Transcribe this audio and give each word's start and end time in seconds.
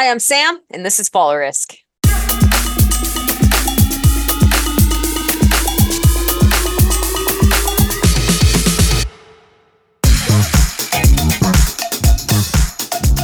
Hi, 0.00 0.12
I'm 0.12 0.20
Sam, 0.20 0.60
and 0.70 0.86
this 0.86 1.00
is 1.00 1.08
Fall 1.08 1.36
Risk. 1.36 1.74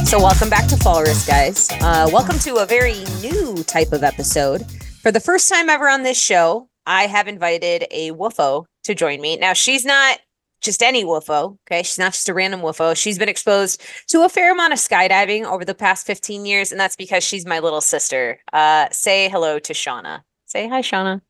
So, 0.03 0.19
welcome 0.19 0.49
back 0.49 0.67
to 0.67 0.75
Fall 0.83 1.01
Risk, 1.01 1.25
guys. 1.29 1.69
Uh, 1.79 2.09
welcome 2.11 2.37
to 2.39 2.55
a 2.55 2.65
very 2.65 3.05
new 3.21 3.63
type 3.63 3.93
of 3.93 4.03
episode. 4.03 4.69
For 5.01 5.13
the 5.13 5.21
first 5.21 5.47
time 5.47 5.69
ever 5.69 5.87
on 5.87 6.03
this 6.03 6.21
show, 6.21 6.67
I 6.85 7.07
have 7.07 7.29
invited 7.29 7.85
a 7.89 8.11
whuffo 8.11 8.65
to 8.83 8.93
join 8.93 9.21
me. 9.21 9.37
Now, 9.37 9.53
she's 9.53 9.85
not 9.85 10.19
just 10.65 10.83
any 10.83 11.05
whuffo. 11.05 11.57
Okay. 11.67 11.83
She's 11.83 11.97
not 11.97 12.13
just 12.13 12.27
a 12.27 12.33
random 12.33 12.61
whuffo. 12.61 12.95
She's 12.97 13.17
been 13.17 13.29
exposed 13.29 13.81
to 14.07 14.23
a 14.23 14.29
fair 14.29 14.51
amount 14.51 14.73
of 14.73 14.79
skydiving 14.79 15.45
over 15.45 15.63
the 15.63 15.75
past 15.75 16.05
15 16.05 16.45
years, 16.45 16.71
and 16.71 16.79
that's 16.79 16.95
because 16.95 17.23
she's 17.23 17.45
my 17.45 17.59
little 17.59 17.81
sister. 17.81 18.39
Uh, 18.51 18.87
say 18.91 19.29
hello 19.29 19.59
to 19.59 19.73
Shauna. 19.73 20.23
Say 20.45 20.67
hi, 20.67 20.81
Shauna. 20.81 21.21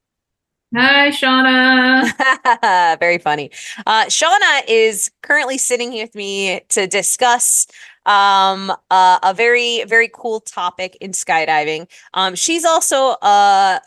Hi, 0.75 1.09
Shauna. 1.09 2.99
Very 2.99 3.17
funny. 3.17 3.51
Uh, 3.85 4.05
Shauna 4.05 4.61
is 4.67 5.11
currently 5.21 5.57
sitting 5.57 5.91
here 5.91 6.05
with 6.05 6.15
me 6.15 6.61
to 6.69 6.87
discuss 6.87 7.67
um, 8.05 8.71
uh, 8.91 9.19
a 9.23 9.33
very, 9.33 9.83
very 9.85 10.09
cool 10.13 10.41
topic 10.41 10.97
in 11.01 11.11
skydiving. 11.11 11.89
Um, 12.13 12.35
she's 12.35 12.65
also 12.65 13.11
uh, 13.21 13.79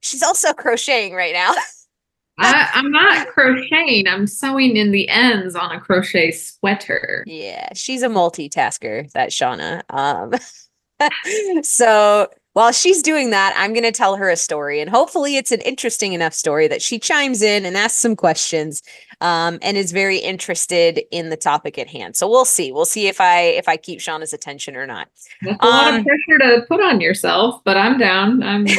she's 0.00 0.22
also 0.22 0.52
crocheting 0.52 1.14
right 1.14 1.32
now. 1.32 1.52
I, 2.38 2.68
I'm 2.74 2.90
not 2.90 3.28
crocheting. 3.28 4.06
I'm 4.06 4.26
sewing 4.26 4.76
in 4.76 4.92
the 4.92 5.08
ends 5.08 5.54
on 5.54 5.72
a 5.72 5.80
crochet 5.80 6.30
sweater. 6.30 7.24
Yeah, 7.26 7.68
she's 7.74 8.02
a 8.02 8.08
multitasker, 8.08 9.10
that 9.12 9.30
Shauna. 9.30 9.82
Um, 9.90 10.34
so 11.62 12.28
while 12.52 12.72
she's 12.72 13.02
doing 13.02 13.30
that, 13.30 13.54
I'm 13.56 13.72
going 13.72 13.84
to 13.84 13.92
tell 13.92 14.16
her 14.16 14.28
a 14.28 14.36
story, 14.36 14.80
and 14.80 14.90
hopefully, 14.90 15.36
it's 15.36 15.52
an 15.52 15.60
interesting 15.60 16.12
enough 16.12 16.34
story 16.34 16.66
that 16.68 16.82
she 16.82 16.98
chimes 16.98 17.42
in 17.42 17.64
and 17.64 17.76
asks 17.76 17.98
some 17.98 18.16
questions, 18.16 18.82
um, 19.20 19.58
and 19.62 19.76
is 19.76 19.92
very 19.92 20.18
interested 20.18 21.00
in 21.10 21.30
the 21.30 21.36
topic 21.36 21.78
at 21.78 21.88
hand. 21.88 22.16
So 22.16 22.28
we'll 22.28 22.44
see. 22.44 22.70
We'll 22.72 22.84
see 22.84 23.08
if 23.08 23.20
I 23.20 23.40
if 23.42 23.68
I 23.68 23.76
keep 23.76 24.00
Shauna's 24.00 24.32
attention 24.32 24.76
or 24.76 24.86
not. 24.86 25.08
That's 25.42 25.56
a 25.60 25.66
lot 25.66 25.88
of 25.88 25.94
Um, 25.96 26.04
pressure 26.04 26.38
to 26.38 26.66
put 26.68 26.80
on 26.80 27.00
yourself, 27.00 27.60
but 27.64 27.76
I'm 27.76 27.98
down. 27.98 28.42
I'm. 28.42 28.66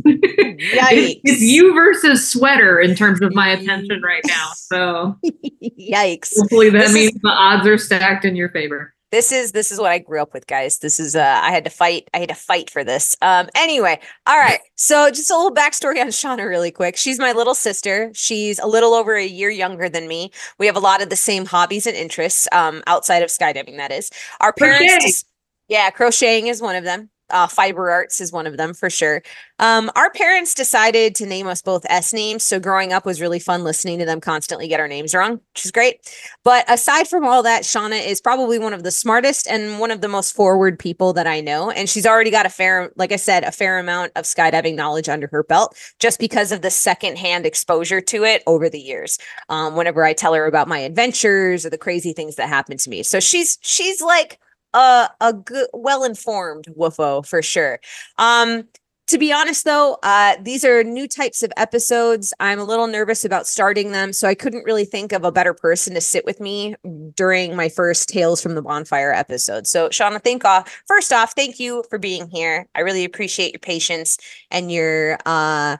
Yikes! 0.00 1.20
It's 1.24 1.40
you 1.40 1.72
versus 1.74 2.28
sweater 2.28 2.80
in 2.80 2.94
terms 2.94 3.20
of 3.22 3.34
my 3.34 3.50
attention 3.50 4.02
right 4.02 4.22
now. 4.26 4.50
So 4.54 5.16
Yikes! 5.80 6.32
hopefully 6.38 6.70
that 6.70 6.78
This 6.78 6.88
is- 6.90 6.94
means 6.94 7.12
the 7.22 7.28
odds 7.30 7.66
are 7.66 7.78
stacked 7.78 8.24
in 8.24 8.36
your 8.36 8.50
favor. 8.50 8.94
This 9.10 9.32
is 9.32 9.52
this 9.52 9.72
is 9.72 9.78
what 9.78 9.90
I 9.90 9.98
grew 9.98 10.20
up 10.20 10.32
with, 10.32 10.46
guys. 10.46 10.78
This 10.78 11.00
is 11.00 11.16
uh 11.16 11.40
I 11.42 11.50
had 11.50 11.64
to 11.64 11.70
fight, 11.70 12.08
I 12.14 12.18
had 12.18 12.28
to 12.28 12.34
fight 12.34 12.70
for 12.70 12.84
this. 12.84 13.16
Um 13.22 13.48
anyway, 13.54 14.00
all 14.26 14.38
right. 14.38 14.60
So 14.76 15.10
just 15.10 15.30
a 15.30 15.36
little 15.36 15.54
backstory 15.54 16.00
on 16.00 16.08
Shauna 16.08 16.48
really 16.48 16.70
quick. 16.70 16.96
She's 16.96 17.18
my 17.18 17.32
little 17.32 17.54
sister. 17.54 18.10
She's 18.14 18.58
a 18.58 18.66
little 18.66 18.94
over 18.94 19.14
a 19.14 19.26
year 19.26 19.50
younger 19.50 19.88
than 19.88 20.08
me. 20.08 20.30
We 20.58 20.66
have 20.66 20.76
a 20.76 20.80
lot 20.80 21.02
of 21.02 21.10
the 21.10 21.16
same 21.16 21.44
hobbies 21.44 21.86
and 21.86 21.96
interests, 21.96 22.48
um, 22.52 22.82
outside 22.86 23.22
of 23.22 23.30
skydiving, 23.30 23.76
that 23.76 23.92
is. 23.92 24.10
Our 24.40 24.52
parents 24.52 25.24
yeah, 25.70 25.88
crocheting 25.90 26.48
is 26.48 26.60
one 26.60 26.74
of 26.74 26.82
them. 26.82 27.10
Uh, 27.30 27.46
fiber 27.46 27.90
arts 27.90 28.20
is 28.20 28.32
one 28.32 28.46
of 28.46 28.56
them 28.56 28.74
for 28.74 28.90
sure. 28.90 29.22
Um, 29.58 29.90
our 29.94 30.10
parents 30.10 30.54
decided 30.54 31.14
to 31.16 31.26
name 31.26 31.46
us 31.46 31.60
both 31.60 31.84
S 31.88 32.12
names. 32.12 32.44
So 32.44 32.58
growing 32.58 32.92
up 32.92 33.04
was 33.04 33.20
really 33.20 33.38
fun 33.38 33.62
listening 33.62 33.98
to 33.98 34.06
them 34.06 34.20
constantly 34.20 34.68
get 34.68 34.80
our 34.80 34.88
names 34.88 35.14
wrong, 35.14 35.40
which 35.54 35.64
is 35.64 35.70
great. 35.70 36.00
But 36.44 36.64
aside 36.68 37.08
from 37.08 37.26
all 37.26 37.42
that, 37.42 37.62
Shauna 37.62 38.06
is 38.06 38.20
probably 38.20 38.58
one 38.58 38.72
of 38.72 38.82
the 38.82 38.90
smartest 38.90 39.46
and 39.46 39.78
one 39.78 39.90
of 39.90 40.00
the 40.00 40.08
most 40.08 40.34
forward 40.34 40.78
people 40.78 41.12
that 41.12 41.26
I 41.26 41.40
know. 41.40 41.70
And 41.70 41.88
she's 41.88 42.06
already 42.06 42.30
got 42.30 42.46
a 42.46 42.50
fair, 42.50 42.90
like 42.96 43.12
I 43.12 43.16
said, 43.16 43.44
a 43.44 43.52
fair 43.52 43.78
amount 43.78 44.12
of 44.16 44.24
skydiving 44.24 44.76
knowledge 44.76 45.08
under 45.08 45.28
her 45.28 45.42
belt 45.42 45.76
just 45.98 46.18
because 46.18 46.52
of 46.52 46.62
the 46.62 46.70
secondhand 46.70 47.44
exposure 47.44 48.00
to 48.00 48.24
it 48.24 48.42
over 48.46 48.68
the 48.68 48.80
years. 48.80 49.18
Um, 49.50 49.76
whenever 49.76 50.04
I 50.04 50.14
tell 50.14 50.34
her 50.34 50.46
about 50.46 50.68
my 50.68 50.78
adventures 50.78 51.66
or 51.66 51.70
the 51.70 51.78
crazy 51.78 52.12
things 52.12 52.36
that 52.36 52.48
happened 52.48 52.80
to 52.80 52.90
me. 52.90 53.02
So 53.02 53.20
she's 53.20 53.58
she's 53.60 54.00
like 54.00 54.38
a 54.74 55.08
a 55.20 55.32
good 55.32 55.68
well-informed 55.72 56.66
whuffo 56.76 57.26
for 57.26 57.42
sure. 57.42 57.80
Um 58.18 58.64
to 59.08 59.18
be 59.18 59.32
honest 59.32 59.64
though, 59.64 59.98
uh, 60.04 60.36
these 60.40 60.64
are 60.64 60.84
new 60.84 61.08
types 61.08 61.42
of 61.42 61.52
episodes. 61.56 62.32
I'm 62.38 62.60
a 62.60 62.64
little 62.64 62.86
nervous 62.86 63.24
about 63.24 63.44
starting 63.48 63.90
them, 63.90 64.12
so 64.12 64.28
I 64.28 64.36
couldn't 64.36 64.62
really 64.62 64.84
think 64.84 65.10
of 65.10 65.24
a 65.24 65.32
better 65.32 65.52
person 65.52 65.94
to 65.94 66.00
sit 66.00 66.24
with 66.24 66.38
me 66.38 66.76
during 67.16 67.56
my 67.56 67.68
first 67.68 68.08
Tales 68.08 68.40
from 68.40 68.54
the 68.54 68.62
Bonfire 68.62 69.12
episode. 69.12 69.66
So, 69.66 69.88
Shauna, 69.88 70.22
think 70.22 70.44
off 70.44 70.82
first 70.86 71.12
off, 71.12 71.32
thank 71.34 71.58
you 71.58 71.82
for 71.90 71.98
being 71.98 72.28
here. 72.30 72.68
I 72.76 72.80
really 72.82 73.04
appreciate 73.04 73.52
your 73.52 73.58
patience 73.58 74.16
and 74.52 74.70
your 74.70 75.18
uh, 75.26 75.78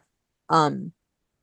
um, 0.48 0.92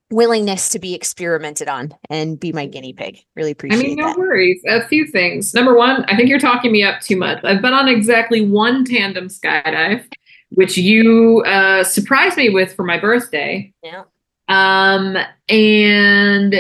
willingness 0.10 0.70
to 0.70 0.80
be 0.80 0.94
experimented 0.94 1.68
on 1.68 1.94
and 2.10 2.40
be 2.40 2.54
my 2.54 2.66
guinea 2.66 2.94
pig. 2.94 3.20
Really 3.36 3.52
appreciate 3.52 3.80
it. 3.80 3.84
I 3.84 3.88
mean, 3.88 3.98
no 3.98 4.08
that. 4.08 4.18
worries. 4.18 4.62
A 4.68 4.88
few 4.88 5.06
things. 5.08 5.54
Number 5.54 5.76
one, 5.76 6.06
I 6.06 6.16
think 6.16 6.30
you're 6.30 6.40
talking 6.40 6.72
me 6.72 6.84
up 6.84 7.02
too 7.02 7.18
much. 7.18 7.44
I've 7.44 7.62
been 7.62 7.74
on 7.74 7.88
exactly 7.88 8.48
one 8.48 8.86
tandem 8.86 9.28
skydive, 9.28 10.06
which 10.50 10.78
you 10.78 11.44
uh, 11.46 11.84
surprised 11.84 12.38
me 12.38 12.50
with 12.50 12.74
for 12.74 12.84
my 12.84 12.98
birthday. 12.98 13.74
Yeah. 13.84 14.04
Um, 14.48 15.18
and 15.50 16.54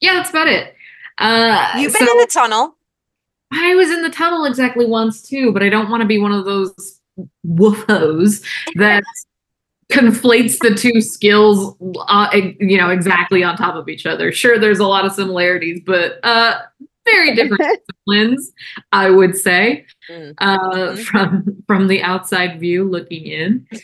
yeah, 0.00 0.14
that's 0.14 0.30
about 0.30 0.48
it. 0.48 0.74
Uh, 1.18 1.72
You've 1.78 1.92
been 1.92 2.06
so 2.06 2.12
in 2.12 2.18
the 2.18 2.26
tunnel. 2.26 2.76
I 3.52 3.74
was 3.74 3.90
in 3.90 4.02
the 4.02 4.10
tunnel 4.10 4.44
exactly 4.44 4.86
once 4.86 5.22
too, 5.22 5.52
but 5.52 5.62
I 5.62 5.68
don't 5.68 5.90
want 5.90 6.02
to 6.02 6.06
be 6.06 6.18
one 6.18 6.32
of 6.32 6.44
those 6.44 7.00
whuffos 7.46 8.44
that 8.76 9.02
conflates 9.92 10.58
the 10.58 10.74
two 10.74 11.00
skills, 11.00 11.74
uh, 12.08 12.28
you 12.60 12.76
know, 12.76 12.90
exactly 12.90 13.42
on 13.44 13.56
top 13.56 13.74
of 13.76 13.88
each 13.88 14.06
other. 14.06 14.32
Sure, 14.32 14.58
there's 14.58 14.78
a 14.80 14.86
lot 14.86 15.04
of 15.04 15.12
similarities, 15.12 15.80
but 15.86 16.18
uh, 16.24 16.58
very 17.04 17.34
different 17.34 17.62
disciplines, 17.88 18.52
I 18.92 19.10
would 19.10 19.36
say, 19.36 19.86
Mm. 20.10 20.34
uh, 20.38 20.58
Mhm. 20.68 21.04
from 21.04 21.62
from 21.66 21.86
the 21.88 22.02
outside 22.02 22.58
view 22.60 22.84
looking 22.88 23.26
in. 23.26 23.66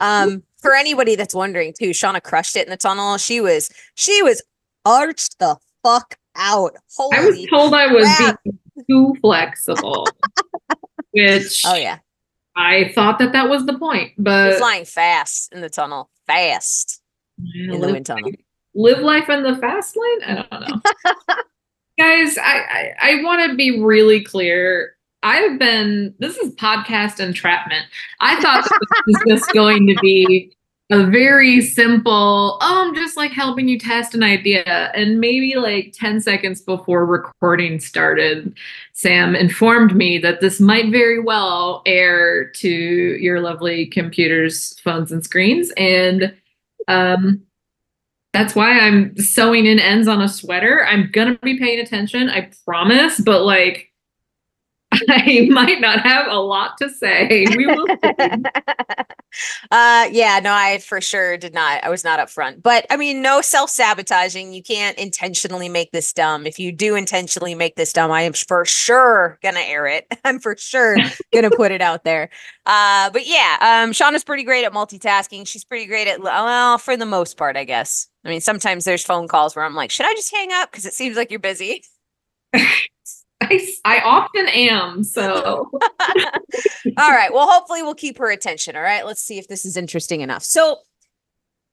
Um, 0.00 0.42
for 0.60 0.74
anybody 0.74 1.16
that's 1.16 1.34
wondering 1.34 1.72
too, 1.72 1.90
Shauna 1.90 2.22
crushed 2.22 2.56
it 2.56 2.66
in 2.66 2.70
the 2.70 2.76
tunnel. 2.76 3.16
She 3.16 3.40
was 3.40 3.70
she 3.94 4.22
was 4.22 4.42
arched 4.84 5.38
the 5.38 5.56
fuck 5.82 6.16
out. 6.36 6.72
Holy 6.94 7.16
I 7.16 7.24
was 7.24 7.46
told 7.48 7.74
I 7.74 7.86
was 7.86 8.04
crap. 8.04 8.38
being 8.44 8.58
too 8.88 9.14
flexible, 9.22 10.06
which 11.12 11.62
Oh 11.66 11.74
yeah. 11.74 11.98
I 12.56 12.90
thought 12.94 13.18
that 13.18 13.32
that 13.32 13.48
was 13.48 13.66
the 13.66 13.78
point, 13.78 14.12
You're 14.16 14.24
but 14.24 14.58
flying 14.58 14.84
fast 14.84 15.52
in 15.52 15.60
the 15.60 15.68
tunnel. 15.70 16.10
Fast 16.26 17.02
Yeah, 17.38 17.64
in 17.74 17.80
the 17.80 17.86
live, 17.86 17.92
wind 17.94 18.06
tunnel. 18.06 18.30
live 18.74 18.98
life 19.00 19.28
in 19.28 19.42
the 19.42 19.56
fast 19.56 19.96
lane. 19.96 20.22
I 20.24 20.34
don't 20.34 20.50
know, 20.68 20.80
guys. 21.98 22.38
I 22.38 22.92
I, 23.00 23.10
I 23.12 23.22
want 23.22 23.50
to 23.50 23.56
be 23.56 23.80
really 23.82 24.22
clear. 24.24 24.92
I've 25.22 25.58
been. 25.58 26.14
This 26.18 26.36
is 26.36 26.54
podcast 26.54 27.20
entrapment. 27.20 27.84
I 28.20 28.40
thought 28.40 28.64
this 28.64 28.80
was 29.06 29.22
just 29.28 29.52
going 29.52 29.86
to 29.88 29.94
be 30.00 30.55
a 30.90 31.04
very 31.06 31.60
simple. 31.60 32.58
Oh, 32.60 32.86
I'm 32.86 32.94
just 32.94 33.16
like 33.16 33.32
helping 33.32 33.68
you 33.68 33.78
test 33.78 34.14
an 34.14 34.22
idea, 34.22 34.92
and 34.94 35.18
maybe 35.18 35.56
like 35.56 35.92
ten 35.92 36.20
seconds 36.20 36.60
before 36.60 37.04
recording 37.04 37.80
started, 37.80 38.56
Sam 38.92 39.34
informed 39.34 39.96
me 39.96 40.18
that 40.18 40.40
this 40.40 40.60
might 40.60 40.92
very 40.92 41.20
well 41.20 41.82
air 41.86 42.50
to 42.50 42.68
your 42.68 43.40
lovely 43.40 43.86
computers, 43.86 44.78
phones, 44.80 45.10
and 45.10 45.24
screens, 45.24 45.72
and 45.76 46.32
um, 46.86 47.42
that's 48.32 48.54
why 48.54 48.78
I'm 48.78 49.16
sewing 49.16 49.66
in 49.66 49.80
ends 49.80 50.06
on 50.06 50.22
a 50.22 50.28
sweater. 50.28 50.86
I'm 50.86 51.10
gonna 51.10 51.38
be 51.42 51.58
paying 51.58 51.80
attention, 51.80 52.28
I 52.30 52.50
promise, 52.64 53.18
but 53.18 53.44
like 53.44 53.90
I 55.08 55.48
might 55.50 55.80
not 55.80 56.00
have 56.00 56.26
a 56.28 56.38
lot 56.38 56.78
to 56.78 56.88
say. 56.88 57.44
We 57.56 57.66
will 57.66 57.86
see. 58.04 58.42
uh 59.70 60.08
yeah, 60.12 60.40
no, 60.42 60.52
I 60.52 60.78
for 60.78 61.00
sure 61.00 61.36
did 61.36 61.52
not. 61.54 61.82
I 61.84 61.90
was 61.90 62.04
not 62.04 62.20
up 62.20 62.30
front. 62.30 62.62
But 62.62 62.86
I 62.88 62.96
mean, 62.96 63.20
no 63.20 63.40
self-sabotaging. 63.40 64.52
You 64.52 64.62
can't 64.62 64.96
intentionally 64.96 65.68
make 65.68 65.90
this 65.90 66.12
dumb. 66.12 66.46
If 66.46 66.58
you 66.58 66.70
do 66.72 66.94
intentionally 66.94 67.54
make 67.54 67.74
this 67.76 67.92
dumb, 67.92 68.12
I 68.12 68.22
am 68.22 68.32
for 68.32 68.64
sure 68.64 69.38
gonna 69.42 69.60
air 69.60 69.86
it. 69.86 70.06
I'm 70.24 70.38
for 70.38 70.56
sure 70.56 70.96
gonna 71.34 71.50
put 71.50 71.72
it 71.72 71.82
out 71.82 72.04
there. 72.04 72.30
Uh 72.64 73.10
but 73.10 73.26
yeah, 73.26 73.56
um 73.60 73.92
Shauna's 73.92 74.24
pretty 74.24 74.44
great 74.44 74.64
at 74.64 74.72
multitasking. 74.72 75.46
She's 75.48 75.64
pretty 75.64 75.86
great 75.86 76.06
at 76.06 76.20
well, 76.22 76.78
for 76.78 76.96
the 76.96 77.06
most 77.06 77.36
part, 77.36 77.56
I 77.56 77.64
guess. 77.64 78.08
I 78.24 78.28
mean, 78.28 78.40
sometimes 78.40 78.84
there's 78.84 79.04
phone 79.04 79.28
calls 79.28 79.56
where 79.56 79.64
I'm 79.64 79.74
like, 79.74 79.90
should 79.90 80.06
I 80.06 80.14
just 80.14 80.34
hang 80.34 80.52
up? 80.52 80.70
Because 80.70 80.86
it 80.86 80.94
seems 80.94 81.16
like 81.16 81.30
you're 81.30 81.40
busy. 81.40 81.82
I, 83.42 83.68
I 83.84 84.00
often 84.00 84.48
am. 84.48 85.04
So 85.04 85.70
all 85.80 87.10
right. 87.10 87.32
Well, 87.32 87.46
hopefully 87.50 87.82
we'll 87.82 87.94
keep 87.94 88.18
her 88.18 88.30
attention. 88.30 88.76
All 88.76 88.82
right. 88.82 89.04
Let's 89.04 89.20
see 89.20 89.38
if 89.38 89.48
this 89.48 89.64
is 89.64 89.76
interesting 89.76 90.22
enough. 90.22 90.42
So 90.42 90.78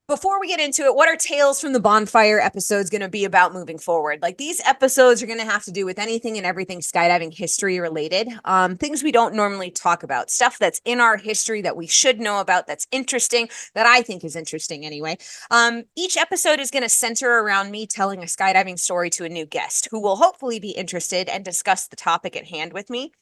before 0.08 0.40
we 0.42 0.50
get 0.50 0.60
into 0.60 0.84
it, 0.84 0.96
what 0.96 1.08
are 1.08 1.16
Tales 1.16 1.62
from 1.62 1.72
the 1.72 1.80
Bonfire 1.80 2.40
episodes 2.40 2.90
going 2.90 3.02
to 3.02 3.08
be 3.08 3.24
about 3.24 3.54
moving 3.54 3.78
forward? 3.78 4.22
Like 4.22 4.38
these 4.38 4.60
episodes 4.66 5.24
are 5.24 5.28
going 5.28 5.40
to 5.40 5.46
have 5.46 5.64
to 5.64 5.72
do 5.72 5.86
with 5.86 5.98
anything 5.98 6.36
and 6.36 6.46
everything 6.46 6.82
skydiving 6.82 7.34
history 7.34 7.80
related. 7.80 8.28
Um, 8.44 8.76
things 8.76 9.02
we 9.02 9.14
don't 9.14 9.34
normally 9.34 9.72
talk 9.72 10.04
about, 10.04 10.30
stuff 10.30 10.60
that's 10.60 10.82
in 10.84 11.00
our 11.00 11.16
history 11.16 11.62
that 11.62 11.78
we 11.78 11.88
should 11.88 12.20
know 12.20 12.42
about, 12.42 12.68
that's 12.68 12.86
interesting, 12.92 13.48
that 13.76 13.86
I 13.86 14.02
think 14.02 14.26
is 14.26 14.36
interesting 14.36 14.86
anyway. 14.86 15.18
Um, 15.50 15.84
each 15.96 16.18
episode 16.18 16.60
is 16.60 16.70
going 16.70 16.84
to 16.84 16.90
center 16.90 17.40
around 17.40 17.72
me 17.72 17.88
telling 17.88 18.22
a 18.22 18.26
skydiving 18.26 18.78
story 18.78 19.10
to 19.12 19.24
a 19.24 19.30
new 19.30 19.46
guest 19.46 19.88
who 19.90 20.02
will 20.02 20.18
hopefully 20.18 20.60
be 20.60 20.72
interested 20.72 21.30
and 21.30 21.46
discuss 21.46 21.88
the 21.88 21.96
topic 21.96 22.36
at 22.36 22.48
hand 22.48 22.74
with 22.74 22.90
me. 22.90 23.14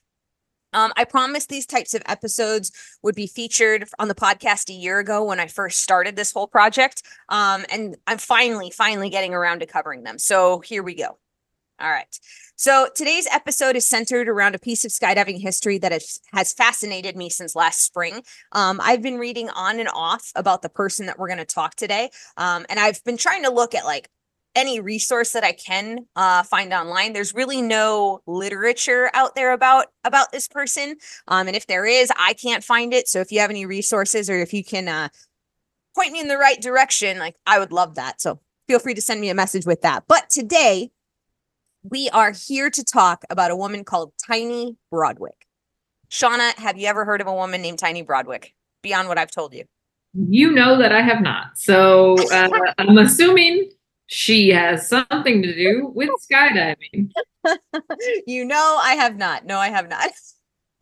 Um, 0.73 0.91
I 0.95 1.03
promised 1.03 1.49
these 1.49 1.65
types 1.65 1.93
of 1.93 2.01
episodes 2.05 2.71
would 3.03 3.15
be 3.15 3.27
featured 3.27 3.87
on 3.99 4.07
the 4.07 4.15
podcast 4.15 4.69
a 4.69 4.73
year 4.73 4.99
ago 4.99 5.23
when 5.23 5.39
I 5.39 5.47
first 5.47 5.81
started 5.81 6.15
this 6.15 6.31
whole 6.31 6.47
project. 6.47 7.03
Um, 7.29 7.65
and 7.71 7.97
I'm 8.07 8.17
finally, 8.17 8.71
finally 8.71 9.09
getting 9.09 9.33
around 9.33 9.59
to 9.59 9.65
covering 9.65 10.03
them. 10.03 10.17
So 10.17 10.59
here 10.59 10.83
we 10.83 10.95
go. 10.95 11.17
All 11.81 11.89
right. 11.89 12.19
So 12.55 12.89
today's 12.93 13.25
episode 13.31 13.75
is 13.75 13.87
centered 13.87 14.29
around 14.29 14.53
a 14.53 14.59
piece 14.59 14.85
of 14.85 14.91
skydiving 14.91 15.41
history 15.41 15.79
that 15.79 15.91
has, 15.91 16.53
fascinated 16.53 17.15
me 17.15 17.27
since 17.27 17.55
last 17.55 17.83
spring. 17.83 18.21
Um, 18.51 18.79
I've 18.83 19.01
been 19.01 19.17
reading 19.17 19.49
on 19.49 19.79
and 19.79 19.89
off 19.91 20.31
about 20.35 20.61
the 20.61 20.69
person 20.69 21.07
that 21.07 21.17
we're 21.17 21.27
going 21.27 21.39
to 21.39 21.45
talk 21.45 21.73
today. 21.73 22.11
Um, 22.37 22.67
and 22.69 22.79
I've 22.79 23.03
been 23.03 23.17
trying 23.17 23.43
to 23.45 23.51
look 23.51 23.73
at 23.73 23.83
like 23.83 24.09
any 24.55 24.79
resource 24.79 25.31
that 25.31 25.43
I 25.43 25.53
can 25.53 26.05
uh, 26.15 26.43
find 26.43 26.73
online. 26.73 27.13
There's 27.13 27.33
really 27.33 27.61
no 27.61 28.21
literature 28.27 29.09
out 29.13 29.35
there 29.35 29.53
about 29.53 29.87
about 30.03 30.31
this 30.31 30.47
person, 30.47 30.97
um, 31.27 31.47
and 31.47 31.55
if 31.55 31.67
there 31.67 31.85
is, 31.85 32.11
I 32.17 32.33
can't 32.33 32.63
find 32.63 32.93
it. 32.93 33.07
So 33.07 33.19
if 33.19 33.31
you 33.31 33.39
have 33.39 33.49
any 33.49 33.65
resources 33.65 34.29
or 34.29 34.39
if 34.39 34.53
you 34.53 34.63
can 34.63 34.87
uh, 34.87 35.09
point 35.95 36.11
me 36.11 36.19
in 36.19 36.27
the 36.27 36.37
right 36.37 36.61
direction, 36.61 37.19
like 37.19 37.35
I 37.45 37.59
would 37.59 37.71
love 37.71 37.95
that. 37.95 38.21
So 38.21 38.39
feel 38.67 38.79
free 38.79 38.93
to 38.93 39.01
send 39.01 39.21
me 39.21 39.29
a 39.29 39.35
message 39.35 39.65
with 39.65 39.81
that. 39.81 40.03
But 40.07 40.29
today 40.29 40.91
we 41.83 42.09
are 42.09 42.31
here 42.31 42.69
to 42.69 42.83
talk 42.83 43.23
about 43.29 43.51
a 43.51 43.55
woman 43.55 43.83
called 43.83 44.13
Tiny 44.25 44.77
Broadwick. 44.91 45.47
Shauna, 46.09 46.53
have 46.55 46.77
you 46.77 46.87
ever 46.87 47.05
heard 47.05 47.21
of 47.21 47.27
a 47.27 47.33
woman 47.33 47.61
named 47.61 47.79
Tiny 47.79 48.01
Broadwick 48.01 48.53
beyond 48.81 49.07
what 49.07 49.17
I've 49.17 49.31
told 49.31 49.53
you? 49.53 49.63
You 50.13 50.51
know 50.51 50.77
that 50.77 50.91
I 50.91 51.01
have 51.01 51.21
not. 51.21 51.57
So 51.57 52.15
uh, 52.31 52.49
I'm 52.77 52.97
assuming 52.97 53.69
she 54.11 54.49
has 54.49 54.89
something 54.89 55.41
to 55.41 55.55
do 55.55 55.89
with 55.95 56.09
skydiving. 56.29 57.09
you 58.27 58.43
know, 58.43 58.77
I 58.81 58.95
have 58.95 59.15
not. 59.15 59.45
No, 59.45 59.57
I 59.57 59.69
have 59.69 59.87
not. 59.87 60.09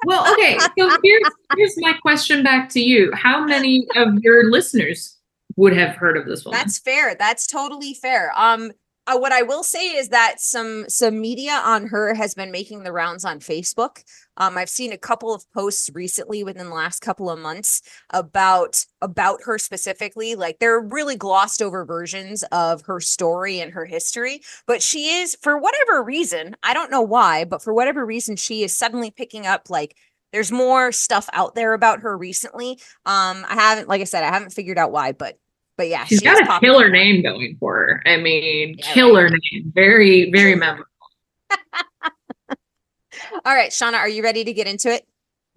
well, 0.04 0.34
okay. 0.34 0.58
So 0.58 0.90
here's 1.04 1.30
here's 1.56 1.76
my 1.78 1.94
question 2.02 2.44
back 2.44 2.70
to 2.70 2.80
you. 2.80 3.12
How 3.14 3.46
many 3.46 3.86
of 3.96 4.18
your 4.22 4.50
listeners 4.50 5.16
would 5.58 5.78
have 5.78 5.96
heard 5.96 6.18
of 6.18 6.26
this 6.26 6.44
one? 6.44 6.54
That's 6.54 6.80
fair. 6.80 7.14
That's 7.14 7.46
totally 7.46 7.94
fair. 7.94 8.34
Um, 8.36 8.72
uh, 9.10 9.18
what 9.18 9.32
I 9.32 9.42
will 9.42 9.64
say 9.64 9.96
is 9.96 10.10
that 10.10 10.36
some 10.40 10.86
some 10.88 11.20
media 11.20 11.62
on 11.66 11.88
her 11.88 12.14
has 12.14 12.36
been 12.36 12.52
making 12.52 12.84
the 12.84 12.92
rounds 12.92 13.26
on 13.26 13.40
Facebook. 13.40 14.04
Um, 14.38 14.58
I've 14.58 14.70
seen 14.70 14.92
a 14.92 14.98
couple 14.98 15.34
of 15.34 15.52
posts 15.52 15.90
recently 15.94 16.44
within 16.44 16.68
the 16.68 16.76
last 16.76 17.02
couple 17.02 17.30
of 17.30 17.40
months 17.40 17.82
about 18.12 18.86
about 19.02 19.40
her 19.46 19.58
specifically. 19.58 20.36
Like 20.36 20.60
they're 20.60 20.80
really 20.80 21.16
glossed 21.16 21.62
over 21.62 21.86
versions 21.86 22.44
of 22.52 22.84
her 22.84 23.00
story 23.00 23.60
and 23.60 23.74
her 23.74 23.86
history, 23.86 24.42
but 24.68 24.84
she 24.84 25.16
is 25.16 25.36
for 25.42 25.58
whatever 25.58 26.04
reason, 26.04 26.56
I 26.62 26.74
don't 26.74 26.92
know 26.92 27.02
why, 27.02 27.46
but 27.46 27.64
for 27.64 27.74
whatever 27.74 28.06
reason, 28.06 28.36
she 28.36 28.64
is 28.64 28.78
suddenly 28.78 29.10
picking 29.10 29.48
up 29.48 29.70
like 29.70 29.96
there's 30.32 30.52
more 30.52 30.92
stuff 30.92 31.28
out 31.34 31.56
there 31.56 31.74
about 31.74 32.02
her 32.02 32.16
recently. 32.16 32.80
Um, 33.06 33.44
I 33.50 33.56
haven't, 33.56 33.88
like 33.88 34.02
I 34.02 34.04
said, 34.04 34.24
I 34.24 34.28
haven't 34.32 34.54
figured 34.54 34.78
out 34.78 34.92
why, 34.92 35.12
but 35.12 35.40
but 35.80 35.88
yeah, 35.88 36.04
she's 36.04 36.20
she 36.20 36.26
got 36.26 36.44
a 36.44 36.60
killer 36.60 36.90
name 36.90 37.24
going 37.24 37.56
for 37.58 37.74
her. 37.74 38.04
I 38.06 38.18
mean, 38.18 38.76
yeah, 38.78 38.94
killer 38.94 39.24
right. 39.30 39.40
name, 39.54 39.72
very, 39.74 40.30
very 40.30 40.54
memorable. 40.54 40.84
All 43.46 43.56
right, 43.56 43.72
Shauna, 43.72 43.94
are 43.94 44.10
you 44.10 44.22
ready 44.22 44.44
to 44.44 44.52
get 44.52 44.68
into 44.68 44.94
it? 44.94 45.08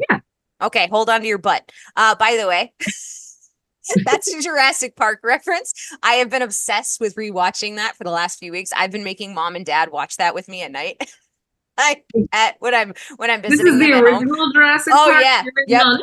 Yeah. 0.09 0.21
Okay, 0.63 0.87
hold 0.87 1.11
on 1.11 1.23
to 1.23 1.27
your 1.27 1.39
butt. 1.39 1.73
Uh, 1.97 2.15
by 2.15 2.37
the 2.41 2.47
way, 2.47 2.73
that's 4.05 4.33
a 4.33 4.41
Jurassic 4.41 4.95
Park 4.95 5.19
reference. 5.25 5.73
I 6.05 6.13
have 6.13 6.31
been 6.31 6.43
obsessed 6.43 7.01
with 7.01 7.17
rewatching 7.17 7.75
that 7.75 7.97
for 7.97 8.05
the 8.05 8.13
last 8.13 8.39
few 8.39 8.53
weeks. 8.53 8.71
I've 8.77 8.93
been 8.93 9.03
making 9.03 9.35
mom 9.35 9.57
and 9.57 9.67
dad 9.67 9.91
watch 9.91 10.19
that 10.19 10.37
with 10.37 10.49
me 10.49 10.63
at 10.63 10.71
night. 10.71 11.03
I 11.77 12.01
at 12.31 12.59
when 12.61 12.77
I'm 12.77 12.95
when 13.17 13.29
I'm 13.29 13.43
visiting. 13.43 13.65
This 13.65 13.75
is 13.75 13.81
the 13.81 13.93
original 13.93 14.37
home. 14.37 14.53
Jurassic 14.53 14.93
oh, 14.95 15.07
Park. 15.11 15.17
Oh 15.17 15.21
yeah, 15.67 15.97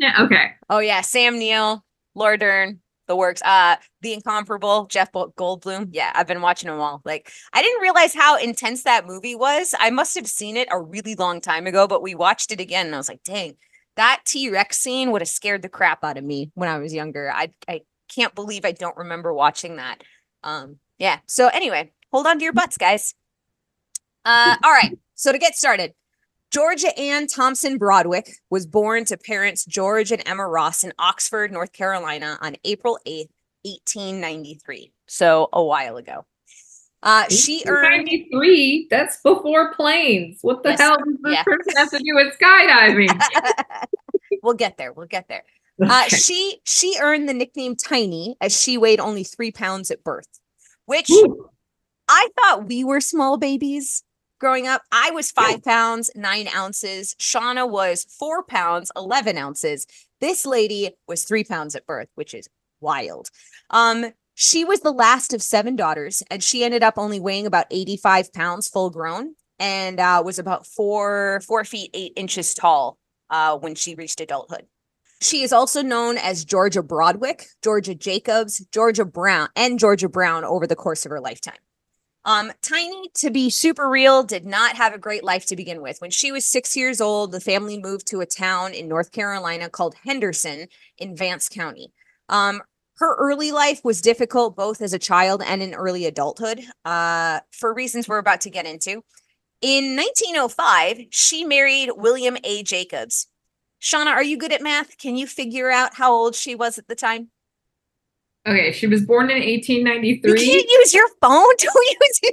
yeah. 0.00 0.22
Okay. 0.22 0.50
Oh 0.68 0.80
yeah, 0.80 1.00
Sam 1.00 1.38
Neill, 1.38 1.82
Laura 2.14 2.38
Dern, 2.38 2.80
the 3.06 3.16
works. 3.16 3.42
Uh, 3.42 3.76
the 4.00 4.12
incomparable 4.14 4.86
Jeff 4.86 5.12
Goldblum. 5.12 5.88
Yeah, 5.92 6.12
I've 6.14 6.26
been 6.26 6.40
watching 6.42 6.68
them 6.68 6.80
all. 6.80 7.02
Like, 7.04 7.30
I 7.52 7.62
didn't 7.62 7.82
realize 7.82 8.14
how 8.14 8.38
intense 8.38 8.82
that 8.84 9.06
movie 9.06 9.34
was. 9.34 9.74
I 9.78 9.90
must 9.90 10.14
have 10.14 10.26
seen 10.26 10.56
it 10.56 10.68
a 10.70 10.80
really 10.80 11.14
long 11.14 11.40
time 11.40 11.66
ago, 11.66 11.86
but 11.86 12.02
we 12.02 12.14
watched 12.14 12.52
it 12.52 12.60
again, 12.60 12.86
and 12.86 12.94
I 12.94 12.98
was 12.98 13.08
like, 13.08 13.22
dang, 13.24 13.56
that 13.96 14.22
T 14.24 14.50
Rex 14.50 14.78
scene 14.78 15.10
would 15.10 15.20
have 15.20 15.28
scared 15.28 15.62
the 15.62 15.68
crap 15.68 16.02
out 16.04 16.18
of 16.18 16.24
me 16.24 16.50
when 16.54 16.68
I 16.68 16.78
was 16.78 16.94
younger. 16.94 17.30
I 17.32 17.52
I 17.68 17.82
can't 18.08 18.34
believe 18.34 18.64
I 18.64 18.72
don't 18.72 18.96
remember 18.96 19.32
watching 19.32 19.76
that. 19.76 20.02
Um, 20.42 20.76
yeah. 20.98 21.18
So 21.26 21.48
anyway, 21.48 21.92
hold 22.12 22.26
on 22.26 22.38
to 22.38 22.44
your 22.44 22.52
butts, 22.52 22.76
guys. 22.76 23.14
Uh, 24.24 24.56
all 24.62 24.72
right. 24.72 24.98
So 25.14 25.32
to 25.32 25.38
get 25.38 25.54
started, 25.54 25.94
Georgia 26.54 26.96
Ann 26.96 27.26
Thompson 27.26 27.78
Broadwick 27.78 28.30
was 28.48 28.64
born 28.64 29.04
to 29.06 29.16
parents 29.16 29.64
George 29.64 30.12
and 30.12 30.22
Emma 30.24 30.46
Ross 30.46 30.84
in 30.84 30.92
Oxford, 31.00 31.50
North 31.50 31.72
Carolina 31.72 32.38
on 32.40 32.54
April 32.62 32.96
8th, 33.08 33.26
1893. 33.64 34.92
So 35.08 35.48
a 35.52 35.60
while 35.60 35.96
ago. 35.96 36.24
Uh, 37.02 37.28
she 37.28 37.64
earned 37.66 38.04
93. 38.06 38.86
That's 38.88 39.20
before 39.22 39.74
planes. 39.74 40.38
What 40.42 40.62
the 40.62 40.70
yes, 40.70 40.80
hell 40.80 40.96
does 40.96 41.16
this 41.24 41.32
yeah. 41.32 41.42
person 41.42 41.72
have 41.76 41.90
to 41.90 41.98
do 41.98 42.14
with 42.14 42.38
skydiving? 42.38 43.20
we'll 44.44 44.54
get 44.54 44.76
there. 44.76 44.92
We'll 44.92 45.08
get 45.08 45.26
there. 45.26 45.42
Uh, 45.82 46.06
she 46.06 46.60
she 46.64 46.96
earned 47.02 47.28
the 47.28 47.34
nickname 47.34 47.74
Tiny 47.74 48.36
as 48.40 48.56
she 48.56 48.78
weighed 48.78 49.00
only 49.00 49.24
three 49.24 49.50
pounds 49.50 49.90
at 49.90 50.04
birth, 50.04 50.38
which 50.86 51.10
Ooh. 51.10 51.50
I 52.06 52.28
thought 52.38 52.68
we 52.68 52.84
were 52.84 53.00
small 53.00 53.38
babies 53.38 54.04
growing 54.38 54.66
up. 54.66 54.82
I 54.92 55.10
was 55.10 55.30
five 55.30 55.62
pounds, 55.62 56.10
nine 56.14 56.48
ounces. 56.54 57.14
Shauna 57.18 57.68
was 57.68 58.04
four 58.04 58.42
pounds, 58.42 58.90
11 58.96 59.38
ounces. 59.38 59.86
This 60.20 60.46
lady 60.46 60.90
was 61.08 61.24
three 61.24 61.44
pounds 61.44 61.74
at 61.74 61.86
birth, 61.86 62.08
which 62.14 62.34
is 62.34 62.48
wild. 62.80 63.28
Um, 63.70 64.12
she 64.34 64.64
was 64.64 64.80
the 64.80 64.92
last 64.92 65.32
of 65.32 65.42
seven 65.42 65.76
daughters, 65.76 66.22
and 66.30 66.42
she 66.42 66.64
ended 66.64 66.82
up 66.82 66.94
only 66.96 67.20
weighing 67.20 67.46
about 67.46 67.66
85 67.70 68.32
pounds 68.32 68.68
full 68.68 68.90
grown 68.90 69.34
and 69.58 70.00
uh, 70.00 70.22
was 70.24 70.38
about 70.38 70.66
four, 70.66 71.40
four 71.46 71.64
feet, 71.64 71.90
eight 71.94 72.12
inches 72.16 72.54
tall 72.54 72.98
uh, 73.30 73.56
when 73.56 73.74
she 73.74 73.94
reached 73.94 74.20
adulthood. 74.20 74.66
She 75.20 75.42
is 75.42 75.52
also 75.52 75.80
known 75.80 76.18
as 76.18 76.44
Georgia 76.44 76.82
Broadwick, 76.82 77.46
Georgia 77.62 77.94
Jacobs, 77.94 78.66
Georgia 78.72 79.04
Brown, 79.04 79.48
and 79.56 79.78
Georgia 79.78 80.08
Brown 80.08 80.44
over 80.44 80.66
the 80.66 80.76
course 80.76 81.06
of 81.06 81.10
her 81.10 81.20
lifetime. 81.20 81.54
Um, 82.26 82.52
Tiny, 82.62 83.10
to 83.16 83.30
be 83.30 83.50
super 83.50 83.88
real, 83.88 84.22
did 84.22 84.46
not 84.46 84.76
have 84.76 84.94
a 84.94 84.98
great 84.98 85.22
life 85.22 85.44
to 85.46 85.56
begin 85.56 85.82
with. 85.82 86.00
When 86.00 86.10
she 86.10 86.32
was 86.32 86.46
six 86.46 86.76
years 86.76 87.00
old, 87.00 87.32
the 87.32 87.40
family 87.40 87.78
moved 87.78 88.06
to 88.08 88.20
a 88.20 88.26
town 88.26 88.72
in 88.72 88.88
North 88.88 89.12
Carolina 89.12 89.68
called 89.68 89.94
Henderson 90.04 90.68
in 90.96 91.16
Vance 91.16 91.48
County. 91.48 91.92
Um, 92.30 92.62
her 92.96 93.14
early 93.16 93.52
life 93.52 93.80
was 93.84 94.00
difficult, 94.00 94.56
both 94.56 94.80
as 94.80 94.92
a 94.92 94.98
child 94.98 95.42
and 95.44 95.62
in 95.62 95.74
early 95.74 96.06
adulthood, 96.06 96.62
uh, 96.84 97.40
for 97.50 97.74
reasons 97.74 98.08
we're 98.08 98.18
about 98.18 98.40
to 98.42 98.50
get 98.50 98.66
into. 98.66 99.02
In 99.60 99.96
1905, 99.96 101.06
she 101.10 101.44
married 101.44 101.90
William 101.96 102.36
A. 102.44 102.62
Jacobs. 102.62 103.26
Shauna, 103.82 104.06
are 104.06 104.22
you 104.22 104.38
good 104.38 104.52
at 104.52 104.62
math? 104.62 104.96
Can 104.96 105.16
you 105.16 105.26
figure 105.26 105.70
out 105.70 105.94
how 105.94 106.12
old 106.12 106.34
she 106.34 106.54
was 106.54 106.78
at 106.78 106.88
the 106.88 106.94
time? 106.94 107.30
Okay, 108.46 108.72
she 108.72 108.86
was 108.86 109.04
born 109.04 109.30
in 109.30 109.36
1893. 109.38 110.30
You 110.30 110.36
can't 110.36 110.70
use 110.70 110.94
your 110.94 111.08
phone. 111.20 111.48
Don't 111.58 112.00
use 112.00 112.20
your. 112.22 112.32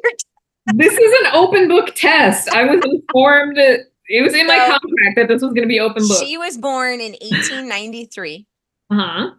this 0.76 0.94
is 0.94 1.26
an 1.26 1.34
open 1.34 1.68
book 1.68 1.94
test. 1.96 2.50
I 2.50 2.66
was 2.66 2.82
informed. 2.84 3.58
It 3.58 4.22
was 4.22 4.34
in 4.34 4.46
my 4.46 4.58
contract 4.58 5.16
that 5.16 5.28
this 5.30 5.42
was 5.42 5.54
going 5.54 5.64
to 5.64 5.68
be 5.68 5.80
open 5.80 6.06
book. 6.08 6.22
She 6.22 6.38
was 6.38 6.58
born 6.58 7.00
in 7.00 7.14
1893. 7.14 8.46
uh 8.90 8.96
huh. 8.96 9.32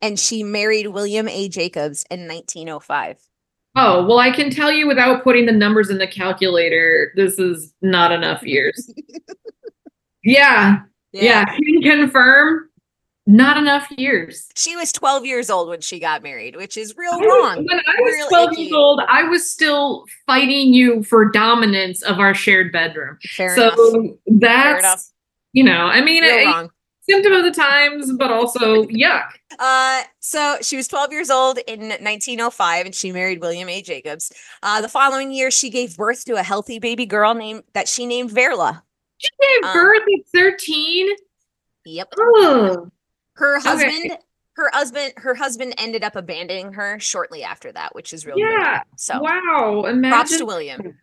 And 0.00 0.20
she 0.20 0.42
married 0.44 0.88
William 0.88 1.28
A. 1.28 1.48
Jacobs 1.48 2.04
in 2.10 2.28
1905. 2.28 3.18
Oh, 3.76 4.06
well, 4.06 4.18
I 4.18 4.30
can 4.30 4.50
tell 4.50 4.70
you 4.70 4.86
without 4.86 5.24
putting 5.24 5.46
the 5.46 5.52
numbers 5.52 5.90
in 5.90 5.98
the 5.98 6.06
calculator, 6.06 7.12
this 7.16 7.38
is 7.38 7.74
not 7.82 8.12
enough 8.12 8.42
years. 8.44 8.92
yeah. 10.22 10.80
Yeah. 11.12 11.22
yeah. 11.22 11.44
Can 11.46 11.82
confirm 11.82 12.68
not 13.26 13.56
enough 13.56 13.90
years. 13.96 14.48
She 14.54 14.76
was 14.76 14.92
12 14.92 15.24
years 15.24 15.48
old 15.50 15.68
when 15.68 15.80
she 15.80 15.98
got 15.98 16.22
married, 16.22 16.56
which 16.56 16.76
is 16.76 16.94
real 16.96 17.18
wrong. 17.20 17.56
When 17.64 17.78
I 17.80 18.00
was 18.00 18.12
real 18.14 18.28
12 18.28 18.52
icky. 18.52 18.62
years 18.62 18.72
old, 18.74 19.00
I 19.08 19.22
was 19.24 19.50
still 19.50 20.04
fighting 20.26 20.74
you 20.74 21.02
for 21.04 21.30
dominance 21.30 22.02
of 22.02 22.18
our 22.18 22.34
shared 22.34 22.70
bedroom. 22.72 23.18
Fair 23.30 23.56
so 23.56 23.94
enough. 24.26 24.80
that's, 24.82 25.12
you 25.52 25.64
know, 25.64 25.86
I 25.86 26.00
mean, 26.02 26.22
it, 26.24 26.70
symptom 27.08 27.32
of 27.32 27.44
the 27.44 27.50
times, 27.50 28.12
but 28.18 28.30
also 28.30 28.84
yuck. 28.84 29.28
Uh, 29.58 30.02
so 30.20 30.56
she 30.62 30.76
was 30.76 30.88
12 30.88 31.12
years 31.12 31.30
old 31.30 31.58
in 31.66 31.80
1905 31.88 32.86
and 32.86 32.94
she 32.94 33.12
married 33.12 33.40
William 33.40 33.68
A. 33.68 33.80
Jacobs. 33.82 34.32
Uh, 34.62 34.80
the 34.80 34.88
following 34.88 35.32
year, 35.32 35.50
she 35.50 35.70
gave 35.70 35.96
birth 35.96 36.24
to 36.26 36.34
a 36.34 36.42
healthy 36.42 36.78
baby 36.78 37.06
girl 37.06 37.34
named 37.34 37.62
that 37.72 37.88
she 37.88 38.04
named 38.06 38.30
Verla. 38.30 38.82
She 39.18 39.28
gave 39.40 39.64
Um, 39.70 39.72
birth 39.74 40.02
at 40.02 40.26
13. 40.34 41.08
Yep. 41.86 42.12
Her 43.34 43.58
Okay. 43.58 43.68
husband, 43.68 44.18
her 44.54 44.70
husband, 44.72 45.12
her 45.16 45.34
husband 45.34 45.74
ended 45.78 46.04
up 46.04 46.16
abandoning 46.16 46.72
her 46.74 46.98
shortly 47.00 47.42
after 47.42 47.72
that, 47.72 47.94
which 47.94 48.12
is 48.12 48.24
really 48.26 48.42
Yeah. 48.42 48.72
weird. 48.72 48.82
So 48.96 49.20
wow. 49.20 49.82
props 49.82 49.92
Imagine, 49.92 50.38
to 50.38 50.44
William. 50.46 50.98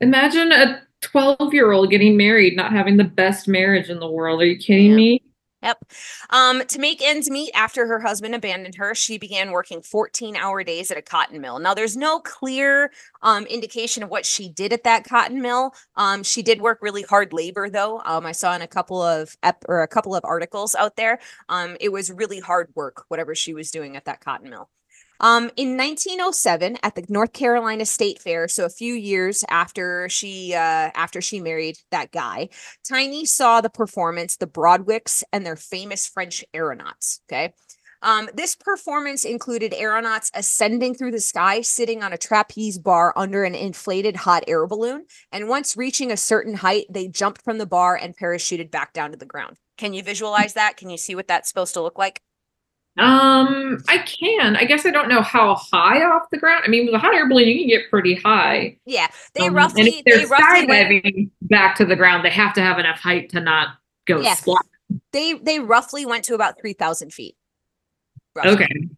imagine 0.00 0.52
a 0.52 0.82
12 1.02 1.54
year 1.54 1.72
old 1.72 1.90
getting 1.90 2.16
married, 2.16 2.56
not 2.56 2.72
having 2.72 2.96
the 2.96 3.04
best 3.04 3.46
marriage 3.48 3.88
in 3.90 4.00
the 4.00 4.10
world. 4.10 4.40
Are 4.42 4.46
you 4.46 4.58
kidding 4.58 4.90
Yeah. 4.90 4.96
me? 4.96 5.22
Yep. 5.62 5.78
Um, 6.30 6.64
to 6.66 6.78
make 6.78 7.02
ends 7.02 7.30
meet 7.30 7.50
after 7.54 7.86
her 7.86 8.00
husband 8.00 8.34
abandoned 8.34 8.74
her, 8.76 8.94
she 8.94 9.18
began 9.18 9.50
working 9.50 9.82
14 9.82 10.36
hour 10.36 10.62
days 10.62 10.90
at 10.90 10.98
a 10.98 11.02
cotton 11.02 11.40
mill. 11.40 11.58
Now, 11.58 11.74
there's 11.74 11.96
no 11.96 12.20
clear 12.20 12.92
um, 13.22 13.46
indication 13.46 14.02
of 14.02 14.10
what 14.10 14.26
she 14.26 14.48
did 14.48 14.72
at 14.72 14.84
that 14.84 15.04
cotton 15.04 15.40
mill. 15.40 15.72
Um, 15.96 16.22
she 16.22 16.42
did 16.42 16.60
work 16.60 16.78
really 16.82 17.02
hard 17.02 17.32
labor, 17.32 17.70
though. 17.70 18.00
Um, 18.04 18.26
I 18.26 18.32
saw 18.32 18.54
in 18.54 18.62
a 18.62 18.68
couple 18.68 19.02
of 19.02 19.34
ep- 19.42 19.64
or 19.66 19.82
a 19.82 19.88
couple 19.88 20.14
of 20.14 20.24
articles 20.24 20.74
out 20.74 20.96
there. 20.96 21.18
Um, 21.48 21.76
it 21.80 21.90
was 21.90 22.10
really 22.10 22.40
hard 22.40 22.68
work, 22.74 23.04
whatever 23.08 23.34
she 23.34 23.54
was 23.54 23.70
doing 23.70 23.96
at 23.96 24.04
that 24.04 24.20
cotton 24.20 24.50
mill. 24.50 24.68
Um, 25.20 25.50
in 25.56 25.76
1907, 25.76 26.78
at 26.82 26.94
the 26.94 27.04
North 27.08 27.32
Carolina 27.32 27.86
State 27.86 28.20
Fair, 28.20 28.48
so 28.48 28.64
a 28.64 28.70
few 28.70 28.94
years 28.94 29.44
after 29.48 30.08
she 30.08 30.54
uh, 30.54 30.90
after 30.94 31.20
she 31.20 31.40
married 31.40 31.76
that 31.90 32.12
guy, 32.12 32.48
Tiny 32.88 33.24
saw 33.26 33.60
the 33.60 33.70
performance, 33.70 34.36
the 34.36 34.46
Broadwicks 34.46 35.22
and 35.32 35.44
their 35.44 35.56
famous 35.56 36.06
French 36.06 36.44
aeronauts. 36.54 37.20
Okay. 37.28 37.52
Um, 38.02 38.28
this 38.34 38.54
performance 38.54 39.24
included 39.24 39.74
aeronauts 39.74 40.30
ascending 40.34 40.94
through 40.94 41.12
the 41.12 41.20
sky, 41.20 41.62
sitting 41.62 42.02
on 42.02 42.12
a 42.12 42.18
trapeze 42.18 42.78
bar 42.78 43.12
under 43.16 43.42
an 43.42 43.54
inflated 43.54 44.16
hot 44.16 44.44
air 44.46 44.66
balloon. 44.66 45.06
And 45.32 45.48
once 45.48 45.76
reaching 45.76 46.12
a 46.12 46.16
certain 46.16 46.54
height, 46.54 46.86
they 46.90 47.08
jumped 47.08 47.42
from 47.42 47.58
the 47.58 47.66
bar 47.66 47.96
and 47.96 48.16
parachuted 48.16 48.70
back 48.70 48.92
down 48.92 49.12
to 49.12 49.16
the 49.16 49.26
ground. 49.26 49.56
Can 49.78 49.92
you 49.92 50.02
visualize 50.02 50.54
that? 50.54 50.76
Can 50.76 50.90
you 50.90 50.98
see 50.98 51.14
what 51.14 51.28
that's 51.28 51.48
supposed 51.48 51.74
to 51.74 51.82
look 51.82 51.98
like? 51.98 52.22
Um, 52.98 53.78
I 53.88 53.98
can. 53.98 54.56
I 54.56 54.64
guess 54.64 54.86
I 54.86 54.90
don't 54.90 55.08
know 55.08 55.20
how 55.20 55.54
high 55.56 56.02
off 56.02 56.30
the 56.30 56.38
ground. 56.38 56.62
I 56.64 56.68
mean, 56.68 56.86
with 56.86 56.94
a 56.94 56.98
hot 56.98 57.14
air 57.14 57.28
balloon, 57.28 57.46
you 57.48 57.58
can 57.58 57.68
get 57.68 57.90
pretty 57.90 58.14
high. 58.14 58.78
Yeah, 58.86 59.08
they 59.34 59.42
Um, 59.42 59.46
and 59.48 59.56
roughly 59.56 59.82
if 59.98 60.04
they're 60.04 60.18
they 60.18 60.24
roughly 60.24 60.66
went, 60.66 61.30
back 61.42 61.76
to 61.76 61.84
the 61.84 61.96
ground, 61.96 62.24
they 62.24 62.30
have 62.30 62.54
to 62.54 62.62
have 62.62 62.78
enough 62.78 62.98
height 62.98 63.28
to 63.30 63.40
not 63.40 63.76
go 64.06 64.20
Yeah. 64.20 64.34
splat. 64.34 64.62
they 65.12 65.34
they 65.34 65.60
roughly 65.60 66.06
went 66.06 66.24
to 66.24 66.34
about 66.34 66.58
three 66.58 66.72
thousand 66.72 67.12
feet. 67.12 67.36
roughly. 68.34 68.52
Okay. 68.52 68.88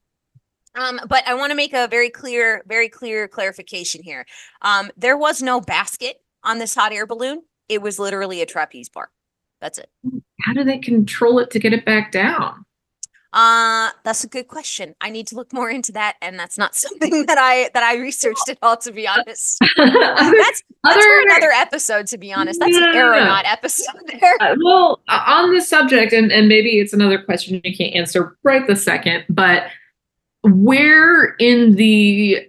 Um, 0.74 1.00
but 1.08 1.26
I 1.26 1.34
want 1.34 1.50
to 1.50 1.56
make 1.56 1.72
a 1.72 1.88
very 1.88 2.10
clear, 2.10 2.62
very 2.68 2.88
clear 2.88 3.26
clarification 3.26 4.02
here. 4.04 4.24
Um, 4.62 4.90
there 4.96 5.16
was 5.16 5.42
no 5.42 5.60
basket 5.60 6.18
on 6.44 6.58
this 6.58 6.72
hot 6.74 6.92
air 6.92 7.04
balloon. 7.06 7.42
It 7.68 7.82
was 7.82 7.98
literally 7.98 8.42
a 8.42 8.46
trapeze 8.46 8.88
bar. 8.88 9.10
That's 9.60 9.78
it. 9.78 9.90
How 10.42 10.52
do 10.52 10.62
they 10.62 10.78
control 10.78 11.40
it 11.40 11.50
to 11.50 11.58
get 11.58 11.72
it 11.72 11.84
back 11.84 12.12
down? 12.12 12.64
Uh, 13.32 13.90
that's 14.04 14.24
a 14.24 14.28
good 14.28 14.48
question. 14.48 14.94
I 15.02 15.10
need 15.10 15.26
to 15.28 15.34
look 15.36 15.52
more 15.52 15.68
into 15.70 15.92
that, 15.92 16.16
and 16.22 16.38
that's 16.38 16.56
not 16.56 16.74
something 16.84 17.26
that 17.26 17.36
I 17.38 17.70
that 17.74 17.82
I 17.82 17.96
researched 17.96 18.48
at 18.48 18.58
all, 18.62 18.76
to 18.78 18.92
be 18.92 19.06
honest. 19.06 19.58
other, 19.78 19.90
That's 19.90 20.62
that's 20.82 20.96
other- 20.96 21.20
another 21.26 21.50
episode, 21.52 22.06
to 22.08 22.18
be 22.18 22.32
honest. 22.32 22.58
That's 22.60 22.72
No, 22.76 22.88
an 22.90 22.94
aeronaut 22.96 23.44
episode 23.44 23.94
there. 24.20 24.34
Uh, 24.40 24.56
well, 24.64 25.00
uh, 25.08 25.22
on 25.26 25.52
this 25.52 25.68
subject, 25.68 26.12
and, 26.12 26.32
and 26.32 26.48
maybe 26.48 26.78
it's 26.78 26.92
another 26.92 27.20
question 27.20 27.60
you 27.64 27.76
can't 27.76 27.94
answer 27.94 28.36
right 28.44 28.66
the 28.66 28.76
second, 28.76 29.24
but 29.28 29.64
where 30.42 31.34
in 31.38 31.74
the 31.74 32.48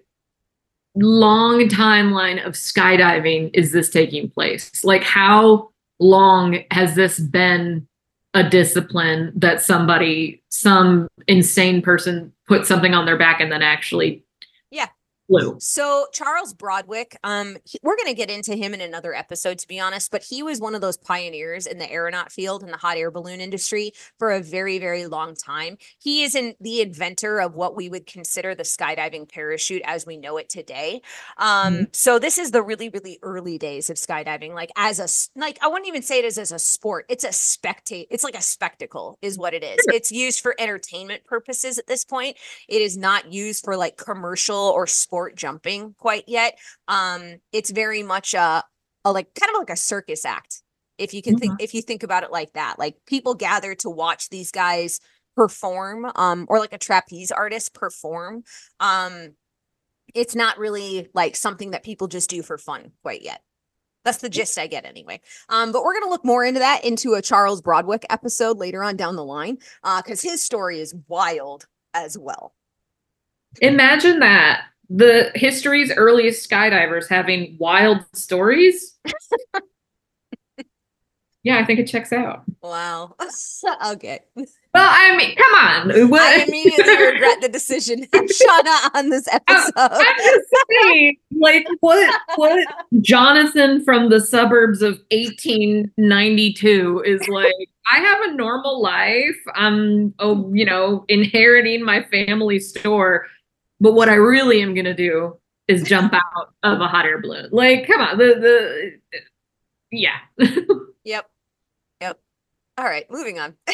long 0.95 1.67
timeline 1.67 2.45
of 2.45 2.53
skydiving 2.53 3.50
is 3.53 3.71
this 3.71 3.89
taking 3.89 4.29
place? 4.29 4.83
Like, 4.86 5.03
how 5.03 5.69
long 6.00 6.59
has 6.71 6.95
this 6.95 7.19
been 7.19 7.88
a 8.33 8.48
discipline 8.48 9.31
that 9.36 9.62
somebody, 9.62 10.41
some 10.50 11.07
insane 11.27 11.81
person, 11.81 12.31
put 12.48 12.65
something 12.65 12.93
on 12.93 13.05
their 13.05 13.17
back 13.17 13.41
and 13.41 13.51
then 13.51 13.62
actually 13.62 14.24
Yeah. 14.71 14.88
So 15.59 16.07
Charles 16.12 16.53
Broadwick, 16.53 17.15
um, 17.24 17.57
he- 17.63 17.79
we're 17.83 17.95
going 17.95 18.07
to 18.07 18.15
get 18.15 18.31
into 18.31 18.55
him 18.55 18.74
in 18.74 18.81
another 18.81 19.13
episode, 19.13 19.59
to 19.59 19.67
be 19.67 19.79
honest. 19.79 20.09
But 20.12 20.24
he 20.24 20.41
was 20.41 20.59
one 20.59 20.74
of 20.74 20.81
those 20.81 20.98
pioneers 20.98 21.67
in 21.67 21.77
the 21.77 21.91
aeronaut 21.91 22.31
field 22.31 22.63
and 22.63 22.74
the 22.74 22.77
hot 22.77 22.98
air 22.98 23.12
balloon 23.12 23.39
industry 23.39 23.91
for 24.17 24.31
a 24.31 24.41
very, 24.41 24.79
very 24.79 25.05
long 25.05 25.36
time. 25.36 25.77
He 26.00 26.24
is 26.24 26.33
in 26.33 26.55
the 26.59 26.81
inventor 26.81 27.39
of 27.39 27.53
what 27.53 27.75
we 27.75 27.89
would 27.89 28.07
consider 28.07 28.55
the 28.55 28.63
skydiving 28.63 29.31
parachute 29.31 29.83
as 29.86 30.05
we 30.05 30.17
know 30.17 30.38
it 30.38 30.50
today. 30.50 31.01
Um, 31.38 31.88
so 31.93 32.17
this 32.17 32.38
is 32.39 32.51
the 32.51 32.63
really, 32.63 32.89
really 32.89 33.19
early 33.21 33.57
days 33.59 33.89
of 33.89 33.98
skydiving. 33.98 34.53
Like 34.55 34.71
as 34.75 35.00
a 35.00 35.39
like, 35.39 35.59
I 35.62 35.67
wouldn't 35.67 35.88
even 35.88 36.01
say 36.01 36.19
it 36.19 36.25
is 36.25 36.39
as 36.39 36.51
a 36.51 36.59
sport. 36.59 37.05
It's 37.07 37.24
a 37.24 37.29
spectate. 37.29 38.07
It's 38.09 38.24
like 38.24 38.36
a 38.38 38.41
spectacle, 38.41 39.17
is 39.21 39.38
what 39.38 39.53
it 39.53 39.63
is. 39.63 39.77
It's 39.88 40.12
used 40.12 40.39
for 40.41 40.55
entertainment 40.57 41.24
purposes 41.25 41.77
at 41.77 41.88
this 41.88 42.03
point. 42.03 42.36
It 42.67 42.81
is 42.81 42.98
not 42.98 43.31
used 43.31 43.63
for 43.63 43.77
like 43.77 43.98
commercial 43.98 44.55
or 44.55 44.88
sport 44.88 45.18
jumping 45.27 45.95
quite 45.97 46.23
yet. 46.27 46.57
Um, 46.88 47.35
it's 47.51 47.69
very 47.71 48.03
much 48.03 48.33
a, 48.33 48.63
a 49.03 49.11
like 49.11 49.33
kind 49.33 49.49
of 49.53 49.59
like 49.59 49.69
a 49.69 49.77
circus 49.77 50.25
act. 50.25 50.61
If 50.97 51.13
you 51.13 51.21
can 51.21 51.38
think, 51.38 51.61
if 51.61 51.73
you 51.73 51.81
think 51.81 52.03
about 52.03 52.23
it 52.23 52.31
like 52.31 52.53
that, 52.53 52.77
like 52.77 52.95
people 53.05 53.33
gather 53.33 53.73
to 53.75 53.89
watch 53.89 54.29
these 54.29 54.51
guys 54.51 54.99
perform, 55.35 56.11
um, 56.15 56.45
or 56.49 56.59
like 56.59 56.73
a 56.73 56.77
trapeze 56.77 57.31
artist 57.31 57.73
perform. 57.73 58.43
Um, 58.81 59.35
it's 60.13 60.35
not 60.35 60.57
really 60.57 61.07
like 61.13 61.35
something 61.35 61.71
that 61.71 61.83
people 61.83 62.07
just 62.07 62.29
do 62.29 62.41
for 62.41 62.57
fun 62.57 62.91
quite 63.01 63.21
yet. 63.21 63.41
That's 64.03 64.17
the 64.17 64.29
gist 64.29 64.57
I 64.57 64.67
get 64.67 64.85
anyway. 64.85 65.21
Um, 65.49 65.71
but 65.71 65.83
we're 65.83 65.93
gonna 65.93 66.09
look 66.09 66.25
more 66.25 66.43
into 66.43 66.59
that 66.59 66.83
into 66.83 67.13
a 67.13 67.21
Charles 67.21 67.61
Broadwick 67.61 68.05
episode 68.09 68.57
later 68.57 68.83
on 68.83 68.97
down 68.97 69.15
the 69.15 69.23
line, 69.23 69.59
uh, 69.83 70.01
because 70.01 70.21
his 70.21 70.43
story 70.43 70.79
is 70.79 70.95
wild 71.07 71.67
as 71.93 72.17
well. 72.17 72.53
Imagine 73.61 74.19
that 74.19 74.63
the 74.89 75.31
history's 75.36 75.91
earliest 75.96 76.50
skydivers 76.50 77.08
having 77.08 77.55
wild 77.60 78.03
stories. 78.13 78.98
yeah, 81.43 81.60
I 81.60 81.65
think 81.65 81.79
it 81.79 81.88
checks 81.88 82.12
out. 82.12 82.43
Wow. 82.62 83.15
okay. 83.88 84.19
Well, 84.36 84.48
I 84.75 85.15
mean, 85.15 85.36
come 85.36 85.53
on. 85.55 86.10
What? 86.10 86.22
I 86.22 86.43
immediately 86.43 87.05
regret 87.05 87.41
the 87.41 87.50
decision 87.50 88.03
of 88.13 88.22
Shauna 88.22 88.96
on 88.96 89.10
this 89.10 89.27
oh, 89.31 89.36
episode. 89.48 89.74
I'm 89.77 90.17
just 90.17 90.48
saying, 90.69 91.17
like, 91.39 91.67
what, 91.79 92.22
what 92.36 92.67
Jonathan 93.01 93.84
from 93.84 94.10
the 94.10 94.19
suburbs 94.22 94.81
of 94.81 95.00
1892 95.12 97.03
is 97.05 97.27
like, 97.27 97.53
I 97.91 98.00
have 98.00 98.22
a 98.22 98.34
normal 98.36 98.81
life. 98.81 99.38
I'm, 99.55 100.13
oh, 100.19 100.51
you 100.53 100.65
know, 100.65 101.05
inheriting 101.08 101.84
my 101.84 102.03
family 102.03 102.60
store. 102.60 103.25
But 103.79 103.93
what 103.93 104.09
I 104.09 104.15
really 104.15 104.62
am 104.62 104.74
going 104.74 104.86
to 104.86 104.93
do 104.93 105.39
is 105.67 105.83
jump 105.83 106.13
out 106.13 106.53
of 106.63 106.81
a 106.81 106.88
hot 106.88 107.05
air 107.05 107.21
balloon. 107.21 107.50
Like, 107.51 107.88
come 107.88 108.01
on. 108.01 108.17
The, 108.17 109.00
the, 109.12 109.19
yeah. 109.91 110.17
Yep. 111.05 111.25
Yep. 112.01 112.19
All 112.77 112.86
right, 112.86 113.05
moving 113.09 113.39
on. 113.39 113.55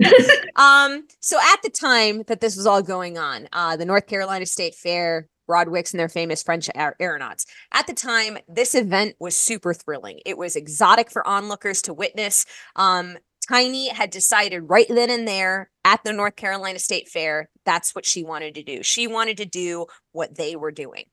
um, 0.56 1.06
so 1.20 1.38
at 1.38 1.62
the 1.62 1.70
time 1.70 2.24
that 2.26 2.40
this 2.40 2.56
was 2.56 2.66
all 2.66 2.82
going 2.82 3.16
on, 3.16 3.48
uh, 3.52 3.76
the 3.76 3.84
North 3.84 4.06
Carolina 4.06 4.44
State 4.44 4.74
Fair, 4.74 5.28
Broadwicks 5.46 5.92
and 5.92 6.00
their 6.00 6.08
famous 6.08 6.42
French 6.42 6.68
aer- 6.74 6.96
aeronauts. 7.00 7.46
At 7.72 7.86
the 7.86 7.92
time, 7.94 8.38
this 8.48 8.74
event 8.74 9.14
was 9.20 9.36
super 9.36 9.72
thrilling. 9.72 10.20
It 10.26 10.36
was 10.36 10.56
exotic 10.56 11.10
for 11.10 11.26
onlookers 11.26 11.82
to 11.82 11.94
witness. 11.94 12.44
Um, 12.76 13.16
Tiny 13.48 13.88
had 13.88 14.10
decided 14.10 14.70
right 14.70 14.86
then 14.88 15.10
and 15.10 15.28
there 15.28 15.70
at 15.84 16.02
the 16.04 16.12
North 16.12 16.36
Carolina 16.36 16.78
State 16.78 17.08
Fair, 17.08 17.50
that's 17.64 17.94
what 17.94 18.06
she 18.06 18.24
wanted 18.24 18.54
to 18.54 18.62
do. 18.62 18.82
She 18.82 19.06
wanted 19.06 19.36
to 19.38 19.44
do 19.44 19.86
what 20.12 20.36
they 20.36 20.56
were 20.56 20.72
doing. 20.72 21.04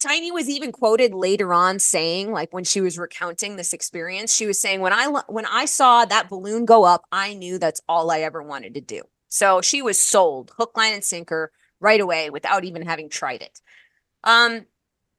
Tiny 0.00 0.30
was 0.30 0.48
even 0.48 0.70
quoted 0.70 1.12
later 1.12 1.52
on 1.52 1.78
saying, 1.78 2.30
like 2.32 2.52
when 2.52 2.64
she 2.64 2.80
was 2.80 2.98
recounting 2.98 3.56
this 3.56 3.72
experience, 3.72 4.32
she 4.32 4.46
was 4.46 4.60
saying, 4.60 4.80
"When 4.80 4.92
I 4.92 5.06
when 5.26 5.46
I 5.46 5.64
saw 5.64 6.04
that 6.04 6.28
balloon 6.28 6.64
go 6.64 6.84
up, 6.84 7.02
I 7.10 7.34
knew 7.34 7.58
that's 7.58 7.80
all 7.88 8.10
I 8.10 8.20
ever 8.20 8.42
wanted 8.42 8.74
to 8.74 8.80
do." 8.80 9.02
So 9.28 9.60
she 9.60 9.82
was 9.82 9.98
sold, 9.98 10.52
hook, 10.56 10.76
line, 10.76 10.94
and 10.94 11.04
sinker, 11.04 11.50
right 11.80 12.00
away 12.00 12.30
without 12.30 12.64
even 12.64 12.82
having 12.82 13.08
tried 13.08 13.42
it. 13.42 13.60
Um, 14.24 14.66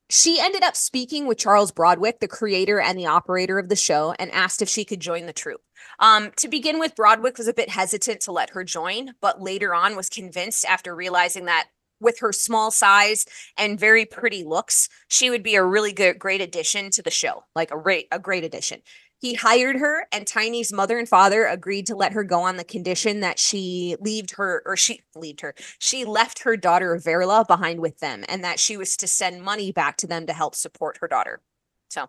she 0.09 0.39
ended 0.39 0.63
up 0.63 0.75
speaking 0.75 1.27
with 1.27 1.37
Charles 1.37 1.71
Broadwick, 1.71 2.19
the 2.19 2.27
creator 2.27 2.79
and 2.79 2.97
the 2.97 3.05
operator 3.05 3.59
of 3.59 3.69
the 3.69 3.75
show, 3.75 4.15
and 4.17 4.31
asked 4.31 4.61
if 4.61 4.69
she 4.69 4.83
could 4.83 4.99
join 4.99 5.25
the 5.25 5.33
troupe. 5.33 5.61
Um, 5.99 6.31
to 6.37 6.47
begin 6.47 6.79
with, 6.79 6.95
Broadwick 6.95 7.37
was 7.37 7.47
a 7.47 7.53
bit 7.53 7.69
hesitant 7.69 8.21
to 8.21 8.31
let 8.31 8.51
her 8.51 8.63
join, 8.63 9.13
but 9.21 9.41
later 9.41 9.73
on 9.73 9.95
was 9.95 10.09
convinced 10.09 10.65
after 10.65 10.95
realizing 10.95 11.45
that 11.45 11.67
with 12.01 12.19
her 12.19 12.31
small 12.31 12.71
size 12.71 13.25
and 13.57 13.79
very 13.79 14.05
pretty 14.05 14.43
looks, 14.43 14.89
she 15.09 15.29
would 15.29 15.43
be 15.43 15.55
a 15.55 15.63
really 15.63 15.93
good, 15.93 16.17
great 16.17 16.41
addition 16.41 16.89
to 16.91 17.01
the 17.01 17.11
show, 17.11 17.43
like 17.55 17.71
a 17.71 17.77
great, 17.77 18.07
a 18.11 18.19
great 18.19 18.43
addition. 18.43 18.81
He 19.19 19.33
hired 19.33 19.75
her, 19.77 20.07
and 20.11 20.25
Tiny's 20.25 20.71
mother 20.71 20.97
and 20.97 21.07
father 21.07 21.45
agreed 21.45 21.85
to 21.87 21.95
let 21.95 22.13
her 22.13 22.23
go 22.23 22.41
on 22.41 22.55
the 22.57 22.63
condition 22.63 23.19
that 23.19 23.37
she 23.37 23.95
leaved 23.99 24.31
her, 24.37 24.61
or 24.65 24.77
she 24.77 25.01
leaved 25.15 25.41
her. 25.41 25.53
She 25.77 26.05
left 26.05 26.43
her 26.43 26.55
daughter 26.55 26.95
Verla 26.95 27.45
behind 27.45 27.81
with 27.81 27.99
them, 27.99 28.23
and 28.29 28.43
that 28.43 28.59
she 28.59 28.77
was 28.77 28.95
to 28.97 29.07
send 29.07 29.43
money 29.43 29.71
back 29.71 29.97
to 29.97 30.07
them 30.07 30.25
to 30.27 30.33
help 30.33 30.55
support 30.55 30.97
her 31.01 31.07
daughter. 31.07 31.41
So, 31.89 32.07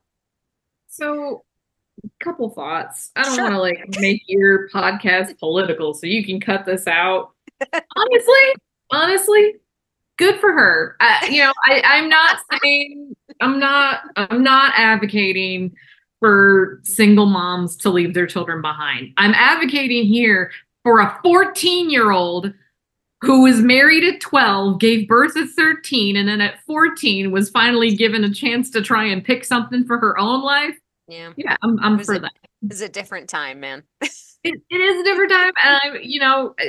So, 0.89 1.45
couple 2.21 2.49
thoughts. 2.51 3.11
I 3.17 3.23
don't 3.25 3.35
Sure. 3.35 3.45
want 3.45 3.55
to 3.57 3.61
like 3.61 3.89
make 4.01 4.23
your 4.29 4.69
podcast 4.71 5.39
political, 5.39 5.95
so 5.95 6.07
you 6.07 6.25
can 6.25 6.41
cut 6.41 6.65
this 6.65 6.87
out. 6.87 7.33
honestly, 7.97 8.55
honestly, 8.93 9.55
good 10.17 10.39
for 10.41 10.53
her. 10.53 10.97
I, 11.01 11.27
you 11.31 11.43
know, 11.43 11.53
I, 11.65 11.83
I'm 11.85 12.09
not 12.09 12.39
saying 12.63 13.17
I'm 13.41 13.59
not 13.59 14.01
I'm 14.17 14.43
not 14.43 14.73
advocating 14.77 15.75
for 16.21 16.81
single 16.85 17.27
moms 17.27 17.77
to 17.77 17.91
leave 17.91 18.15
their 18.15 18.27
children 18.27 18.63
behind. 18.63 19.13
I'm 19.17 19.33
advocating 19.35 20.05
here 20.05 20.53
for 20.85 21.01
a 21.01 21.19
14 21.23 21.91
year 21.91 22.11
old 22.11 22.53
who 23.23 23.43
was 23.43 23.61
married 23.61 24.05
at 24.05 24.21
12, 24.21 24.81
gave 24.81 25.07
birth 25.09 25.37
at 25.37 25.49
13, 25.51 26.17
and 26.17 26.27
then 26.29 26.41
at 26.41 26.55
14 26.67 27.31
was 27.33 27.51
finally 27.51 27.95
given 27.95 28.25
a 28.25 28.33
chance 28.33 28.71
to 28.71 28.81
try 28.81 29.05
and 29.05 29.23
pick 29.25 29.45
something 29.45 29.85
for 29.87 29.99
her 29.99 30.19
own 30.19 30.43
life. 30.43 30.75
yeah, 31.07 31.33
Yeah, 31.37 31.57
I'm, 31.63 31.79
I'm 31.81 31.99
for 32.03 32.15
it- 32.15 32.23
that. 32.23 32.33
it's 32.63 32.81
a 32.81 32.89
different 32.89 33.29
time, 33.29 33.61
man. 33.61 33.83
It, 34.43 34.59
it 34.71 34.77
is 34.81 34.99
a 35.03 35.05
different 35.05 35.31
time, 35.31 35.53
and 35.63 35.81
I'm, 35.85 36.01
you 36.03 36.19
know, 36.19 36.55
uh, 36.59 36.65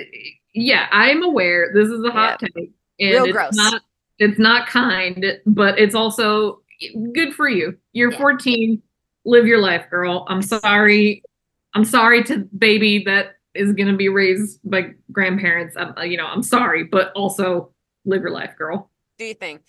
yeah, 0.54 0.90
I'm 0.92 1.24
aware 1.24 1.72
this 1.74 1.88
is 1.88 2.04
a 2.04 2.12
hot 2.12 2.42
take, 2.42 2.52
and 3.00 3.12
Real 3.14 3.24
it's 3.24 3.32
gross. 3.32 3.54
not, 3.56 3.82
it's 4.20 4.38
not 4.38 4.68
kind, 4.68 5.26
but 5.46 5.80
it's 5.80 5.96
also 5.96 6.60
good 7.14 7.34
for 7.34 7.48
you. 7.48 7.78
You're 7.94 8.12
Yeah. 8.12 8.18
14, 8.18 8.82
live 9.26 9.48
your 9.48 9.60
life, 9.60 9.90
girl. 9.90 10.26
I'm 10.28 10.42
sorry, 10.42 11.24
I'm 11.74 11.86
sorry 11.86 12.24
to 12.26 12.40
baby 12.58 13.04
that 13.06 13.36
is 13.54 13.74
gonna 13.74 13.96
be 13.96 14.10
raised 14.10 14.60
by 14.64 14.92
grandparents. 15.12 15.76
I'm, 15.78 15.94
you 16.10 16.18
know, 16.18 16.26
I'm 16.26 16.44
sorry, 16.44 16.84
but 16.84 17.12
also 17.14 17.74
live 18.06 18.22
your 18.22 18.32
life, 18.32 18.56
girl. 18.58 18.90
Do 19.18 19.26
you 19.26 19.34
think? 19.34 19.62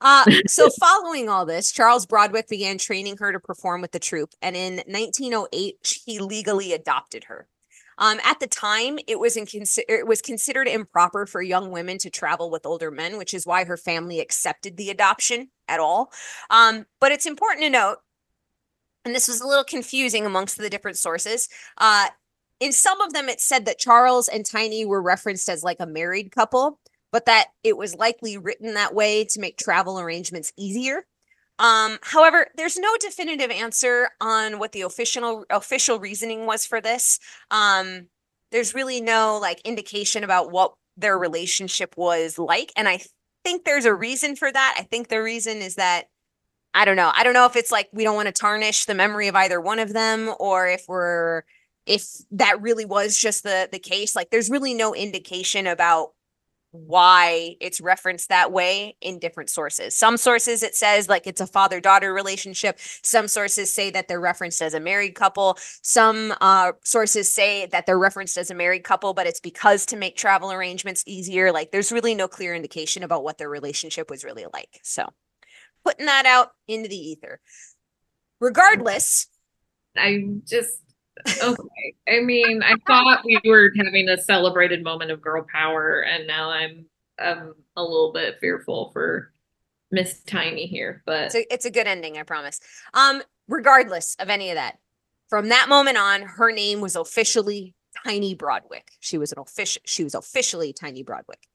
Uh, 0.00 0.24
so 0.46 0.68
following 0.80 1.28
all 1.28 1.46
this, 1.46 1.72
Charles 1.72 2.06
Broadwick 2.06 2.48
began 2.48 2.78
training 2.78 3.16
her 3.18 3.32
to 3.32 3.40
perform 3.40 3.80
with 3.80 3.92
the 3.92 3.98
troupe, 3.98 4.34
and 4.42 4.56
in 4.56 4.76
1908, 4.86 6.00
he 6.04 6.18
legally 6.18 6.72
adopted 6.72 7.24
her. 7.24 7.48
Um, 7.98 8.20
at 8.24 8.38
the 8.38 8.46
time, 8.46 8.98
it 9.08 9.18
was 9.18 9.36
it 9.36 10.06
was 10.06 10.22
considered 10.22 10.68
improper 10.68 11.26
for 11.26 11.42
young 11.42 11.70
women 11.70 11.98
to 11.98 12.10
travel 12.10 12.48
with 12.48 12.64
older 12.64 12.90
men, 12.90 13.18
which 13.18 13.34
is 13.34 13.44
why 13.44 13.64
her 13.64 13.76
family 13.76 14.20
accepted 14.20 14.76
the 14.76 14.90
adoption 14.90 15.50
at 15.66 15.80
all. 15.80 16.12
Um, 16.48 16.86
but 17.00 17.10
it's 17.10 17.26
important 17.26 17.64
to 17.64 17.70
note, 17.70 17.98
and 19.08 19.16
this 19.16 19.26
was 19.26 19.40
a 19.40 19.46
little 19.46 19.64
confusing 19.64 20.26
amongst 20.26 20.58
the 20.58 20.68
different 20.68 20.98
sources. 20.98 21.48
Uh, 21.78 22.08
in 22.60 22.72
some 22.72 23.00
of 23.00 23.14
them, 23.14 23.28
it 23.30 23.40
said 23.40 23.64
that 23.64 23.78
Charles 23.78 24.28
and 24.28 24.44
Tiny 24.44 24.84
were 24.84 25.00
referenced 25.00 25.48
as 25.48 25.64
like 25.64 25.78
a 25.80 25.86
married 25.86 26.30
couple, 26.30 26.78
but 27.10 27.24
that 27.24 27.46
it 27.64 27.78
was 27.78 27.94
likely 27.94 28.36
written 28.36 28.74
that 28.74 28.94
way 28.94 29.24
to 29.24 29.40
make 29.40 29.56
travel 29.56 29.98
arrangements 29.98 30.52
easier. 30.58 31.06
Um, 31.58 31.98
however, 32.02 32.48
there's 32.56 32.76
no 32.76 32.94
definitive 33.00 33.50
answer 33.50 34.10
on 34.20 34.58
what 34.58 34.72
the 34.72 34.82
official 34.82 35.46
official 35.48 35.98
reasoning 35.98 36.44
was 36.44 36.66
for 36.66 36.80
this. 36.82 37.18
Um, 37.50 38.08
there's 38.52 38.74
really 38.74 39.00
no 39.00 39.38
like 39.40 39.62
indication 39.62 40.22
about 40.22 40.52
what 40.52 40.74
their 40.98 41.18
relationship 41.18 41.94
was 41.96 42.38
like, 42.38 42.72
and 42.76 42.88
I 42.88 43.00
think 43.42 43.64
there's 43.64 43.86
a 43.86 43.94
reason 43.94 44.36
for 44.36 44.52
that. 44.52 44.76
I 44.78 44.82
think 44.82 45.08
the 45.08 45.22
reason 45.22 45.58
is 45.58 45.76
that 45.76 46.08
I 46.74 46.84
don't 46.84 46.96
know. 46.96 47.10
I 47.14 47.24
don't 47.24 47.34
know 47.34 47.46
if 47.46 47.56
it's 47.56 47.72
like 47.72 47.88
we 47.92 48.04
don't 48.04 48.16
want 48.16 48.26
to 48.26 48.32
tarnish 48.32 48.84
the 48.84 48.94
memory 48.94 49.28
of 49.28 49.34
either 49.34 49.60
one 49.60 49.78
of 49.78 49.92
them, 49.92 50.32
or 50.38 50.68
if 50.68 50.84
we're 50.88 51.42
if 51.86 52.06
that 52.32 52.60
really 52.60 52.84
was 52.84 53.18
just 53.18 53.42
the 53.42 53.68
the 53.72 53.78
case. 53.78 54.14
Like, 54.14 54.30
there's 54.30 54.50
really 54.50 54.74
no 54.74 54.94
indication 54.94 55.66
about 55.66 56.10
why 56.70 57.56
it's 57.60 57.80
referenced 57.80 58.28
that 58.28 58.52
way 58.52 58.96
in 59.00 59.18
different 59.18 59.48
sources. 59.50 59.94
Some 59.94 60.16
sources 60.16 60.62
it 60.62 60.76
says 60.76 61.08
like 61.08 61.26
it's 61.26 61.40
a 61.40 61.46
father 61.46 61.80
daughter 61.80 62.12
relationship. 62.12 62.78
Some 63.02 63.26
sources 63.26 63.72
say 63.72 63.90
that 63.90 64.06
they're 64.06 64.20
referenced 64.20 64.60
as 64.60 64.74
a 64.74 64.80
married 64.80 65.14
couple. 65.14 65.56
Some 65.82 66.34
uh, 66.40 66.72
sources 66.84 67.32
say 67.32 67.66
that 67.66 67.86
they're 67.86 67.98
referenced 67.98 68.36
as 68.36 68.50
a 68.50 68.54
married 68.54 68.84
couple, 68.84 69.14
but 69.14 69.26
it's 69.26 69.40
because 69.40 69.86
to 69.86 69.96
make 69.96 70.16
travel 70.16 70.52
arrangements 70.52 71.02
easier. 71.06 71.52
Like 71.52 71.70
there's 71.70 71.90
really 71.90 72.14
no 72.14 72.28
clear 72.28 72.54
indication 72.54 73.02
about 73.02 73.24
what 73.24 73.38
their 73.38 73.48
relationship 73.48 74.10
was 74.10 74.22
really 74.22 74.44
like. 74.52 74.78
So 74.82 75.06
putting 75.88 76.06
that 76.06 76.26
out 76.26 76.52
into 76.66 76.88
the 76.88 76.96
ether. 76.96 77.40
Regardless, 78.40 79.26
I 79.96 80.24
just 80.46 80.82
okay. 81.42 81.94
I 82.08 82.20
mean, 82.20 82.62
I 82.62 82.74
thought 82.86 83.24
we 83.24 83.40
were 83.44 83.72
having 83.76 84.08
a 84.08 84.18
celebrated 84.18 84.84
moment 84.84 85.10
of 85.10 85.20
girl 85.20 85.46
power, 85.52 86.00
and 86.00 86.26
now 86.26 86.50
I'm 86.50 86.86
I'm 87.18 87.54
a 87.76 87.82
little 87.82 88.12
bit 88.12 88.38
fearful 88.40 88.90
for 88.92 89.32
Miss 89.90 90.20
Tiny 90.22 90.66
here. 90.66 91.02
But 91.06 91.22
it's 91.24 91.34
a, 91.34 91.52
it's 91.54 91.64
a 91.64 91.70
good 91.70 91.86
ending, 91.86 92.18
I 92.18 92.22
promise. 92.22 92.60
Um, 92.94 93.22
regardless 93.48 94.14
of 94.20 94.28
any 94.28 94.50
of 94.50 94.56
that, 94.56 94.78
from 95.28 95.48
that 95.48 95.68
moment 95.68 95.96
on, 95.96 96.22
her 96.22 96.52
name 96.52 96.80
was 96.80 96.96
officially 96.96 97.74
Tiny 98.04 98.34
Broadwick. 98.34 98.92
She 99.00 99.18
was 99.18 99.32
an 99.32 99.38
official. 99.40 99.82
She 99.86 100.04
was 100.04 100.14
officially 100.14 100.72
Tiny 100.72 101.02
Broadwick. 101.02 101.48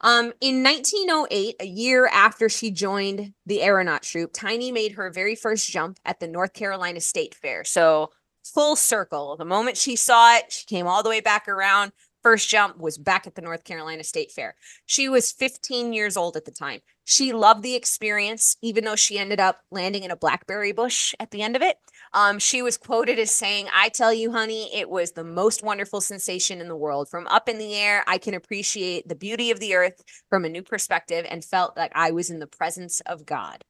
Um, 0.00 0.32
in 0.40 0.62
1908, 0.62 1.56
a 1.60 1.66
year 1.66 2.06
after 2.06 2.48
she 2.48 2.70
joined 2.70 3.32
the 3.46 3.62
aeronaut 3.62 4.02
troupe, 4.02 4.32
Tiny 4.34 4.70
made 4.70 4.92
her 4.92 5.10
very 5.10 5.34
first 5.34 5.70
jump 5.70 5.98
at 6.04 6.20
the 6.20 6.28
North 6.28 6.52
Carolina 6.52 7.00
State 7.00 7.34
Fair. 7.34 7.64
So 7.64 8.10
full 8.44 8.76
circle. 8.76 9.36
The 9.36 9.44
moment 9.44 9.76
she 9.76 9.96
saw 9.96 10.36
it, 10.36 10.52
she 10.52 10.66
came 10.66 10.86
all 10.86 11.02
the 11.02 11.08
way 11.08 11.20
back 11.20 11.48
around. 11.48 11.92
First 12.22 12.48
jump 12.48 12.78
was 12.78 12.98
back 12.98 13.26
at 13.26 13.36
the 13.36 13.42
North 13.42 13.64
Carolina 13.64 14.02
State 14.02 14.32
Fair. 14.32 14.56
She 14.84 15.08
was 15.08 15.32
15 15.32 15.92
years 15.92 16.16
old 16.16 16.36
at 16.36 16.44
the 16.44 16.50
time. 16.50 16.80
She 17.04 17.32
loved 17.32 17.62
the 17.62 17.76
experience, 17.76 18.56
even 18.62 18.84
though 18.84 18.96
she 18.96 19.18
ended 19.18 19.38
up 19.38 19.60
landing 19.70 20.02
in 20.02 20.10
a 20.10 20.16
blackberry 20.16 20.72
bush 20.72 21.14
at 21.20 21.30
the 21.30 21.42
end 21.42 21.54
of 21.54 21.62
it. 21.62 21.76
Um, 22.12 22.38
she 22.38 22.62
was 22.62 22.76
quoted 22.76 23.18
as 23.18 23.30
saying, 23.30 23.68
I 23.74 23.88
tell 23.88 24.12
you, 24.12 24.32
honey, 24.32 24.70
it 24.74 24.88
was 24.88 25.12
the 25.12 25.24
most 25.24 25.62
wonderful 25.62 26.00
sensation 26.00 26.60
in 26.60 26.68
the 26.68 26.76
world. 26.76 27.08
From 27.08 27.26
up 27.26 27.48
in 27.48 27.58
the 27.58 27.74
air, 27.74 28.04
I 28.06 28.18
can 28.18 28.34
appreciate 28.34 29.08
the 29.08 29.14
beauty 29.14 29.50
of 29.50 29.60
the 29.60 29.74
earth 29.74 30.02
from 30.28 30.44
a 30.44 30.48
new 30.48 30.62
perspective 30.62 31.26
and 31.28 31.44
felt 31.44 31.76
like 31.76 31.92
I 31.94 32.10
was 32.10 32.30
in 32.30 32.38
the 32.38 32.46
presence 32.46 33.00
of 33.00 33.26
God. 33.26 33.64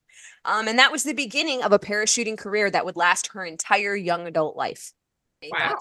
Um, 0.44 0.68
and 0.68 0.78
that 0.78 0.92
was 0.92 1.02
the 1.02 1.12
beginning 1.12 1.62
of 1.62 1.72
a 1.72 1.78
parachuting 1.78 2.38
career 2.38 2.70
that 2.70 2.84
would 2.84 2.96
last 2.96 3.28
her 3.32 3.44
entire 3.44 3.94
young 3.94 4.26
adult 4.26 4.56
life. 4.56 4.92
Wow. 5.50 5.76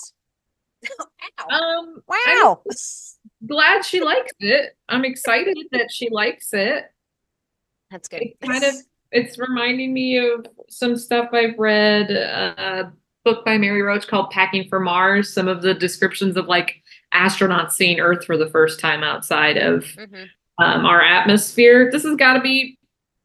wow. 1.50 1.58
um, 1.58 2.04
wow. 2.08 2.64
Glad 3.46 3.86
she 3.86 4.02
likes 4.02 4.34
it. 4.40 4.76
I'm 4.90 5.06
excited 5.06 5.58
that 5.72 5.92
she 5.92 6.10
likes 6.10 6.54
it. 6.54 6.86
That's 7.92 8.08
good. 8.08 8.24
It 8.24 8.40
kind 8.42 8.64
of 8.64 8.76
it's 9.12 9.38
reminding 9.38 9.94
me 9.94 10.18
of 10.18 10.46
some 10.70 10.96
stuff 10.98 11.30
I've 11.34 11.58
read. 11.58 12.12
A 12.12 12.92
book 13.24 13.44
by 13.46 13.58
Mary 13.58 13.82
Roach 13.82 14.08
called 14.08 14.30
"Packing 14.32 14.68
for 14.70 14.80
Mars." 14.80 15.34
Some 15.34 15.48
of 15.48 15.62
the 15.62 15.74
descriptions 15.74 16.38
of 16.38 16.48
like 16.48 16.82
astronauts 17.14 17.72
seeing 17.74 18.00
Earth 18.00 18.26
for 18.26 18.38
the 18.38 18.50
first 18.50 18.80
time 18.80 19.04
outside 19.04 19.58
of 19.58 19.84
Mhm. 19.86 20.28
um, 20.62 20.86
our 20.86 21.02
atmosphere. 21.02 21.90
This 21.92 22.04
has 22.04 22.16
got 22.18 22.34
to 22.34 22.42
be 22.42 22.78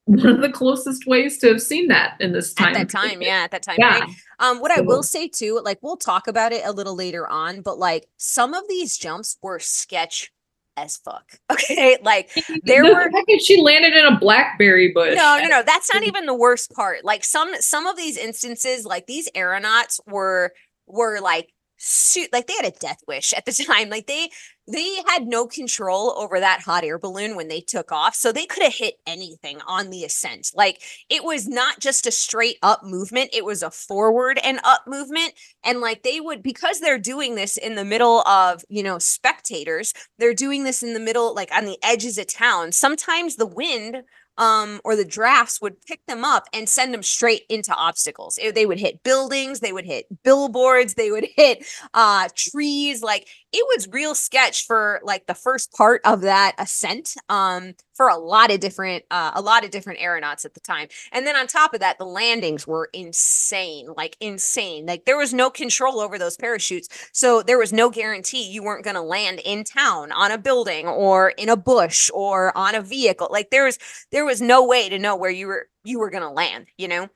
one 0.07 0.27
of 0.27 0.41
the 0.41 0.51
closest 0.51 1.07
ways 1.07 1.39
to 1.39 1.49
have 1.49 1.63
seen 1.63 1.89
that 1.89 2.17
in 2.21 2.33
this 2.33 2.53
time. 2.53 2.75
At 2.75 2.89
that 2.89 2.91
time, 2.91 3.23
yeah, 3.23 3.43
at 3.45 3.51
that 3.53 3.63
time. 3.63 3.77
Yeah. 3.79 3.99
period. 4.01 4.17
Um, 4.41 4.59
what 4.61 4.71
I 4.77 4.81
will 4.81 5.03
say 5.03 5.29
too, 5.29 5.61
like 5.65 5.79
we'll 5.83 5.97
talk 5.97 6.27
about 6.27 6.53
it 6.53 6.63
a 6.65 6.73
little 6.73 6.95
later 6.97 7.29
on, 7.29 7.61
but 7.61 7.79
like 7.79 8.07
some 8.17 8.55
of 8.55 8.65
these 8.69 8.97
jumps 8.97 9.37
were 9.43 9.59
sketch 9.61 10.33
as 10.77 10.97
fuck. 10.99 11.25
Okay, 11.51 11.99
like 12.03 12.31
there 12.63 12.85
the 12.85 12.93
were 12.93 13.11
she 13.41 13.61
landed 13.61 13.93
in 13.93 14.07
a 14.07 14.19
blackberry 14.19 14.93
bush. 14.93 15.15
no, 15.17 15.39
no, 15.43 15.49
no. 15.49 15.63
That's 15.65 15.93
not 15.93 16.03
even 16.07 16.27
the 16.27 16.35
worst 16.35 16.71
part. 16.73 17.05
Like 17.05 17.25
some 17.25 17.55
some 17.61 17.87
of 17.87 17.97
these 17.97 18.17
instances, 18.17 18.85
like 18.85 19.07
these 19.07 19.29
aeronauts 19.35 20.01
were 20.07 20.53
were 20.87 21.21
like 21.21 21.53
su- 21.81 22.29
like 22.33 22.47
they 22.47 22.55
had 22.55 22.67
a 22.67 22.79
death 22.79 23.03
wish 23.09 23.33
at 23.33 23.47
the 23.47 23.53
time. 23.67 23.89
Like 23.89 24.07
they 24.07 24.31
they 24.69 25.03
had 25.09 25.27
no 25.27 25.47
control 25.47 26.15
over 26.17 26.39
that 26.39 26.61
hot 26.61 26.85
air 26.85 26.99
balloon 26.99 27.35
when 27.35 27.49
they 27.49 27.61
took 27.61 27.91
off, 27.91 28.15
so 28.15 28.31
they 28.31 28.47
could 28.47 28.63
have 28.63 28.75
hit 28.75 28.95
anything 29.07 29.61
on 29.67 29.91
the 29.91 30.05
ascent. 30.05 30.51
Like 30.55 30.83
it 31.09 31.25
was 31.25 31.49
not 31.49 31.81
just 31.81 32.07
a 32.07 32.13
straight 32.13 32.59
up 32.63 32.85
movement; 32.85 33.31
it 33.33 33.45
was 33.45 33.63
a 33.63 33.71
forward 33.71 34.39
and 34.45 34.61
up 34.63 34.83
movement. 34.87 35.33
And 35.65 35.81
like 35.81 36.03
they 36.03 36.21
would 36.21 36.43
because 36.43 36.81
they're 36.81 36.99
doing 36.99 37.35
this 37.35 37.57
in 37.57 37.75
the 37.75 37.85
middle 37.85 38.21
of 38.23 38.65
you 38.69 38.83
know 38.83 38.99
spectators 38.99 39.93
they're 40.19 40.35
doing 40.35 40.65
this 40.65 40.83
in 40.83 40.95
the 40.95 41.01
middle 41.01 41.35
like 41.35 41.51
on 41.55 41.65
the 41.65 41.79
edges 41.83 42.19
of 42.19 42.27
town 42.27 42.73
sometimes 42.73 43.37
the 43.37 43.47
wind 43.47 44.03
um 44.39 44.81
or 44.85 44.97
the 44.97 45.05
drafts 45.05 45.61
would 45.61 45.81
pick 45.87 46.01
them 46.07 46.25
up 46.25 46.47
and 46.53 46.69
send 46.69 46.95
them 46.95 47.03
straight 47.03 47.43
into 47.49 47.75
obstacles. 47.75 48.39
It- 48.41 48.55
they 48.55 48.67
would 48.67 48.79
hit 48.81 49.03
buildings 49.03 49.61
they 49.61 49.73
would 49.73 49.85
hit 49.87 50.07
billboards 50.25 50.95
they 50.95 51.11
would 51.11 51.27
hit 51.37 51.65
uh 51.95 52.29
trees 52.37 53.03
like 53.03 53.29
it 53.53 53.65
was 53.75 53.89
real 53.93 54.15
sketch 54.15 54.67
for 54.67 55.01
like 55.05 55.27
the 55.27 55.35
first 55.35 55.73
part 55.73 56.01
of 56.05 56.23
that 56.23 56.55
ascent 56.59 57.15
um 57.29 57.75
for 58.01 58.09
a 58.09 58.17
lot 58.17 58.51
of 58.51 58.61
different 58.61 59.05
uh, 59.11 59.33
a 59.35 59.43
lot 59.43 59.63
of 59.63 59.71
different 59.71 60.01
aeronauts 60.01 60.47
at 60.47 60.55
the 60.55 60.61
time. 60.61 60.89
And 61.13 61.27
then 61.27 61.37
on 61.37 61.47
top 61.47 61.75
of 61.75 61.81
that, 61.81 61.99
the 61.99 62.07
landings 62.07 62.67
were 62.67 62.89
insane, 62.95 63.89
like 63.95 64.17
insane. 64.21 64.87
Like 64.87 65.05
there 65.05 65.19
was 65.19 65.35
no 65.35 65.51
control 65.51 66.01
over 66.01 66.19
those 66.19 66.35
parachutes. 66.39 66.89
So 67.13 67.43
there 67.43 67.59
was 67.59 67.75
no 67.75 67.91
guarantee 67.91 68.51
you 68.51 68.63
weren't 68.63 68.85
going 68.85 68.95
to 68.97 69.03
land 69.03 69.43
in 69.45 69.65
town 69.65 70.13
on 70.13 70.33
a 70.33 70.39
building 70.39 70.87
or 70.87 71.35
in 71.37 71.51
a 71.51 71.59
bush 71.59 72.11
or 72.15 72.57
on 72.57 72.75
a 72.75 72.81
vehicle. 72.81 73.29
Like 73.31 73.51
there 73.51 73.67
was 73.67 73.79
there 74.11 74.25
was 74.25 74.41
no 74.41 74.67
way 74.67 74.89
to 74.89 74.99
know 74.99 75.15
where 75.15 75.31
you 75.31 75.49
were 75.49 75.69
you 75.85 75.99
were 75.99 76.09
going 76.09 76.25
to 76.25 76.31
land, 76.31 76.69
you 76.79 76.89
know? 76.89 77.07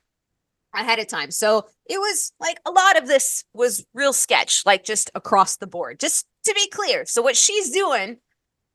ahead 0.75 0.99
of 0.99 1.07
time. 1.07 1.31
So 1.31 1.66
it 1.87 1.99
was 1.99 2.33
like 2.40 2.59
a 2.66 2.70
lot 2.73 2.99
of 2.99 3.07
this 3.07 3.44
was 3.55 3.87
real 3.94 4.12
sketch, 4.12 4.66
like 4.66 4.85
just 4.85 5.09
across 5.14 5.57
the 5.57 5.68
board, 5.68 5.99
just 5.99 6.27
to 6.44 6.53
be 6.53 6.68
clear. 6.68 7.07
So 7.07 7.23
what 7.23 7.37
she's 7.37 7.70
doing 7.70 8.18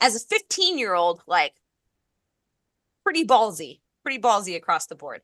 as 0.01 0.15
a 0.15 0.19
15 0.19 0.79
year 0.79 0.93
old, 0.93 1.21
like 1.27 1.53
pretty 3.03 3.25
ballsy, 3.25 3.79
pretty 4.03 4.21
ballsy 4.21 4.55
across 4.55 4.87
the 4.87 4.95
board. 4.95 5.21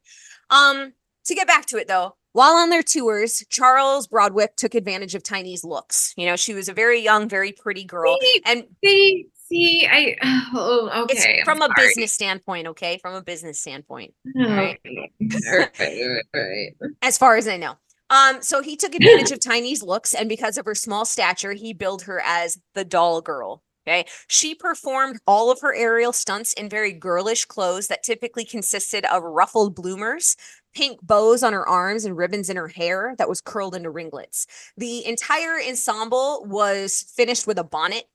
Um, 0.50 0.94
to 1.26 1.36
get 1.36 1.48
back 1.48 1.66
to 1.68 1.78
it 1.78 1.88
though, 1.88 2.16
while 2.34 2.56
on 2.56 2.70
their 2.70 2.84
tours, 2.84 3.46
Charles 3.50 4.08
Broadwick 4.08 4.58
took 4.58 4.76
advantage 4.76 5.16
of 5.16 5.24
Tiny's 5.24 5.64
looks. 5.64 6.14
You 6.18 6.26
know, 6.26 6.36
she 6.36 6.54
was 6.54 6.68
a 6.68 6.74
very 6.74 7.00
young, 7.02 7.30
very 7.30 7.54
pretty 7.54 7.86
girl. 7.86 8.18
See, 8.22 8.42
and 8.46 8.64
see, 8.84 9.28
see, 9.48 9.88
I 9.90 10.18
oh, 10.54 11.04
okay. 11.04 11.40
I'm 11.40 11.46
from 11.46 11.62
a 11.62 11.68
sorry. 11.68 11.88
business 11.88 12.12
standpoint, 12.12 12.68
okay? 12.68 12.98
From 13.02 13.14
a 13.14 13.22
business 13.22 13.60
standpoint. 13.60 14.14
All 14.38 14.48
right, 14.48 14.80
all 14.86 16.20
right. 16.34 16.76
as 17.02 17.18
far 17.18 17.38
as 17.38 17.48
I 17.48 17.58
know. 17.58 17.78
Um, 18.10 18.42
so 18.42 18.62
he 18.62 18.76
took 18.76 18.94
advantage 18.94 19.32
of 19.32 19.40
Tiny's 19.40 19.82
looks, 19.82 20.14
and 20.14 20.30
because 20.30 20.58
of 20.58 20.66
her 20.66 20.76
small 20.76 21.06
stature, 21.06 21.54
he 21.54 21.74
billed 21.74 22.04
her 22.04 22.22
as 22.24 22.60
the 22.74 22.86
doll 22.86 23.22
girl. 23.22 23.64
Okay. 23.88 24.06
She 24.28 24.56
performed 24.56 25.20
all 25.28 25.52
of 25.52 25.62
her 25.62 25.76
aerial 25.76 26.12
stunts 26.12 26.54
in 26.54 26.70
very 26.70 26.92
girlish 26.92 27.46
clothes 27.46 27.88
that 27.88 28.04
typically 28.04 28.44
consisted 28.44 29.06
of 29.06 29.22
ruffled 29.22 29.76
bloomers, 29.76 30.36
pink 30.74 31.00
bows 31.04 31.44
on 31.44 31.54
her 31.54 31.68
arms, 31.68 32.04
and 32.04 32.18
ribbons 32.18 32.50
in 32.50 32.58
her 32.58 32.68
hair 32.68 33.14
that 33.20 33.30
was 33.30 33.42
curled 33.42 33.76
into 33.76 33.92
ringlets. 33.92 34.48
The 34.76 35.06
entire 35.06 35.60
ensemble 35.62 36.46
was 36.46 37.06
finished 37.16 37.46
with 37.46 37.60
a 37.60 37.64
bonnet 37.64 38.06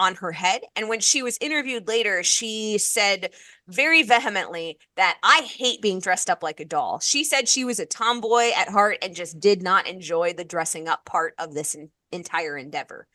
on 0.00 0.14
her 0.16 0.32
head. 0.32 0.62
And 0.74 0.88
when 0.88 1.00
she 1.00 1.22
was 1.22 1.36
interviewed 1.40 1.86
later, 1.86 2.22
she 2.22 2.78
said 2.78 3.30
very 3.68 4.02
vehemently 4.02 4.78
that 4.96 5.18
I 5.22 5.42
hate 5.42 5.82
being 5.82 6.00
dressed 6.00 6.30
up 6.30 6.42
like 6.42 6.58
a 6.58 6.64
doll. 6.64 7.00
She 7.00 7.22
said 7.22 7.48
she 7.48 7.64
was 7.64 7.78
a 7.78 7.86
tomboy 7.86 8.50
at 8.56 8.70
heart 8.70 8.96
and 9.02 9.14
just 9.14 9.38
did 9.38 9.62
not 9.62 9.86
enjoy 9.86 10.32
the 10.32 10.44
dressing 10.44 10.88
up 10.88 11.04
part 11.04 11.34
of 11.38 11.52
this 11.54 11.74
en- 11.74 11.90
entire 12.10 12.56
endeavor. 12.56 13.06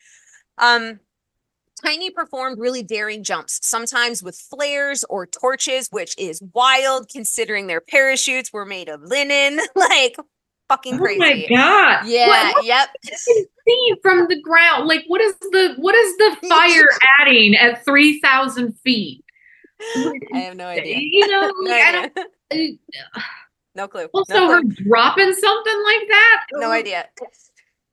Um, 0.58 1.00
Tiny 1.84 2.10
performed 2.10 2.58
really 2.58 2.82
daring 2.82 3.22
jumps, 3.22 3.60
sometimes 3.62 4.22
with 4.22 4.36
flares 4.38 5.04
or 5.10 5.26
torches, 5.26 5.88
which 5.90 6.14
is 6.18 6.42
wild 6.54 7.08
considering 7.10 7.66
their 7.66 7.82
parachutes 7.82 8.52
were 8.52 8.64
made 8.64 8.88
of 8.88 9.02
linen. 9.02 9.60
like 9.74 10.16
fucking 10.68 10.98
crazy. 10.98 11.20
Oh 11.20 11.54
my 11.54 11.56
god. 11.56 12.06
Yeah, 12.06 12.28
What, 12.28 12.54
what 12.56 12.64
yep. 12.64 12.88
see 13.04 13.92
from 14.02 14.26
the 14.28 14.40
ground? 14.40 14.86
Like 14.88 15.04
what 15.08 15.20
is 15.20 15.34
the 15.38 15.74
what 15.76 15.94
is 15.94 16.16
the 16.16 16.36
fire 16.48 16.88
adding 17.20 17.54
at 17.56 17.84
three 17.84 18.20
thousand 18.20 18.72
feet? 18.80 19.22
I 20.34 20.38
have 20.38 20.56
no 20.56 20.66
idea. 20.66 20.96
You 21.02 21.28
know, 21.28 21.52
No, 21.60 21.70
like, 21.70 21.82
I 21.82 21.92
don't 21.92 22.18
idea. 22.52 22.76
no 23.74 23.86
clue. 23.88 24.08
also 24.14 24.32
no, 24.34 24.46
clue. 24.46 24.54
her 24.54 24.62
dropping 24.88 25.34
something 25.34 25.82
like 25.84 26.08
that. 26.08 26.44
no 26.54 26.68
oh 26.68 26.72
idea. 26.72 27.06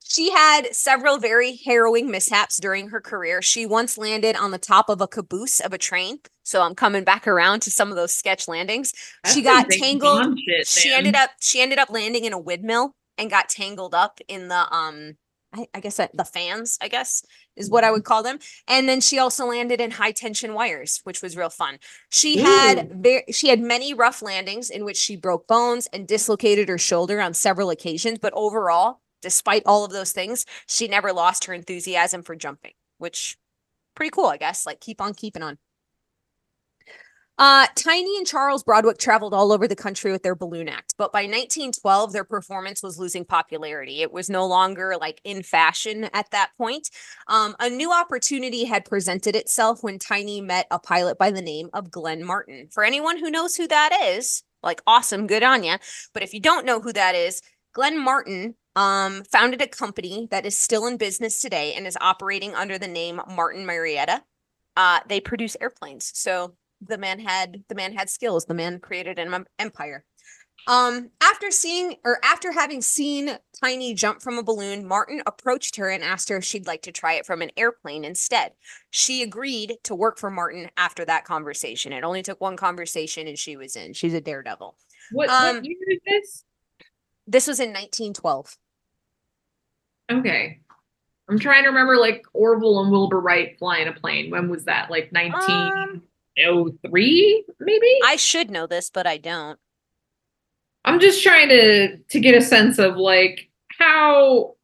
She 0.06 0.32
had 0.32 0.76
several 0.76 1.18
very 1.18 1.60
harrowing 1.66 2.12
mishaps 2.12 2.58
during 2.60 2.90
her 2.90 3.02
career. 3.02 3.42
She 3.42 3.66
once 3.66 3.98
landed 3.98 4.36
on 4.36 4.52
the 4.52 4.58
top 4.58 4.90
of 4.90 5.02
a 5.02 5.08
caboose 5.08 5.60
of 5.60 5.74
a 5.74 5.78
train. 5.78 6.20
So 6.44 6.62
I'm 6.62 6.76
coming 6.76 7.04
back 7.04 7.28
around 7.28 7.62
to 7.62 7.72
some 7.72 7.90
of 7.90 7.96
those 7.96 8.14
sketch 8.14 8.48
landings. 8.48 8.92
That's 9.24 9.34
she 9.34 9.42
got 9.42 9.70
tangled. 9.70 10.28
Shit, 10.36 10.68
she 10.68 10.94
ended 10.94 11.16
up 11.16 11.32
she 11.40 11.62
ended 11.62 11.80
up 11.80 11.90
landing 11.90 12.26
in 12.26 12.34
a 12.34 12.40
windmill 12.40 12.94
and 13.18 13.30
got 13.30 13.50
tangled 13.50 13.96
up 13.96 14.20
in 14.28 14.50
the 14.50 14.76
um 14.76 15.14
I, 15.56 15.68
I 15.76 15.80
guess 15.82 15.98
that 15.98 16.16
the 16.18 16.26
fans, 16.26 16.78
I 16.82 16.88
guess 16.88 17.24
is 17.56 17.70
what 17.70 17.84
I 17.84 17.92
Mm-hmm. 17.92 17.92
would 17.92 18.04
call 18.04 18.24
them. 18.24 18.40
And 18.68 18.90
then 18.90 19.02
she 19.02 19.20
also 19.20 19.46
landed 19.46 19.80
in 19.80 19.92
high 19.92 20.12
tension 20.12 20.54
wires, 20.56 21.00
which 21.04 21.22
was 21.22 21.38
real 21.38 21.50
fun. 21.52 21.78
She 22.10 22.40
had 22.40 22.88
very 22.92 23.24
she 23.32 23.50
had 23.50 23.62
many 23.62 23.94
rough 23.94 24.22
landings 24.22 24.70
in 24.70 24.84
which 24.84 24.98
she 24.98 25.16
broke 25.16 25.48
bones 25.48 25.88
and 25.94 26.08
dislocated 26.08 26.70
her 26.70 26.78
shoulder 26.80 27.22
on 27.22 27.34
several 27.36 27.70
occasions, 27.70 28.18
but 28.20 28.34
overall, 28.36 29.00
despite 29.24 29.64
all 29.66 29.84
of 29.84 29.92
those 29.92 30.12
things, 30.12 30.46
she 30.68 30.88
never 30.88 31.12
lost 31.12 31.46
her 31.46 31.54
enthusiasm 31.54 32.22
for 32.22 32.36
jumping, 32.36 32.74
which 33.00 33.38
pretty 33.96 34.12
cool, 34.12 34.28
I 34.28 34.38
guess. 34.38 34.66
Like 34.66 34.80
keep 34.80 35.02
on 35.02 35.16
keeping 35.16 35.42
on. 35.42 35.58
Uh, 37.40 37.66
Tiny 37.76 38.16
and 38.18 38.28
Charles 38.28 38.64
Broadwick 38.64 39.00
traveled 39.00 39.34
all 39.34 39.52
over 39.52 39.68
the 39.68 39.76
country 39.76 40.12
with 40.12 40.22
their 40.22 40.36
balloon 40.36 40.70
act, 40.70 40.94
but 41.00 41.12
by 41.12 41.22
1912, 41.22 42.14
their 42.14 42.24
performance 42.24 42.84
was 42.84 43.00
losing 43.00 43.26
popularity. 43.26 44.04
It 44.04 44.14
was 44.14 44.30
no 44.30 44.46
longer 44.46 44.96
like 45.02 45.20
in 45.24 45.42
fashion 45.42 46.04
at 46.14 46.30
that 46.30 46.52
point. 46.60 46.92
Um, 47.28 47.56
a 47.60 47.72
new 47.72 47.92
opportunity 47.92 48.66
had 48.66 48.86
presented 48.86 49.36
itself 49.36 49.82
when 49.82 49.98
Tiny 49.98 50.42
met 50.42 50.68
a 50.70 50.78
pilot 50.78 51.18
by 51.18 51.32
the 51.32 51.42
name 51.42 51.70
of 51.74 51.90
Glenn 51.90 52.24
Martin. 52.24 52.68
For 52.72 52.84
anyone 52.84 53.18
who 53.18 53.32
knows 53.32 53.56
who 53.56 53.68
that 53.68 54.00
is, 54.04 54.44
like 54.62 54.82
awesome, 54.86 55.26
good 55.26 55.44
on 55.44 55.64
ya. 55.64 55.78
But 56.14 56.22
if 56.22 56.36
you 56.36 56.40
don't 56.40 56.68
know 56.68 56.80
who 56.80 56.94
that 56.94 57.16
is, 57.16 57.42
Glenn 57.74 58.00
Martin 58.00 58.56
um, 58.76 59.24
founded 59.32 59.62
a 59.62 59.68
company 59.68 60.28
that 60.32 60.46
is 60.46 60.58
still 60.58 60.88
in 60.88 60.98
business 60.98 61.42
today 61.42 61.74
and 61.74 61.86
is 61.86 61.98
operating 62.00 62.56
under 62.56 62.78
the 62.78 62.88
name 62.88 63.22
Martin 63.28 63.66
Marietta. 63.66 64.24
Uh, 64.76 65.00
they 65.08 65.20
produce 65.20 65.58
airplanes, 65.60 66.12
so 66.16 66.56
the 66.82 66.98
man 66.98 67.20
had 67.20 67.64
the 67.70 67.76
man 67.76 67.94
had 67.94 68.10
skills. 68.10 68.46
The 68.46 68.54
man 68.54 68.80
created 68.80 69.20
an 69.20 69.46
empire. 69.60 70.06
Um, 70.66 71.10
after 71.22 71.52
seeing 71.52 71.96
or 72.06 72.20
after 72.24 72.52
having 72.54 72.82
seen 72.82 73.38
Tiny 73.62 73.94
jump 73.94 74.22
from 74.22 74.38
a 74.38 74.44
balloon, 74.44 74.86
Martin 74.86 75.22
approached 75.26 75.78
her 75.78 75.90
and 75.90 76.04
asked 76.04 76.28
her 76.28 76.38
if 76.38 76.44
she'd 76.44 76.68
like 76.68 76.82
to 76.82 76.92
try 76.92 77.14
it 77.14 77.26
from 77.26 77.42
an 77.42 77.52
airplane 77.56 78.04
instead. 78.04 78.52
She 78.90 79.24
agreed 79.24 79.78
to 79.84 79.96
work 79.96 80.18
for 80.18 80.30
Martin 80.30 80.70
after 80.76 81.06
that 81.06 81.24
conversation. 81.24 81.94
It 81.94 82.04
only 82.04 82.24
took 82.24 82.42
one 82.42 82.58
conversation 82.58 83.26
and 83.26 83.40
she 83.40 83.56
was 83.56 83.78
in. 83.78 83.94
She's 83.94 84.14
a 84.14 84.20
daredevil. 84.20 84.76
What, 85.12 85.30
um, 85.30 85.56
what 85.56 85.66
year 85.66 85.78
is 85.88 86.00
this? 86.06 86.44
This 87.28 87.48
was 87.48 87.60
in 87.60 87.70
1912. 87.70 88.58
Okay. 90.12 90.60
I'm 91.30 91.40
trying 91.40 91.64
to 91.64 91.70
remember 91.70 91.96
like 91.98 92.26
Orville 92.34 92.82
and 92.82 92.92
Wilbur 92.92 93.22
Wright 93.22 93.58
flying 93.58 93.88
a 93.88 93.94
plane. 93.94 94.30
When 94.30 94.50
was 94.50 94.66
that? 94.66 94.92
Like 94.92 95.10
1903, 95.12 97.46
Um, 97.48 97.56
maybe? 97.60 98.00
I 98.06 98.18
should 98.18 98.52
know 98.52 98.68
this, 98.68 98.90
but 98.90 99.08
I 99.08 99.18
don't. 99.18 99.58
I'm 100.86 101.00
just 101.00 101.24
trying 101.24 101.48
to 101.50 101.98
to 101.98 102.20
get 102.20 102.36
a 102.36 102.42
sense 102.42 102.78
of 102.78 102.98
like 102.98 103.50
how 103.80 104.56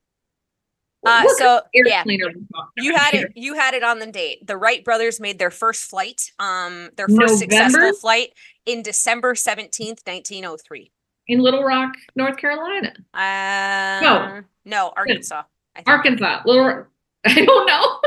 Uh, 1.06 1.24
so 1.38 1.62
yeah, 1.74 2.00
airplane 2.00 2.22
are 2.22 2.28
we 2.28 2.34
talking 2.54 2.72
you 2.76 2.94
had 2.94 3.14
it. 3.14 3.32
You 3.36 3.54
had 3.54 3.74
it 3.74 3.84
on 3.84 4.00
the 4.00 4.08
date. 4.08 4.46
The 4.46 4.58
Wright 4.58 4.84
brothers 4.84 5.22
made 5.22 5.40
their 5.40 5.52
first 5.52 5.90
flight, 5.90 6.34
um, 6.40 6.90
their 6.98 7.08
first 7.08 7.40
successful 7.40 7.94
flight 7.94 8.34
in 8.66 8.84
December 8.84 9.34
seventeenth, 9.34 10.02
nineteen 10.06 10.44
oh 10.44 10.58
three. 10.58 10.92
In 11.30 11.40
Little 11.40 11.64
Rock, 11.64 11.94
North 12.16 12.36
Carolina, 12.38 12.94
Uh, 13.14 14.42
no, 14.66 14.92
Arkansas. 14.98 15.44
I 15.76 15.80
think. 15.80 15.88
Arkansas, 15.88 16.42
Little. 16.46 16.66
Rock. 16.66 16.88
I 17.26 17.46
don't 17.46 17.66
know. 17.68 18.00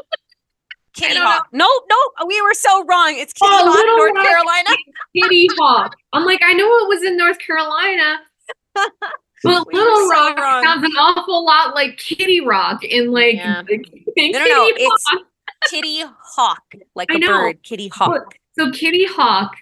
Kitty 0.94 1.16
Hawk. 1.16 1.48
No, 1.52 1.66
no, 1.88 2.26
we 2.26 2.40
were 2.42 2.52
so 2.54 2.84
wrong. 2.84 3.14
It's 3.16 3.32
Kitty 3.32 3.50
Oh, 3.50 3.72
Hawk, 3.72 3.86
North 3.86 4.14
Rock. 4.14 4.24
Carolina. 4.26 4.70
Kitty 5.16 5.48
Hawk. 5.58 5.96
I'm 6.12 6.24
like, 6.26 6.40
I 6.44 6.52
know 6.52 6.66
it 6.66 6.88
was 6.88 7.02
in 7.02 7.16
North 7.16 7.38
Carolina. 7.38 8.20
But 9.44 9.66
We 9.66 9.74
Little 9.76 9.96
so 9.96 10.08
Rock 10.10 10.38
wrong. 10.38 10.62
sounds 10.62 10.84
an 10.84 10.92
awful 10.92 11.44
lot 11.44 11.74
like 11.74 11.96
Kitty 11.96 12.40
Rock 12.42 12.84
in 12.84 13.10
like 13.10 13.34
Yeah. 13.34 13.62
Kitty 13.66 14.30
No, 14.30 14.38
no, 14.38 14.44
no, 14.46 14.66
it's- 14.68 15.24
Kitty 15.68 16.04
Hawk, 16.06 16.62
like 16.94 17.10
I 17.10 17.16
a 17.16 17.18
know, 17.18 17.26
bird. 17.26 17.62
Kitty 17.64 17.88
Hawk. 17.88 18.36
So 18.56 18.70
Kitty 18.70 19.04
Hawk, 19.04 19.52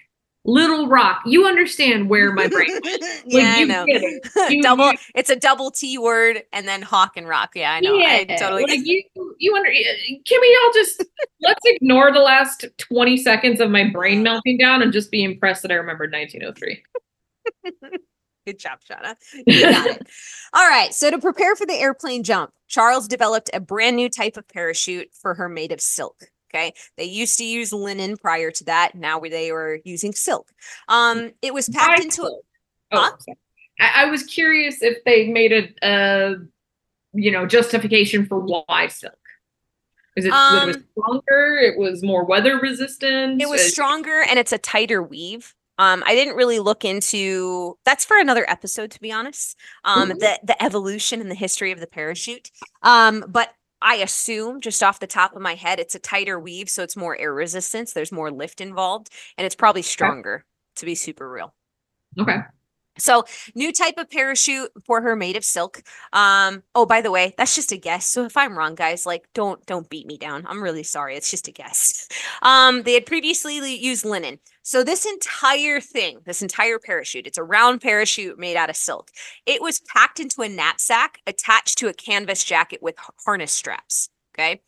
Little 0.43 0.87
Rock. 0.87 1.21
You 1.25 1.45
understand 1.45 2.09
where 2.09 2.31
my 2.31 2.47
brain 2.47 2.67
yeah, 3.25 3.53
I 3.55 3.59
you 3.59 3.65
know. 3.67 3.85
it. 3.87 4.27
You- 4.51 4.63
double. 4.63 4.91
you- 4.91 4.97
It's 5.13 5.29
a 5.29 5.35
double 5.35 5.69
T 5.69 5.97
word 5.99 6.41
and 6.51 6.67
then 6.67 6.81
hawk 6.81 7.15
and 7.15 7.27
rock. 7.27 7.51
Yeah, 7.55 7.71
I 7.73 7.79
know. 7.79 7.95
I 7.99 8.25
totally. 8.39 8.63
like 8.65 8.79
you, 8.83 9.03
you 9.37 9.55
under. 9.55 9.69
Can 9.71 10.41
we 10.41 10.59
all 10.63 10.71
just 10.73 11.03
let's 11.41 11.61
ignore 11.65 12.11
the 12.11 12.19
last 12.19 12.65
twenty 12.77 13.17
seconds 13.17 13.59
of 13.59 13.69
my 13.69 13.87
brain 13.89 14.23
melting 14.23 14.57
down 14.57 14.81
and 14.81 14.91
just 14.91 15.11
be 15.11 15.23
impressed 15.23 15.61
that 15.61 15.71
I 15.71 15.75
remembered 15.75 16.11
1903. 16.11 16.83
Good 18.47 18.57
job, 18.57 18.79
Shauna. 18.89 19.15
You 19.45 19.61
got 19.61 19.87
it. 19.87 20.07
All 20.53 20.67
right. 20.67 20.91
So 20.95 21.11
to 21.11 21.19
prepare 21.19 21.55
for 21.55 21.67
the 21.67 21.75
airplane 21.75 22.23
jump, 22.23 22.51
Charles 22.67 23.07
developed 23.07 23.51
a 23.53 23.59
brand 23.59 23.95
new 23.95 24.09
type 24.09 24.35
of 24.37 24.47
parachute 24.47 25.09
for 25.13 25.35
her 25.35 25.47
made 25.47 25.71
of 25.71 25.79
silk. 25.79 26.30
Okay. 26.53 26.73
They 26.97 27.05
used 27.05 27.37
to 27.37 27.45
use 27.45 27.71
linen 27.71 28.17
prior 28.17 28.51
to 28.51 28.63
that. 28.65 28.95
Now 28.95 29.19
they 29.19 29.51
were 29.51 29.79
using 29.85 30.13
silk. 30.13 30.51
Um, 30.87 31.31
it 31.41 31.53
was 31.53 31.69
packed 31.69 31.99
Why 31.99 32.03
into 32.03 32.23
a? 32.23 32.25
Oh, 32.27 32.41
Huh? 32.93 33.11
I, 33.79 34.03
I 34.03 34.05
was 34.05 34.23
curious 34.23 34.81
if 34.81 35.03
they 35.05 35.29
made 35.29 35.53
a, 35.53 35.87
uh, 35.87 36.35
you 37.13 37.31
know, 37.31 37.45
justification 37.45 38.25
for 38.25 38.39
why 38.39 38.87
silk. 38.87 39.13
Is 40.17 40.25
it, 40.25 40.33
Um, 40.33 40.69
it 40.69 40.75
was 40.75 40.77
stronger? 40.91 41.57
It 41.57 41.77
was 41.79 42.03
more 42.03 42.25
weather 42.25 42.59
resistant. 42.59 43.41
It 43.41 43.47
was 43.49 43.61
Uh, 43.61 43.69
stronger 43.69 44.23
and 44.29 44.37
it's 44.37 44.51
a 44.51 44.57
tighter 44.57 45.01
weave. 45.01 45.55
Um, 45.77 46.03
I 46.05 46.15
didn't 46.15 46.35
really 46.35 46.59
look 46.59 46.83
into 46.83 47.77
that's 47.85 48.03
for 48.03 48.19
another 48.19 48.47
episode, 48.49 48.91
to 48.91 48.99
be 48.99 49.11
honest. 49.11 49.57
Um, 49.85 50.09
Mhm. 50.09 50.19
the 50.19 50.39
the 50.43 50.61
evolution 50.61 51.21
and 51.21 51.31
the 51.31 51.35
history 51.35 51.71
of 51.71 51.79
the 51.79 51.87
parachute. 51.87 52.51
Um, 52.83 53.23
but 53.27 53.53
I 53.81 53.95
assume 53.95 54.61
just 54.61 54.83
off 54.83 54.99
the 54.99 55.07
top 55.07 55.35
of 55.35 55.41
my 55.41 55.55
head, 55.55 55.79
it's 55.79 55.95
a 55.95 55.99
tighter 55.99 56.39
weave, 56.39 56.69
so 56.69 56.83
it's 56.83 56.95
more 56.95 57.17
air 57.17 57.33
resistance. 57.33 57.93
There's 57.93 58.11
more 58.11 58.31
lift 58.31 58.61
involved, 58.61 59.09
and 59.37 59.45
it's 59.45 59.55
probably 59.55 59.81
stronger. 59.81 60.45
To 60.77 60.85
be 60.85 60.95
super 60.95 61.29
real. 61.29 61.53
Okay. 62.17 62.37
So 63.01 63.25
new 63.55 63.71
type 63.71 63.97
of 63.97 64.09
parachute 64.09 64.71
for 64.85 65.01
her 65.01 65.15
made 65.15 65.35
of 65.35 65.43
silk. 65.43 65.83
Um, 66.13 66.63
oh, 66.75 66.85
by 66.85 67.01
the 67.01 67.11
way, 67.11 67.33
that's 67.37 67.55
just 67.55 67.71
a 67.71 67.77
guess. 67.77 68.05
So 68.07 68.25
if 68.25 68.37
I'm 68.37 68.57
wrong, 68.57 68.75
guys, 68.75 69.05
like 69.05 69.27
don't 69.33 69.65
don't 69.65 69.89
beat 69.89 70.07
me 70.07 70.17
down. 70.17 70.45
I'm 70.47 70.61
really 70.63 70.83
sorry. 70.83 71.15
It's 71.15 71.31
just 71.31 71.47
a 71.47 71.51
guess. 71.51 72.07
Um, 72.43 72.83
they 72.83 72.93
had 72.93 73.05
previously 73.05 73.75
used 73.75 74.03
linen. 74.03 74.39
So 74.63 74.83
this 74.83 75.05
entire 75.05 75.79
thing, 75.79 76.19
this 76.25 76.41
entire 76.41 76.79
parachute, 76.79 77.27
it's 77.27 77.37
a 77.37 77.43
round 77.43 77.81
parachute 77.81 78.39
made 78.39 78.57
out 78.57 78.69
of 78.69 78.75
silk. 78.75 79.11
It 79.45 79.61
was 79.61 79.79
packed 79.81 80.19
into 80.19 80.41
a 80.41 80.49
knapsack 80.49 81.19
attached 81.27 81.77
to 81.79 81.87
a 81.87 81.93
canvas 81.93 82.43
jacket 82.43 82.81
with 82.81 82.95
harness 83.25 83.51
straps. 83.51 84.09
Okay. 84.33 84.61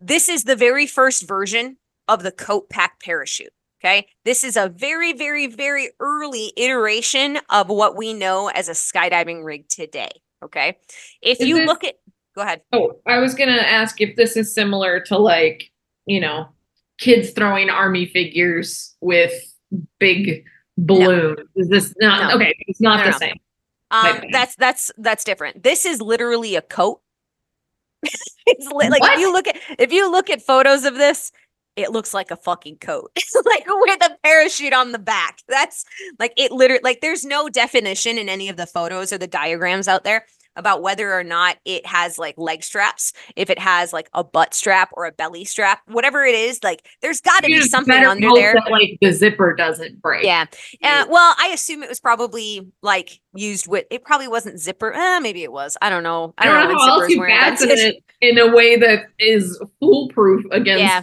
This 0.00 0.28
is 0.28 0.44
the 0.44 0.56
very 0.56 0.86
first 0.86 1.26
version 1.26 1.76
of 2.08 2.22
the 2.22 2.32
coat 2.32 2.68
pack 2.68 3.00
parachute. 3.02 3.52
Okay. 3.84 4.06
This 4.24 4.44
is 4.44 4.56
a 4.56 4.70
very, 4.70 5.12
very, 5.12 5.46
very 5.46 5.90
early 6.00 6.52
iteration 6.56 7.38
of 7.50 7.68
what 7.68 7.96
we 7.96 8.14
know 8.14 8.48
as 8.48 8.68
a 8.68 8.72
skydiving 8.72 9.44
rig 9.44 9.68
today. 9.68 10.08
Okay. 10.42 10.78
If 11.20 11.40
Is 11.40 11.48
you 11.48 11.56
this- 11.56 11.66
look 11.66 11.84
at, 11.84 11.96
go 12.34 12.42
ahead. 12.42 12.62
Oh, 12.72 12.98
I 13.06 13.18
was 13.18 13.34
gonna 13.34 13.52
ask 13.52 14.00
if 14.00 14.16
this 14.16 14.36
is 14.36 14.54
similar 14.54 15.00
to 15.00 15.18
like, 15.18 15.70
you 16.06 16.20
know, 16.20 16.48
kids 16.98 17.30
throwing 17.32 17.68
army 17.68 18.06
figures 18.06 18.94
with 19.00 19.32
big 19.98 20.44
balloons. 20.78 21.40
Is 21.56 21.68
this 21.68 21.94
not 22.00 22.30
No. 22.30 22.36
okay? 22.36 22.54
It's 22.60 22.80
not 22.80 22.98
No, 23.00 23.04
the 23.04 23.10
no. 23.10 23.18
same. 23.18 23.36
Um, 23.90 24.20
that's 24.32 24.56
that's 24.56 24.90
that's 24.96 25.24
different. 25.24 25.62
This 25.62 25.84
is 25.84 26.00
literally 26.00 26.56
a 26.56 26.62
coat. 26.62 27.00
it's 28.46 28.66
li- 28.66 28.88
like 28.88 29.00
What? 29.02 29.14
if 29.14 29.20
you 29.20 29.32
look 29.32 29.46
at 29.46 29.56
if 29.78 29.92
you 29.92 30.10
look 30.10 30.30
at 30.30 30.42
photos 30.42 30.84
of 30.84 30.94
this, 30.96 31.32
it 31.76 31.90
looks 31.90 32.14
like 32.14 32.30
a 32.30 32.36
fucking 32.36 32.78
coat, 32.78 33.10
like 33.44 33.64
with 33.66 34.04
a 34.04 34.16
parachute 34.22 34.72
on 34.72 34.92
the 34.92 34.98
back. 34.98 35.38
That's 35.48 35.84
like 36.18 36.32
it. 36.36 36.52
Literally, 36.52 36.82
like 36.82 37.00
there's 37.00 37.24
no 37.24 37.48
definition 37.48 38.18
in 38.18 38.28
any 38.28 38.48
of 38.48 38.56
the 38.56 38.66
photos 38.66 39.12
or 39.12 39.18
the 39.18 39.26
diagrams 39.26 39.88
out 39.88 40.04
there 40.04 40.24
about 40.56 40.82
whether 40.82 41.12
or 41.12 41.24
not 41.24 41.56
it 41.64 41.84
has 41.86 42.18
like 42.18 42.36
leg 42.38 42.62
straps, 42.62 43.12
if 43.36 43.50
it 43.50 43.58
has 43.58 43.92
like 43.92 44.08
a 44.14 44.22
butt 44.22 44.54
strap 44.54 44.90
or 44.92 45.06
a 45.06 45.12
belly 45.12 45.44
strap, 45.44 45.80
whatever 45.86 46.24
it 46.24 46.34
is. 46.34 46.60
Like 46.62 46.86
there's 47.02 47.20
got 47.20 47.42
to 47.42 47.46
be 47.46 47.60
something 47.62 47.92
under 47.92 48.30
there. 48.34 48.54
That, 48.54 48.70
like 48.70 48.98
the 49.00 49.12
zipper 49.12 49.54
doesn't 49.54 50.00
break. 50.00 50.24
Yeah. 50.24 50.46
Uh, 50.82 51.06
well, 51.08 51.34
I 51.38 51.48
assume 51.48 51.82
it 51.82 51.88
was 51.88 52.00
probably 52.00 52.70
like 52.82 53.20
used 53.34 53.66
with. 53.66 53.86
It 53.90 54.04
probably 54.04 54.28
wasn't 54.28 54.60
zipper. 54.60 54.94
Uh, 54.94 55.20
maybe 55.20 55.42
it 55.42 55.52
was. 55.52 55.76
I 55.82 55.90
don't 55.90 56.02
know. 56.02 56.34
I 56.38 56.44
I 56.44 56.46
don't 56.46 56.54
know 56.54 56.68
when 56.68 56.78
how 56.78 57.00
else 57.00 57.10
you 57.10 57.20
fasten 57.20 57.70
it 57.70 58.04
in 58.20 58.38
a 58.38 58.54
way 58.54 58.76
that 58.76 59.06
is 59.18 59.60
foolproof 59.80 60.44
against 60.52 60.82
Yeah. 60.82 61.02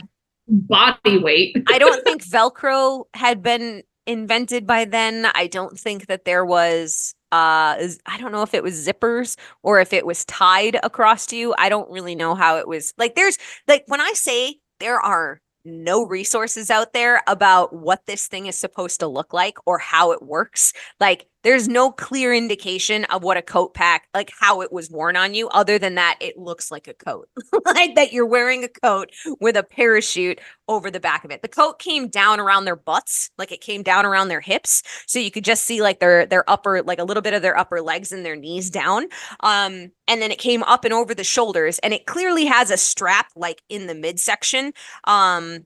Body 0.52 1.18
weight. 1.18 1.58
I 1.68 1.80
don't 1.80 2.04
think 2.04 2.24
Velcro 2.24 3.06
had 3.14 3.42
been 3.42 3.84
invented 4.06 4.68
by 4.68 4.86
then. 4.86 5.28
I 5.34 5.48
don't 5.48 5.80
think 5.80 6.08
that 6.08 6.26
there 6.26 6.46
was. 6.46 7.16
Uh, 7.32 7.80
I 8.06 8.18
don't 8.20 8.34
know 8.34 8.42
if 8.42 8.54
it 8.54 8.62
was 8.62 8.86
zippers 8.86 9.38
or 9.64 9.80
if 9.80 9.94
it 9.94 10.06
was 10.06 10.26
tied 10.26 10.78
across 10.84 11.26
to 11.28 11.38
you. 11.38 11.56
I 11.58 11.70
don't 11.70 11.90
really 11.90 12.14
know 12.14 12.36
how 12.36 12.58
it 12.58 12.68
was. 12.68 12.94
Like, 12.98 13.16
there's 13.16 13.38
like 13.70 13.86
when 13.88 14.02
I 14.02 14.12
say 14.14 14.58
there 14.82 15.00
are 15.00 15.40
no 15.64 16.06
resources 16.06 16.70
out 16.70 16.94
there 16.94 17.22
about 17.28 17.74
what 17.74 18.06
this 18.06 18.28
thing 18.28 18.48
is 18.48 18.58
supposed 18.58 19.00
to 19.00 19.08
look 19.08 19.34
like 19.34 19.58
or 19.66 19.78
how 19.78 20.12
it 20.12 20.22
works. 20.22 20.74
Like 21.00 21.28
there's 21.44 21.68
no 21.68 21.92
clear 21.92 22.34
indication 22.34 23.06
of 23.06 23.24
what 23.24 23.38
a 23.38 23.42
coat 23.42 23.74
pack, 23.74 24.08
like 24.14 24.32
how 24.40 24.62
it 24.62 24.72
was 24.72 24.90
worn 24.90 25.16
on 25.16 25.34
you, 25.34 25.50
other 25.50 25.80
than 25.80 25.96
that 25.96 26.18
it 26.22 26.38
looks 26.38 26.72
like 26.72 26.88
a 26.88 26.94
coat. 26.94 27.30
like 27.66 27.96
that 27.96 28.14
you're 28.14 28.26
wearing 28.26 28.64
a 28.64 28.68
coat 28.68 29.10
with 29.40 29.56
a 29.56 29.64
parachute 29.64 30.40
over 30.68 30.90
the 30.92 31.00
back 31.00 31.24
of 31.26 31.32
it. 31.32 31.42
The 31.42 31.48
coat 31.48 31.80
came 31.80 32.08
down 32.08 32.40
around 32.40 32.66
their 32.66 32.76
butts, 32.76 33.30
like 33.38 33.52
it 33.52 33.62
came 33.62 33.84
down 33.84 34.06
around 34.06 34.28
their 34.28 34.42
hips. 34.42 34.84
So 35.08 35.20
you 35.20 35.32
could 35.32 35.44
just 35.44 35.64
see 35.64 35.82
like 35.82 36.00
their 36.00 36.26
their 36.26 36.50
upper, 36.50 36.82
like 36.84 37.00
a 37.00 37.04
little 37.04 37.22
bit 37.22 37.34
of 37.34 37.42
their 37.42 37.58
upper 37.58 37.82
legs 37.82 38.12
and 38.12 38.26
their 38.26 38.36
knees 38.36 38.70
down. 38.70 39.08
Um, 39.42 39.92
and 40.08 40.22
then 40.22 40.32
it 40.32 40.40
came 40.40 40.64
up 40.64 40.86
and 40.86 40.94
over 40.94 41.14
the 41.16 41.24
shoulders, 41.24 41.80
and 41.80 41.94
it 41.94 42.06
clearly 42.06 42.46
has 42.46 42.70
a 42.72 42.78
strap 42.78 43.28
like 43.36 43.62
in 43.70 43.88
the 43.88 43.96
midsection. 43.96 44.74
Um 45.06 45.66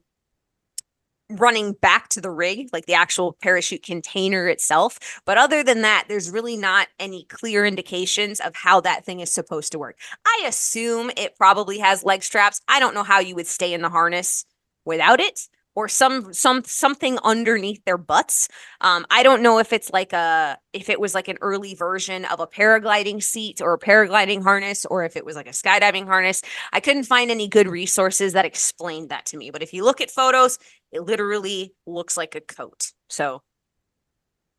running 1.30 1.72
back 1.72 2.08
to 2.08 2.20
the 2.20 2.30
rig, 2.30 2.68
like 2.72 2.86
the 2.86 2.94
actual 2.94 3.32
parachute 3.42 3.82
container 3.82 4.48
itself. 4.48 5.20
But 5.24 5.38
other 5.38 5.62
than 5.62 5.82
that, 5.82 6.04
there's 6.08 6.30
really 6.30 6.56
not 6.56 6.88
any 6.98 7.24
clear 7.24 7.66
indications 7.66 8.40
of 8.40 8.54
how 8.54 8.80
that 8.82 9.04
thing 9.04 9.20
is 9.20 9.30
supposed 9.30 9.72
to 9.72 9.78
work. 9.78 9.98
I 10.26 10.44
assume 10.46 11.10
it 11.16 11.36
probably 11.36 11.78
has 11.78 12.04
leg 12.04 12.22
straps. 12.22 12.60
I 12.68 12.80
don't 12.80 12.94
know 12.94 13.02
how 13.02 13.20
you 13.20 13.34
would 13.34 13.46
stay 13.46 13.72
in 13.72 13.82
the 13.82 13.88
harness 13.88 14.44
without 14.84 15.20
it 15.20 15.40
or 15.76 15.88
some 15.88 16.32
some 16.32 16.64
something 16.64 17.18
underneath 17.22 17.84
their 17.84 17.98
butts. 17.98 18.48
Um, 18.80 19.06
I 19.10 19.22
don't 19.22 19.42
know 19.42 19.58
if 19.58 19.72
it's 19.72 19.92
like 19.92 20.12
a 20.12 20.58
if 20.72 20.88
it 20.88 20.98
was 20.98 21.14
like 21.14 21.28
an 21.28 21.36
early 21.40 21.74
version 21.74 22.24
of 22.24 22.40
a 22.40 22.46
paragliding 22.46 23.22
seat 23.22 23.60
or 23.60 23.74
a 23.74 23.78
paragliding 23.78 24.42
harness 24.42 24.84
or 24.86 25.04
if 25.04 25.16
it 25.16 25.24
was 25.24 25.36
like 25.36 25.46
a 25.46 25.50
skydiving 25.50 26.06
harness. 26.06 26.42
I 26.72 26.80
couldn't 26.80 27.04
find 27.04 27.30
any 27.30 27.46
good 27.46 27.68
resources 27.68 28.32
that 28.32 28.44
explained 28.44 29.10
that 29.10 29.26
to 29.26 29.36
me. 29.36 29.50
But 29.50 29.62
if 29.62 29.72
you 29.72 29.84
look 29.84 30.00
at 30.00 30.10
photos, 30.10 30.58
it 30.90 31.02
literally 31.02 31.74
looks 31.86 32.16
like 32.16 32.34
a 32.34 32.40
coat. 32.40 32.92
So 33.08 33.42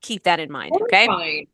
keep 0.01 0.23
that 0.23 0.39
in 0.39 0.51
mind. 0.51 0.73
Okay. 0.80 1.47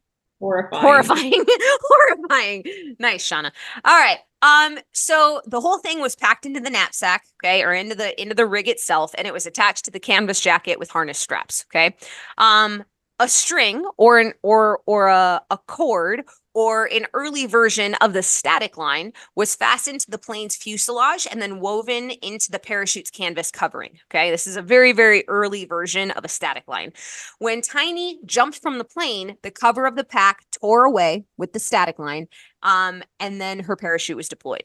Horrifying. 0.43 0.81
Horrifying. 0.81 1.45
Horrifying. 1.81 2.63
Nice, 2.99 3.25
Shauna. 3.25 3.51
All 3.85 3.97
right. 3.97 4.19
Um, 4.41 4.77
so 4.91 5.41
the 5.45 5.61
whole 5.61 5.77
thing 5.77 6.01
was 6.01 6.17
packed 6.17 6.45
into 6.45 6.59
the 6.59 6.69
knapsack, 6.69 7.23
okay, 7.41 7.63
or 7.63 7.71
into 7.71 7.95
the 7.95 8.19
into 8.21 8.35
the 8.35 8.45
rig 8.45 8.67
itself, 8.67 9.15
and 9.17 9.25
it 9.25 9.33
was 9.33 9.45
attached 9.45 9.85
to 9.85 9.91
the 9.91 10.01
canvas 10.01 10.41
jacket 10.41 10.79
with 10.79 10.89
harness 10.89 11.17
straps. 11.17 11.63
Okay. 11.69 11.95
Um, 12.37 12.83
a 13.19 13.29
string 13.29 13.87
or 13.97 14.19
an 14.19 14.33
or 14.41 14.81
or 14.85 15.07
a, 15.07 15.41
a 15.49 15.57
cord 15.67 16.23
or 16.53 16.85
an 16.91 17.07
early 17.13 17.45
version 17.45 17.95
of 17.95 18.13
the 18.13 18.23
static 18.23 18.77
line 18.77 19.13
was 19.35 19.55
fastened 19.55 19.99
to 20.01 20.11
the 20.11 20.17
plane's 20.17 20.55
fuselage 20.55 21.27
and 21.29 21.41
then 21.41 21.59
woven 21.59 22.11
into 22.21 22.51
the 22.51 22.59
parachute's 22.59 23.09
canvas 23.09 23.51
covering. 23.51 23.99
Okay, 24.11 24.31
this 24.31 24.47
is 24.47 24.55
a 24.55 24.61
very, 24.61 24.91
very 24.91 25.23
early 25.27 25.65
version 25.65 26.11
of 26.11 26.23
a 26.23 26.29
static 26.29 26.63
line. 26.67 26.93
When 27.39 27.61
Tiny 27.61 28.19
jumped 28.25 28.61
from 28.61 28.77
the 28.77 28.83
plane, 28.83 29.37
the 29.41 29.51
cover 29.51 29.85
of 29.85 29.95
the 29.95 30.03
pack 30.03 30.43
tore 30.59 30.85
away 30.85 31.25
with 31.37 31.53
the 31.53 31.59
static 31.59 31.99
line, 31.99 32.27
um, 32.61 33.03
and 33.19 33.41
then 33.41 33.59
her 33.59 33.75
parachute 33.75 34.17
was 34.17 34.29
deployed. 34.29 34.63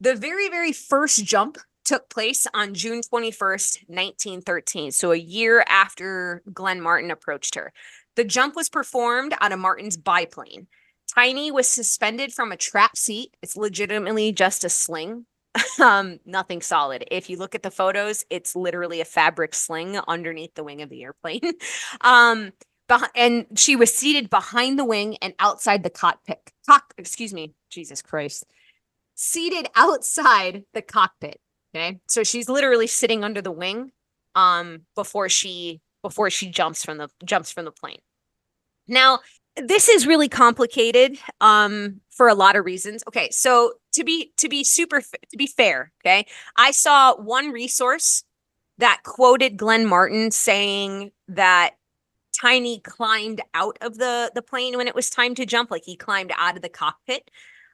The 0.00 0.14
very, 0.14 0.48
very 0.48 0.72
first 0.72 1.24
jump 1.24 1.58
took 1.86 2.10
place 2.10 2.46
on 2.52 2.74
June 2.74 3.00
21st, 3.00 3.88
1913. 3.88 4.90
So 4.90 5.12
a 5.12 5.16
year 5.16 5.64
after 5.68 6.42
Glenn 6.52 6.80
Martin 6.80 7.10
approached 7.10 7.54
her. 7.54 7.72
The 8.16 8.24
jump 8.24 8.56
was 8.56 8.68
performed 8.68 9.34
on 9.40 9.52
a 9.52 9.56
Martin's 9.56 9.96
biplane. 9.96 10.66
Tiny 11.16 11.50
was 11.50 11.66
suspended 11.66 12.32
from 12.32 12.52
a 12.52 12.56
trap 12.56 12.96
seat. 12.96 13.36
It's 13.42 13.56
legitimately 13.56 14.32
just 14.32 14.64
a 14.64 14.68
sling. 14.68 15.26
um, 15.80 16.18
nothing 16.26 16.60
solid. 16.60 17.06
If 17.10 17.30
you 17.30 17.38
look 17.38 17.54
at 17.54 17.62
the 17.62 17.70
photos, 17.70 18.24
it's 18.28 18.54
literally 18.54 19.00
a 19.00 19.06
fabric 19.06 19.54
sling 19.54 19.98
underneath 20.06 20.54
the 20.54 20.64
wing 20.64 20.82
of 20.82 20.90
the 20.90 21.02
airplane. 21.02 21.40
um, 22.02 22.52
and 23.14 23.46
she 23.56 23.76
was 23.76 23.92
seated 23.92 24.30
behind 24.30 24.78
the 24.78 24.84
wing 24.84 25.16
and 25.22 25.34
outside 25.38 25.82
the 25.82 25.90
cockpit. 25.90 26.38
Cock, 26.68 26.94
excuse 26.98 27.32
me, 27.32 27.54
Jesus 27.70 28.02
Christ. 28.02 28.44
Seated 29.14 29.68
outside 29.74 30.64
the 30.74 30.82
cockpit. 30.82 31.40
Okay. 31.74 31.98
So 32.08 32.22
she's 32.22 32.48
literally 32.48 32.86
sitting 32.86 33.24
under 33.24 33.42
the 33.42 33.50
wing 33.50 33.90
um 34.34 34.82
before 34.94 35.30
she 35.30 35.80
before 36.02 36.28
she 36.28 36.50
jumps 36.50 36.84
from 36.84 36.98
the 36.98 37.08
jumps 37.24 37.50
from 37.50 37.64
the 37.64 37.72
plane. 37.72 37.98
Now, 38.86 39.20
this 39.56 39.88
is 39.88 40.06
really 40.06 40.28
complicated 40.28 41.18
um 41.40 42.00
for 42.10 42.28
a 42.28 42.34
lot 42.34 42.56
of 42.56 42.64
reasons. 42.64 43.02
Okay, 43.08 43.30
so 43.30 43.74
to 43.92 44.04
be 44.04 44.32
to 44.36 44.48
be 44.48 44.64
super 44.64 45.00
to 45.00 45.36
be 45.36 45.46
fair, 45.46 45.92
okay? 46.04 46.26
I 46.56 46.70
saw 46.70 47.16
one 47.16 47.50
resource 47.50 48.24
that 48.78 49.00
quoted 49.04 49.56
Glenn 49.56 49.86
Martin 49.86 50.30
saying 50.30 51.12
that 51.28 51.74
Tiny 52.38 52.80
climbed 52.80 53.40
out 53.54 53.78
of 53.80 53.96
the 53.96 54.30
the 54.34 54.42
plane 54.42 54.76
when 54.76 54.88
it 54.88 54.94
was 54.94 55.08
time 55.08 55.34
to 55.36 55.46
jump 55.46 55.70
like 55.70 55.84
he 55.84 55.96
climbed 55.96 56.32
out 56.36 56.56
of 56.56 56.62
the 56.62 56.68
cockpit. 56.68 57.30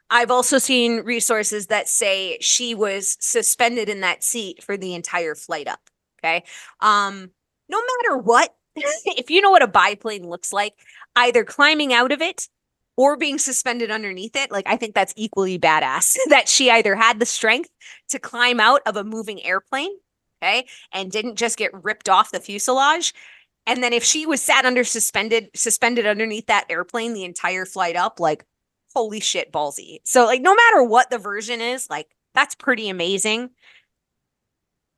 I've 0.09 0.31
also 0.31 0.59
seen 0.59 1.01
resources 1.01 1.67
that 1.69 1.89
say 1.89 2.39
she 2.41 2.75
was 2.75 3.17
suspended 3.19 3.89
in 3.89 4.01
that 4.01 4.23
seat 4.23 4.63
for 4.63 4.77
the 4.77 4.95
entire 4.95 5.35
flight 5.35 5.67
up, 5.67 5.81
okay? 6.21 6.45
Um 6.81 7.31
no 7.69 7.81
matter 7.81 8.19
what, 8.19 8.55
if 8.77 9.31
you 9.31 9.41
know 9.41 9.51
what 9.51 9.63
a 9.63 9.69
biplane 9.69 10.29
looks 10.29 10.53
like, 10.53 10.75
either 11.17 11.45
climbing 11.45 11.93
out 11.93 12.13
of 12.13 12.21
it 12.21 12.49
or 12.97 13.17
being 13.17 13.39
suspended 13.39 13.91
underneath 13.91 14.37
it, 14.37 14.51
like 14.51 14.67
I 14.67 14.77
think 14.77 14.95
that's 14.95 15.15
equally 15.17 15.59
badass 15.59 16.17
that 16.29 16.49
she 16.49 16.71
either 16.71 16.95
had 16.95 17.19
the 17.19 17.27
strength 17.27 17.71
to 18.09 18.19
climb 18.19 18.61
out 18.61 18.83
of 18.87 18.97
a 18.97 19.05
moving 19.05 19.45
airplane, 19.45 19.93
okay, 20.43 20.67
and 20.93 21.11
didn't 21.11 21.37
just 21.37 21.59
get 21.59 21.73
ripped 21.85 22.09
off 22.09 22.31
the 22.31 22.41
fuselage. 22.41 23.15
And 23.67 23.83
then 23.83 23.93
if 23.93 24.03
she 24.03 24.27
was 24.27 24.43
sat 24.43 24.65
under 24.65 24.85
suspended, 24.85 25.51
suspended 25.55 26.07
underneath 26.07 26.47
that 26.47 26.67
airplane 26.69 27.15
the 27.15 27.25
entire 27.25 27.65
flight 27.65 27.95
up, 27.95 28.19
like, 28.19 28.45
holy 28.95 29.21
shit, 29.21 29.53
ballsy. 29.53 29.99
So, 30.05 30.25
like, 30.25 30.43
no 30.43 30.55
matter 30.55 30.83
what 30.83 31.11
the 31.11 31.19
version 31.19 31.61
is, 31.61 31.89
like, 31.89 32.09
that's 32.35 32.55
pretty 32.57 32.89
amazing 32.89 33.51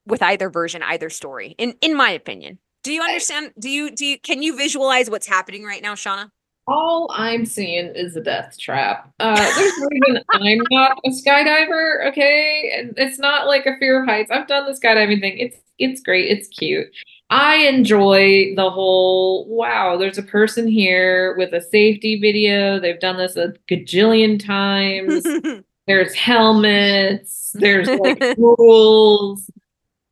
with 0.07 0.23
either 0.23 0.51
version, 0.51 0.83
either 0.83 1.11
story, 1.11 1.55
in 1.59 1.75
in 1.81 1.97
my 1.97 2.11
opinion. 2.11 2.59
Do 2.85 2.93
you 2.93 3.03
understand? 3.03 3.53
Do 3.59 3.71
you 3.71 3.91
do 3.91 4.05
you 4.05 4.19
can 4.21 4.43
you 4.43 4.57
visualize 4.57 5.09
what's 5.11 5.27
happening 5.27 5.65
right 5.65 5.83
now, 5.83 5.95
Shauna? 5.95 6.31
All 6.67 7.11
I'm 7.13 7.45
seeing 7.47 7.87
is 7.87 8.15
a 8.15 8.21
death 8.21 8.57
trap. 8.59 9.11
Uh, 9.21 9.37
there's 9.37 9.79
no 9.79 9.89
reason 9.91 10.25
I'm 10.33 10.61
not 10.71 10.99
a 11.05 11.11
skydiver, 11.11 12.07
okay? 12.09 12.73
And 12.75 12.95
it's 12.97 13.19
not 13.19 13.47
like 13.47 13.67
a 13.67 13.77
fear 13.79 14.03
of 14.03 14.09
heights. 14.09 14.31
I've 14.31 14.47
done 14.47 14.67
the 14.67 14.79
skydiving 14.79 15.21
thing. 15.21 15.39
It's 15.39 15.57
it's 15.79 16.03
great. 16.03 16.31
It's 16.31 16.49
cute. 16.49 16.87
I 17.31 17.57
enjoy 17.57 18.55
the 18.55 18.71
whole 18.71 19.49
wow, 19.49 19.97
there's 19.97 20.19
a 20.19 20.23
person 20.23 20.69
here 20.69 21.35
with 21.39 21.55
a 21.55 21.63
safety 21.63 22.21
video. 22.21 22.79
They've 22.79 23.01
done 23.01 23.17
this 23.17 23.37
a 23.37 23.55
gajillion 23.69 24.45
times. 24.45 25.27
there's 25.87 26.15
helmets, 26.15 27.51
there's 27.55 27.89
like 27.89 28.21
rules, 28.39 29.51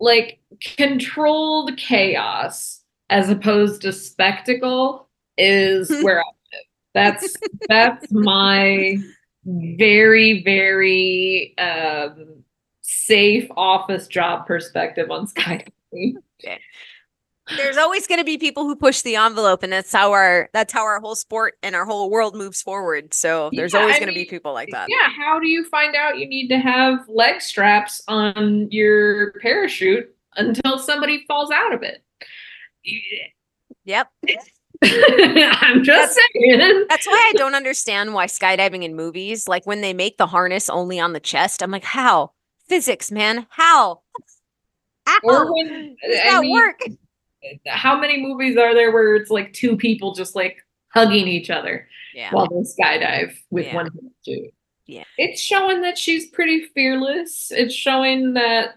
like 0.01 0.42
controlled 0.77 1.77
chaos 1.77 2.81
as 3.11 3.29
opposed 3.29 3.83
to 3.83 3.92
spectacle 3.92 5.09
is 5.37 5.90
where 6.03 6.20
I 6.20 6.25
live. 6.53 6.64
That's 6.94 7.37
that's 7.68 8.11
my 8.12 8.98
very 9.44 10.42
very 10.42 11.57
um 11.59 12.44
safe 12.83 13.48
office 13.57 14.07
job 14.07 14.46
perspective 14.46 15.11
on 15.11 15.27
skydiving. 15.27 16.14
There's 17.57 17.77
always 17.77 18.07
going 18.07 18.20
to 18.20 18.25
be 18.25 18.38
people 18.38 18.64
who 18.64 18.77
push 18.77 19.03
the 19.03 19.16
envelope, 19.16 19.62
and 19.62 19.72
that's 19.72 19.92
how 19.92 20.12
our 20.12 20.48
that's 20.53 20.72
how 20.72 20.85
our 20.85 21.01
whole 21.01 21.16
sport 21.16 21.55
and 21.62 21.75
our 21.75 21.85
whole 21.85 22.09
world 22.09 22.35
moves 22.35 22.62
forward. 22.62 23.12
So 23.12 23.51
there's 23.53 23.75
Yeah, 23.75 23.81
always 23.81 23.98
going 23.98 24.09
to 24.09 24.14
be 24.14 24.25
people 24.25 24.53
like 24.53 24.70
that. 24.70 24.88
Yeah, 24.88 25.09
how 25.16 25.38
do 25.38 25.48
you 25.48 25.64
find 25.64 25.94
out 25.94 26.18
you 26.18 26.27
need 26.27 26.48
to 26.48 26.59
have 26.59 27.01
leg 27.09 27.40
straps 27.40 28.01
on 28.09 28.70
your 28.70 29.33
parachute 29.40 30.14
until 30.37 30.79
somebody 30.79 31.25
falls 31.27 31.51
out 31.51 31.73
of 31.75 31.83
it? 31.83 32.03
Yep. 33.85 34.09
I'm 34.85 35.85
just 35.85 36.18
saying. 36.35 36.87
That's 36.88 37.07
why 37.07 37.31
I 37.31 37.33
don't 37.37 37.55
understand 37.55 38.14
why 38.14 38.27
skydiving 38.27 38.83
in 38.83 38.97
movies, 38.97 39.47
like 39.47 39.66
when 39.66 39.81
they 39.81 39.92
make 39.92 40.16
the 40.18 40.27
harness 40.27 40.68
only 40.68 40.99
on 40.99 41.12
the 41.12 41.21
chest, 41.21 41.62
I'm 41.62 41.71
like, 41.71 41.85
how? 41.85 42.33
Physics, 42.68 43.11
man. 43.12 43.47
How? 43.51 44.01
How? 45.07 45.18
Or 45.23 45.53
when 45.53 45.97
that 46.25 46.40
mean, 46.42 46.53
work? 46.53 46.81
how 47.66 47.99
many 48.01 48.21
movies 48.23 48.57
are 48.57 48.75
there 48.75 48.92
where 48.92 49.16
it's 49.16 49.31
like 49.31 49.53
two 49.53 49.77
people 49.77 50.14
just 50.14 50.35
like 50.37 50.59
hugging 50.88 51.27
each 51.29 51.51
other 51.51 51.88
Yeah. 52.14 52.31
while 52.33 52.49
they 52.49 52.57
skydive 52.62 53.35
with 53.51 53.66
Yeah. 53.66 53.75
one 53.75 53.90
parachute? 53.90 54.55
Yeah. 54.87 55.05
It's 55.18 55.40
showing 55.40 55.81
that 55.83 55.99
she's 55.99 56.29
pretty 56.31 56.66
fearless. 56.75 57.51
It's 57.51 57.75
showing 57.75 58.35
that 58.35 58.77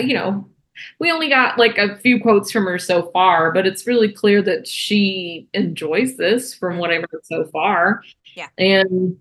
you 0.00 0.14
know, 0.14 0.48
we 0.98 1.10
only 1.10 1.28
got 1.28 1.58
like 1.58 1.78
a 1.78 1.96
few 1.98 2.20
quotes 2.20 2.50
from 2.50 2.64
her 2.64 2.78
so 2.78 3.10
far, 3.12 3.52
but 3.52 3.66
it's 3.66 3.86
really 3.86 4.12
clear 4.12 4.42
that 4.42 4.66
she 4.66 5.48
enjoys 5.54 6.16
this 6.16 6.54
from 6.54 6.78
what 6.78 6.90
I've 6.90 7.04
heard 7.10 7.24
so 7.24 7.46
far. 7.46 8.02
Yeah. 8.34 8.48
And 8.58 9.18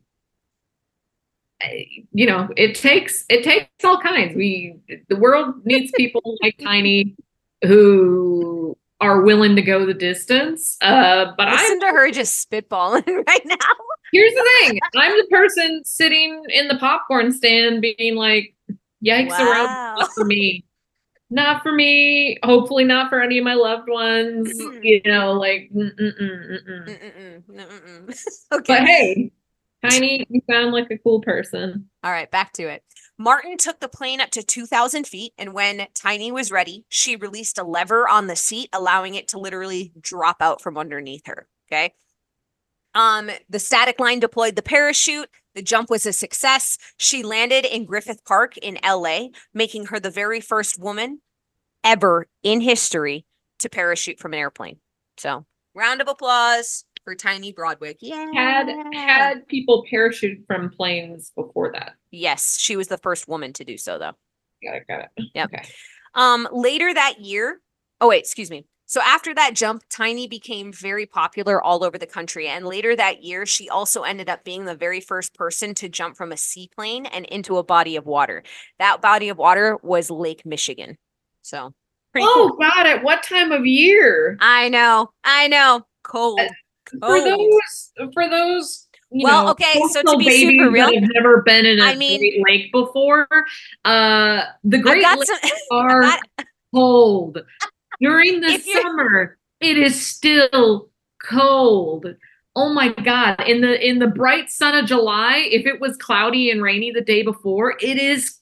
you 2.12 2.26
know, 2.26 2.50
it 2.58 2.76
takes 2.76 3.26
it 3.30 3.44
takes 3.44 3.68
all 3.84 4.00
kinds. 4.02 4.36
We 4.36 4.76
the 5.10 5.16
world 5.16 5.66
needs 5.66 5.92
people 5.98 6.38
like 6.44 6.58
Tiny 6.62 7.16
who 7.64 8.78
are 9.02 9.22
willing 9.22 9.56
to 9.56 9.62
go 9.62 9.86
the 9.86 9.94
distance. 9.94 10.78
Uh, 10.82 11.32
but 11.38 11.48
I'm 11.50 11.80
to 11.80 11.88
her 11.88 12.12
just 12.12 12.50
spitballing 12.50 13.06
right 13.28 13.46
now. 13.46 13.56
Here's 14.12 14.34
the 14.34 14.50
thing. 14.60 14.80
I'm 14.96 15.12
the 15.12 15.28
person 15.30 15.82
sitting 15.84 16.44
in 16.50 16.68
the 16.68 16.78
popcorn 16.78 17.32
stand 17.32 17.82
being 17.82 18.16
like, 18.16 18.56
yikes 19.06 19.40
around 19.40 19.98
not 20.00 20.14
for 20.14 20.26
me. 20.26 20.66
Not 21.30 21.64
for 21.64 21.72
me. 21.72 22.38
Hopefully 22.44 22.84
not 22.84 23.10
for 23.10 23.22
any 23.22 23.38
of 23.40 23.44
my 23.44 23.56
loved 23.56 23.90
ones. 23.90 24.52
You 24.82 25.02
know, 25.06 25.34
like. 25.34 25.70
Mm-mm-mm. 25.76 27.44
But 28.68 28.84
hey, 28.86 29.32
Tiny, 29.90 30.26
you 30.30 30.42
sound 30.50 30.72
like 30.72 30.90
a 30.92 30.98
cool 30.98 31.22
person. 31.22 31.90
All 32.04 32.12
right, 32.12 32.30
back 32.30 32.54
to 32.54 32.64
it. 32.64 32.84
Martin 33.18 33.58
took 33.58 33.80
the 33.80 33.88
plane 33.88 34.20
up 34.20 34.30
to 34.32 34.44
2,000 34.44 35.08
feet, 35.08 35.34
and 35.38 35.54
when 35.54 35.88
Tiny 35.94 36.32
was 36.32 36.52
ready, 36.52 36.86
she 36.90 37.16
released 37.16 37.58
a 37.58 37.64
lever 37.64 38.08
on 38.08 38.28
the 38.28 38.36
seat, 38.36 38.70
allowing 38.74 39.16
it 39.16 39.30
to 39.30 39.40
literally 39.40 39.94
drop 40.00 40.38
out 40.42 40.62
from 40.62 40.78
underneath 40.78 41.26
her. 41.28 41.48
Okay. 41.68 41.94
Um, 42.94 43.30
the 43.50 43.60
static 43.60 44.00
line 44.00 44.20
deployed 44.20 44.56
the 44.56 44.62
parachute. 44.62 45.30
The 45.56 45.62
jump 45.62 45.90
was 45.90 46.06
a 46.06 46.14
success. 46.14 46.78
She 46.98 47.24
landed 47.24 47.66
in 47.66 47.86
Griffith 47.86 48.24
Park 48.26 48.58
in 48.58 48.78
LA, 48.86 49.28
making 49.54 49.86
her 49.88 50.00
the 50.00 50.12
very 50.12 50.42
first 50.42 50.80
woman 50.80 51.22
ever 51.84 52.28
in 52.44 52.60
history 52.62 53.26
to 53.60 53.70
parachute 53.70 54.20
from 54.20 54.34
an 54.34 54.40
airplane. 54.40 54.80
So, 55.18 55.46
round 55.74 56.02
of 56.02 56.10
applause 56.10 56.84
for 57.06 57.16
Tiny 57.16 57.54
Broadwick. 57.54 57.98
Yeah. 58.02 58.26
Had 58.34 58.68
had 58.94 59.48
people 59.48 59.86
parachuted 59.92 60.46
from 60.46 60.72
planes 60.72 61.32
before 61.36 61.72
that. 61.72 61.94
Yes, 62.12 62.60
she 62.60 62.76
was 62.76 62.90
the 62.90 62.98
first 62.98 63.28
woman 63.28 63.54
to 63.54 63.64
do 63.64 63.78
so, 63.78 63.98
though. 63.98 64.14
Got 64.62 64.76
it, 64.76 64.88
got 64.88 65.00
it. 65.00 65.26
Yep. 65.34 65.54
Okay. 65.54 65.70
Um, 66.16 66.48
later 66.52 66.94
that 66.94 67.20
year, 67.20 67.62
oh 68.02 68.10
wait, 68.10 68.20
excuse 68.20 68.50
me. 68.50 68.66
So 68.88 69.02
after 69.04 69.34
that 69.34 69.56
jump, 69.56 69.84
Tiny 69.90 70.28
became 70.28 70.72
very 70.72 71.06
popular 71.06 71.62
all 71.62 71.84
over 71.84 71.98
the 71.98 72.06
country. 72.06 72.48
And 72.48 72.66
later 72.66 72.96
that 72.96 73.24
year, 73.24 73.46
she 73.46 73.68
also 73.70 74.04
ended 74.04 74.30
up 74.30 74.44
being 74.44 74.66
the 74.66 74.76
very 74.76 75.02
first 75.02 75.34
person 75.34 75.74
to 75.76 75.90
jump 75.90 76.16
from 76.18 76.32
a 76.32 76.38
seaplane 76.38 77.06
and 77.08 77.26
into 77.26 77.58
a 77.58 77.64
body 77.64 77.96
of 77.96 78.06
water. 78.06 78.44
That 78.80 79.02
body 79.02 79.30
of 79.30 79.38
water 79.38 79.78
was 79.82 80.10
Lake 80.12 80.46
Michigan. 80.46 80.98
So 81.42 81.74
Oh 82.18 82.56
cool. 82.58 82.58
God, 82.70 82.86
at 82.88 83.04
what 83.04 83.24
time 83.24 83.52
of 83.52 83.66
year? 83.66 84.38
I 84.40 84.70
know, 84.70 85.12
I 85.24 85.48
know. 85.48 85.86
Cold. 86.04 86.40
For 86.90 87.00
cold. 87.00 87.26
those 87.26 87.92
for 88.14 88.30
those 88.30 88.88
you 89.12 89.24
Well, 89.26 89.46
know, 89.46 89.52
okay, 89.52 89.82
so 89.92 90.02
to 90.04 90.18
be 90.18 90.30
super 90.30 90.70
real, 90.70 90.94
have 90.94 91.10
never 91.14 91.42
been 91.42 91.66
in 91.66 91.80
a 91.80 91.84
I 91.84 91.96
mean- 91.96 92.20
Great 92.20 92.62
Lake 92.64 92.72
before, 92.72 93.28
uh 93.86 94.44
the 94.64 94.78
Great 94.78 95.04
Lakes 95.04 95.28
some. 95.28 95.52
are 95.72 96.04
cold. 96.74 97.40
During 98.00 98.42
the 98.42 98.60
summer, 98.60 99.38
it 99.60 99.78
is 99.78 100.06
still 100.06 100.90
cold. 101.24 102.08
Oh 102.58 102.74
my 102.74 102.90
god, 102.90 103.42
in 103.46 103.60
the 103.60 103.86
in 103.86 104.00
the 104.00 104.08
bright 104.08 104.50
sun 104.50 104.76
of 104.76 104.86
July, 104.86 105.46
if 105.52 105.66
it 105.66 105.82
was 105.82 105.98
cloudy 105.98 106.50
and 106.50 106.62
rainy 106.64 106.90
the 106.90 107.02
day 107.02 107.22
before, 107.22 107.76
it 107.82 107.98
is 107.98 108.38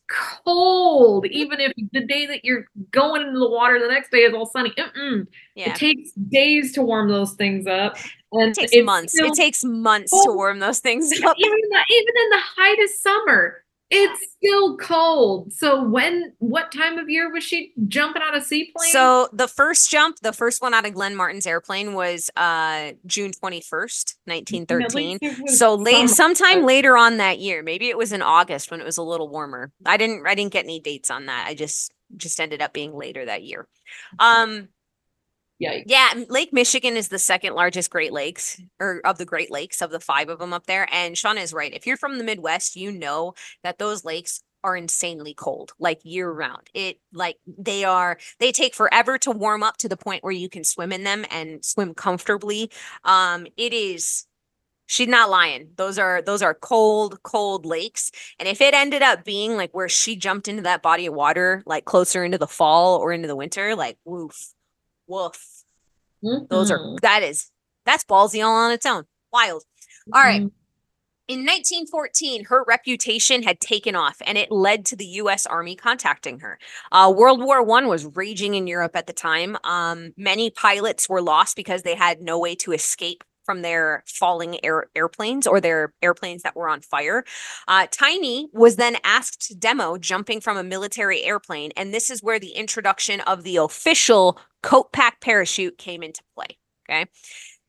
cold. 0.45 1.25
Mm. 1.25 1.31
Even 1.31 1.59
if 1.59 1.73
the 1.91 2.05
day 2.05 2.27
that 2.27 2.45
you're 2.45 2.67
going 2.91 3.23
into 3.23 3.39
the 3.39 3.49
water 3.49 3.79
the 3.79 3.87
next 3.87 4.11
day 4.11 4.19
is 4.19 4.33
all 4.35 4.45
sunny. 4.45 4.71
Mm-mm. 4.77 5.25
yeah. 5.55 5.71
It 5.71 5.77
takes 5.77 6.11
days 6.11 6.73
to 6.73 6.83
warm 6.83 7.09
those 7.09 7.33
things 7.33 7.65
up. 7.65 7.97
And 8.31 8.55
It 8.55 8.69
takes 8.69 8.85
months. 8.85 9.15
it 9.15 9.33
takes 9.33 9.63
months 9.63 10.11
to 10.11 10.31
warm 10.31 10.59
those 10.59 10.79
things 10.79 11.11
even 11.11 11.27
up. 11.27 11.35
in 11.37 11.49
the, 11.49 11.83
even 11.89 12.13
in 12.23 12.29
the 12.29 12.39
height 12.55 12.83
of 12.83 12.89
summer, 12.91 13.62
it's 13.93 14.31
still 14.37 14.77
cold. 14.77 15.53
So 15.53 15.83
when 15.83 16.33
what 16.39 16.71
time 16.71 16.97
of 16.97 17.09
year 17.09 17.31
was 17.31 17.43
she 17.43 17.73
jumping 17.87 18.21
out 18.21 18.35
of 18.35 18.43
seaplane? 18.43 18.91
So 18.91 19.29
the 19.31 19.47
first 19.47 19.89
jump, 19.89 20.17
the 20.21 20.33
first 20.33 20.61
one 20.61 20.73
out 20.73 20.85
of 20.85 20.93
Glenn 20.93 21.15
Martin's 21.15 21.45
airplane 21.45 21.93
was 21.93 22.29
uh 22.35 22.93
June 23.05 23.31
21st, 23.31 24.15
1913. 24.25 24.83
At 24.83 24.95
least 24.95 25.19
it 25.21 25.43
was 25.43 25.59
So 25.59 25.75
late 25.75 26.09
sometime 26.09 26.63
later 26.63 26.97
on 26.97 27.17
that 27.17 27.39
year. 27.39 27.61
Maybe 27.61 27.89
it 27.89 27.97
was 27.97 28.11
in 28.11 28.21
August 28.21 28.71
when 28.71 28.81
it 28.81 28.85
was 28.85 28.97
a 28.97 29.03
little 29.03 29.29
warmer. 29.29 29.71
I 29.85 29.97
didn't 29.97 30.25
I 30.25 30.35
didn't 30.35 30.53
get 30.53 30.65
any 30.65 30.79
dates 30.79 31.11
on 31.11 31.27
that. 31.27 31.45
I 31.47 31.53
just 31.53 31.91
just 32.17 32.39
ended 32.39 32.61
up 32.61 32.73
being 32.73 32.93
later 32.93 33.25
that 33.25 33.43
year. 33.43 33.67
Um 34.19 34.69
Yikes. 35.63 35.83
yeah, 35.87 36.13
Lake 36.29 36.53
Michigan 36.53 36.97
is 36.97 37.07
the 37.07 37.19
second 37.19 37.53
largest 37.55 37.89
Great 37.89 38.13
Lakes 38.13 38.61
or 38.79 39.01
of 39.05 39.17
the 39.17 39.25
Great 39.25 39.51
Lakes 39.51 39.81
of 39.81 39.91
the 39.91 39.99
five 39.99 40.29
of 40.29 40.39
them 40.39 40.53
up 40.53 40.67
there. 40.67 40.87
And 40.91 41.15
Shauna 41.15 41.41
is 41.41 41.53
right. 41.53 41.73
If 41.73 41.87
you're 41.87 41.97
from 41.97 42.17
the 42.17 42.23
Midwest, 42.23 42.75
you 42.75 42.91
know 42.91 43.33
that 43.63 43.79
those 43.79 44.05
lakes 44.05 44.43
are 44.63 44.77
insanely 44.77 45.33
cold, 45.33 45.73
like 45.77 45.99
year 46.03 46.31
round. 46.31 46.69
It 46.73 46.99
like 47.11 47.37
they 47.45 47.83
are 47.83 48.17
they 48.39 48.51
take 48.51 48.75
forever 48.75 49.17
to 49.19 49.31
warm 49.31 49.61
up 49.63 49.77
to 49.77 49.89
the 49.89 49.97
point 49.97 50.23
where 50.23 50.33
you 50.33 50.49
can 50.49 50.63
swim 50.63 50.91
in 50.91 51.03
them 51.03 51.25
and 51.29 51.63
swim 51.63 51.93
comfortably. 51.93 52.71
Um, 53.03 53.45
it 53.57 53.73
is 53.73 54.25
she's 54.85 55.07
not 55.07 55.29
lying. 55.29 55.69
Those 55.75 55.97
are 55.99 56.21
those 56.21 56.41
are 56.41 56.53
cold, 56.53 57.21
cold 57.23 57.65
lakes. 57.65 58.11
And 58.39 58.47
if 58.47 58.61
it 58.61 58.73
ended 58.73 59.01
up 59.01 59.25
being 59.25 59.57
like 59.57 59.73
where 59.73 59.89
she 59.89 60.15
jumped 60.15 60.47
into 60.47 60.63
that 60.63 60.81
body 60.81 61.07
of 61.07 61.13
water, 61.13 61.63
like 61.65 61.85
closer 61.85 62.23
into 62.23 62.37
the 62.37 62.47
fall 62.47 62.97
or 62.97 63.11
into 63.11 63.27
the 63.27 63.35
winter, 63.35 63.75
like 63.75 63.97
woof, 64.05 64.53
woof. 65.07 65.52
Those 66.49 66.71
are 66.71 66.79
Mhm. 66.79 66.99
that 67.01 67.23
is 67.23 67.51
that's 67.85 68.03
ballsy 68.03 68.43
all 68.45 68.53
on 68.55 68.71
its 68.71 68.85
own. 68.85 69.05
Wild. 69.31 69.63
All 70.13 70.21
right. 70.23 70.43
Mhm. 70.43 70.51
In 71.29 71.45
1914, 71.45 72.45
her 72.45 72.63
reputation 72.67 73.43
had 73.43 73.59
taken 73.61 73.95
off 73.95 74.17
and 74.25 74.37
it 74.37 74.51
led 74.51 74.85
to 74.87 74.95
the 74.97 75.05
US 75.05 75.45
Army 75.47 75.75
contacting 75.75 76.39
her. 76.41 76.59
Uh, 76.91 77.13
World 77.15 77.41
War 77.43 77.63
One 77.63 77.87
was 77.87 78.05
raging 78.05 78.55
in 78.55 78.67
Europe 78.67 78.95
at 78.95 79.07
the 79.07 79.13
time. 79.13 79.57
Um, 79.63 80.13
many 80.17 80.51
pilots 80.51 81.09
were 81.09 81.21
lost 81.21 81.55
because 81.55 81.83
they 81.83 81.95
had 81.95 82.21
no 82.21 82.39
way 82.39 82.55
to 82.55 82.73
escape 82.73 83.23
from 83.45 83.61
their 83.61 84.03
falling 84.07 84.63
air, 84.63 84.87
airplanes 84.95 85.47
or 85.47 85.59
their 85.59 85.93
airplanes 86.01 86.43
that 86.43 86.55
were 86.55 86.69
on 86.69 86.81
fire. 86.81 87.23
Uh, 87.67 87.87
Tiny 87.91 88.49
was 88.53 88.75
then 88.75 88.97
asked 89.03 89.47
to 89.47 89.55
demo 89.55 89.97
jumping 89.97 90.41
from 90.41 90.57
a 90.57 90.63
military 90.63 91.23
airplane. 91.23 91.71
And 91.75 91.93
this 91.93 92.09
is 92.09 92.23
where 92.23 92.39
the 92.39 92.51
introduction 92.51 93.21
of 93.21 93.43
the 93.43 93.57
official 93.57 94.39
coat 94.61 94.91
pack 94.91 95.21
parachute 95.21 95.77
came 95.77 96.03
into 96.03 96.21
play. 96.35 96.57
Okay. 96.89 97.05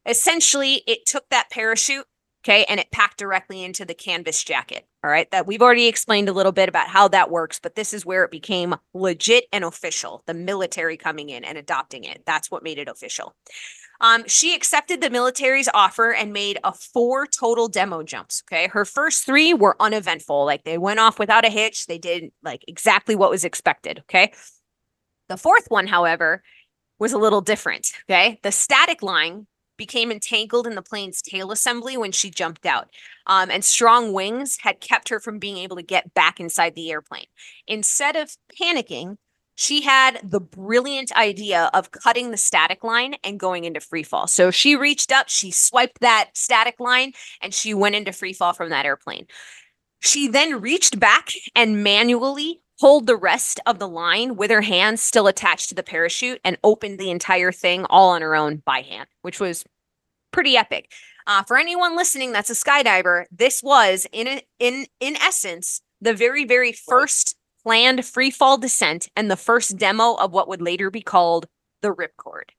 Essentially, 0.06 0.82
it 0.86 1.06
took 1.06 1.28
that 1.30 1.50
parachute 1.50 2.06
Okay. 2.44 2.64
And 2.68 2.78
it 2.78 2.90
packed 2.90 3.18
directly 3.18 3.64
into 3.64 3.86
the 3.86 3.94
canvas 3.94 4.44
jacket. 4.44 4.86
All 5.02 5.10
right. 5.10 5.30
That 5.30 5.46
we've 5.46 5.62
already 5.62 5.86
explained 5.86 6.28
a 6.28 6.32
little 6.32 6.52
bit 6.52 6.68
about 6.68 6.88
how 6.88 7.08
that 7.08 7.30
works, 7.30 7.58
but 7.58 7.74
this 7.74 7.94
is 7.94 8.04
where 8.04 8.22
it 8.22 8.30
became 8.30 8.74
legit 8.92 9.46
and 9.50 9.64
official 9.64 10.22
the 10.26 10.34
military 10.34 10.96
coming 10.96 11.30
in 11.30 11.42
and 11.44 11.56
adopting 11.56 12.04
it. 12.04 12.22
That's 12.26 12.50
what 12.50 12.62
made 12.62 12.78
it 12.78 12.88
official. 12.88 13.34
Um, 14.04 14.24
she 14.26 14.54
accepted 14.54 15.00
the 15.00 15.08
military's 15.08 15.68
offer 15.72 16.12
and 16.12 16.30
made 16.30 16.58
a 16.62 16.74
four 16.74 17.26
total 17.26 17.68
demo 17.68 18.02
jumps. 18.02 18.42
Okay. 18.46 18.68
Her 18.68 18.84
first 18.84 19.24
three 19.24 19.54
were 19.54 19.76
uneventful. 19.80 20.44
Like 20.44 20.64
they 20.64 20.76
went 20.76 21.00
off 21.00 21.18
without 21.18 21.46
a 21.46 21.48
hitch. 21.48 21.86
They 21.86 21.96
did 21.96 22.30
like 22.42 22.62
exactly 22.68 23.16
what 23.16 23.30
was 23.30 23.44
expected. 23.46 24.00
Okay. 24.00 24.34
The 25.30 25.38
fourth 25.38 25.68
one, 25.68 25.86
however, 25.86 26.42
was 26.98 27.14
a 27.14 27.18
little 27.18 27.40
different. 27.40 27.92
Okay. 28.06 28.38
The 28.42 28.52
static 28.52 29.02
line 29.02 29.46
became 29.78 30.12
entangled 30.12 30.66
in 30.66 30.74
the 30.74 30.82
plane's 30.82 31.22
tail 31.22 31.50
assembly 31.50 31.96
when 31.96 32.12
she 32.12 32.30
jumped 32.30 32.66
out. 32.66 32.90
Um, 33.26 33.50
and 33.50 33.64
strong 33.64 34.12
wings 34.12 34.58
had 34.60 34.80
kept 34.80 35.08
her 35.08 35.18
from 35.18 35.38
being 35.38 35.56
able 35.56 35.76
to 35.76 35.82
get 35.82 36.12
back 36.12 36.38
inside 36.38 36.74
the 36.74 36.90
airplane. 36.90 37.26
Instead 37.66 38.16
of 38.16 38.36
panicking, 38.60 39.16
she 39.56 39.82
had 39.82 40.20
the 40.22 40.40
brilliant 40.40 41.12
idea 41.16 41.70
of 41.74 41.90
cutting 41.90 42.30
the 42.30 42.36
static 42.36 42.82
line 42.82 43.14
and 43.22 43.38
going 43.38 43.64
into 43.64 43.80
free 43.80 44.02
fall. 44.02 44.26
So 44.26 44.50
she 44.50 44.76
reached 44.76 45.12
up, 45.12 45.28
she 45.28 45.50
swiped 45.50 46.00
that 46.00 46.30
static 46.34 46.80
line, 46.80 47.12
and 47.40 47.54
she 47.54 47.74
went 47.74 47.94
into 47.94 48.12
free 48.12 48.32
fall 48.32 48.52
from 48.52 48.70
that 48.70 48.86
airplane. 48.86 49.26
She 50.00 50.28
then 50.28 50.60
reached 50.60 50.98
back 50.98 51.30
and 51.54 51.82
manually 51.82 52.60
pulled 52.80 53.06
the 53.06 53.16
rest 53.16 53.60
of 53.66 53.78
the 53.78 53.88
line 53.88 54.36
with 54.36 54.50
her 54.50 54.60
hands 54.60 55.00
still 55.00 55.26
attached 55.26 55.68
to 55.68 55.74
the 55.74 55.82
parachute 55.82 56.40
and 56.44 56.58
opened 56.64 56.98
the 56.98 57.10
entire 57.10 57.52
thing 57.52 57.86
all 57.88 58.10
on 58.10 58.22
her 58.22 58.34
own 58.34 58.62
by 58.66 58.80
hand, 58.80 59.08
which 59.22 59.40
was 59.40 59.64
pretty 60.32 60.56
epic. 60.56 60.90
Uh, 61.26 61.42
for 61.44 61.56
anyone 61.56 61.96
listening 61.96 62.32
that's 62.32 62.50
a 62.50 62.54
skydiver, 62.54 63.24
this 63.30 63.62
was 63.62 64.06
in 64.12 64.26
a, 64.28 64.42
in 64.58 64.86
in 65.00 65.16
essence 65.16 65.80
the 66.00 66.12
very 66.12 66.44
very 66.44 66.72
first 66.72 67.36
planned 67.64 68.04
free 68.04 68.30
fall 68.30 68.58
descent 68.58 69.08
and 69.16 69.30
the 69.30 69.36
first 69.36 69.76
demo 69.76 70.14
of 70.14 70.32
what 70.32 70.48
would 70.48 70.62
later 70.62 70.90
be 70.90 71.00
called 71.00 71.46
the 71.82 71.92
ripcord. 71.92 72.50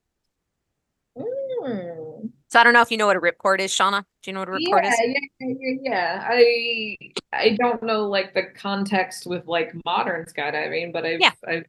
Mm. 1.17 2.31
So 2.49 2.59
I 2.59 2.63
don't 2.63 2.73
know 2.73 2.81
if 2.81 2.91
you 2.91 2.97
know 2.97 3.07
what 3.07 3.15
a 3.15 3.21
ripcord 3.21 3.59
is, 3.59 3.71
Shauna. 3.71 4.03
Do 4.23 4.31
you 4.31 4.33
know 4.33 4.41
what 4.41 4.49
a 4.49 4.51
ripcord 4.53 4.83
yeah, 4.83 4.89
is? 4.89 4.99
Yeah, 5.39 5.47
yeah, 5.59 5.77
yeah. 5.81 6.27
I 6.29 6.97
I 7.33 7.57
don't 7.59 7.81
know 7.83 8.07
like 8.07 8.33
the 8.33 8.43
context 8.43 9.25
with 9.25 9.45
like 9.45 9.73
modern 9.85 10.25
skydiving, 10.25 10.91
but 10.91 11.05
I've, 11.05 11.19
yeah. 11.19 11.31
I've 11.47 11.65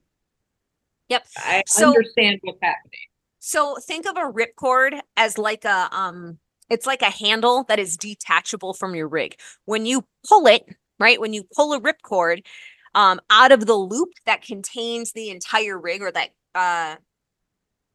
Yep. 1.09 1.25
I 1.39 1.63
so, 1.67 1.89
understand 1.89 2.41
what's 2.43 2.59
happening. 2.61 3.01
So 3.39 3.77
think 3.81 4.07
of 4.07 4.17
a 4.17 4.33
ripcord 4.33 4.99
as 5.17 5.39
like 5.39 5.65
a 5.65 5.89
um 5.93 6.39
it's 6.69 6.87
like 6.87 7.03
a 7.03 7.11
handle 7.11 7.65
that 7.69 7.79
is 7.79 7.97
detachable 7.97 8.75
from 8.75 8.95
your 8.95 9.07
rig. 9.07 9.37
When 9.67 9.87
you 9.87 10.05
pull 10.29 10.47
it, 10.47 10.65
right? 10.99 11.21
When 11.21 11.33
you 11.33 11.45
pull 11.55 11.73
a 11.73 11.81
ripcord 11.81 12.43
um 12.97 13.21
out 13.31 13.53
of 13.53 13.67
the 13.67 13.75
loop 13.75 14.09
that 14.27 14.43
contains 14.43 15.13
the 15.13 15.31
entire 15.31 15.79
rig 15.79 16.03
or 16.03 16.11
that 16.11 16.31
uh 16.57 16.97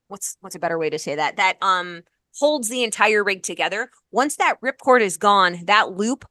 what's 0.07 0.37
what's 0.41 0.55
a 0.55 0.59
better 0.59 0.77
way 0.77 0.89
to 0.89 0.99
say 0.99 1.15
that? 1.15 1.37
That 1.37 1.57
um 1.61 2.03
holds 2.39 2.69
the 2.69 2.83
entire 2.83 3.23
rig 3.23 3.43
together. 3.43 3.89
Once 4.11 4.37
that 4.37 4.55
ripcord 4.63 5.01
is 5.01 5.17
gone, 5.17 5.65
that 5.65 5.91
loop 5.91 6.25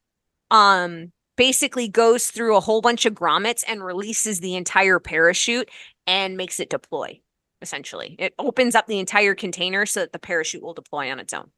um 0.51 1.13
basically 1.37 1.89
goes 1.89 2.29
through 2.29 2.57
a 2.57 2.61
whole 2.61 2.83
bunch 2.83 3.07
of 3.07 3.15
grommets 3.15 3.65
and 3.67 3.85
releases 3.85 4.41
the 4.41 4.57
entire 4.57 4.99
parachute 4.99 5.71
and 6.07 6.37
makes 6.37 6.61
it 6.61 6.69
deploy 6.69 7.19
essentially 7.63 8.17
it 8.19 8.35
opens 8.39 8.75
up 8.75 8.87
the 8.87 8.99
entire 8.99 9.35
container 9.35 9.87
so 9.87 10.01
that 10.01 10.13
the 10.13 10.19
parachute 10.19 10.63
will 10.63 10.75
deploy 10.75 11.11
on 11.11 11.19
its 11.19 11.33
own 11.33 11.51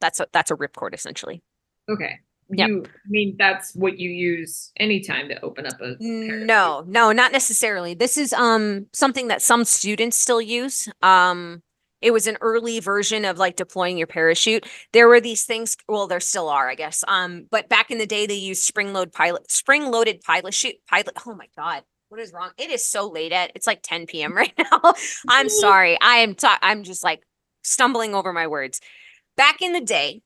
that's 0.00 0.20
a 0.20 0.26
that's 0.32 0.50
a 0.50 0.54
ripcord 0.54 0.94
essentially 0.94 1.42
okay 1.90 2.18
yep. 2.50 2.68
you 2.68 2.84
I 2.86 3.08
mean 3.08 3.36
that's 3.38 3.74
what 3.74 3.98
you 3.98 4.10
use 4.10 4.72
anytime 4.78 5.28
to 5.28 5.40
open 5.42 5.66
up 5.66 5.80
a 5.80 5.96
no 6.00 6.84
no 6.86 7.12
not 7.12 7.32
necessarily 7.32 7.94
this 7.94 8.16
is 8.16 8.32
um 8.32 8.86
something 8.92 9.28
that 9.28 9.42
some 9.42 9.64
students 9.64 10.16
still 10.16 10.40
use 10.40 10.88
um 11.02 11.62
it 12.00 12.12
was 12.12 12.26
an 12.26 12.38
early 12.40 12.80
version 12.80 13.24
of 13.24 13.38
like 13.38 13.56
deploying 13.56 13.98
your 13.98 14.06
parachute. 14.06 14.66
There 14.92 15.08
were 15.08 15.20
these 15.20 15.44
things, 15.44 15.76
well, 15.88 16.06
there 16.06 16.20
still 16.20 16.48
are, 16.48 16.68
I 16.68 16.74
guess. 16.74 17.02
Um, 17.08 17.46
but 17.50 17.68
back 17.68 17.90
in 17.90 17.98
the 17.98 18.06
day, 18.06 18.26
they 18.26 18.34
used 18.34 18.62
spring 18.62 18.92
load 18.92 19.12
pilot, 19.12 19.50
spring 19.50 19.90
loaded 19.90 20.20
pilot 20.20 20.54
chute 20.54 20.76
pilot. 20.88 21.10
Oh 21.26 21.34
my 21.34 21.48
God. 21.56 21.82
What 22.08 22.20
is 22.20 22.32
wrong? 22.32 22.50
It 22.56 22.70
is 22.70 22.86
so 22.86 23.08
late 23.08 23.32
at 23.32 23.52
it's 23.54 23.66
like 23.66 23.80
10 23.82 24.06
p.m. 24.06 24.32
right 24.36 24.52
now. 24.58 24.94
I'm 25.28 25.48
sorry. 25.48 25.98
I 26.00 26.18
am 26.18 26.34
ta- 26.34 26.58
I'm 26.62 26.84
just 26.84 27.02
like 27.02 27.22
stumbling 27.62 28.14
over 28.14 28.32
my 28.32 28.46
words. 28.46 28.80
Back 29.36 29.60
in 29.60 29.72
the 29.72 29.80
day, 29.80 30.22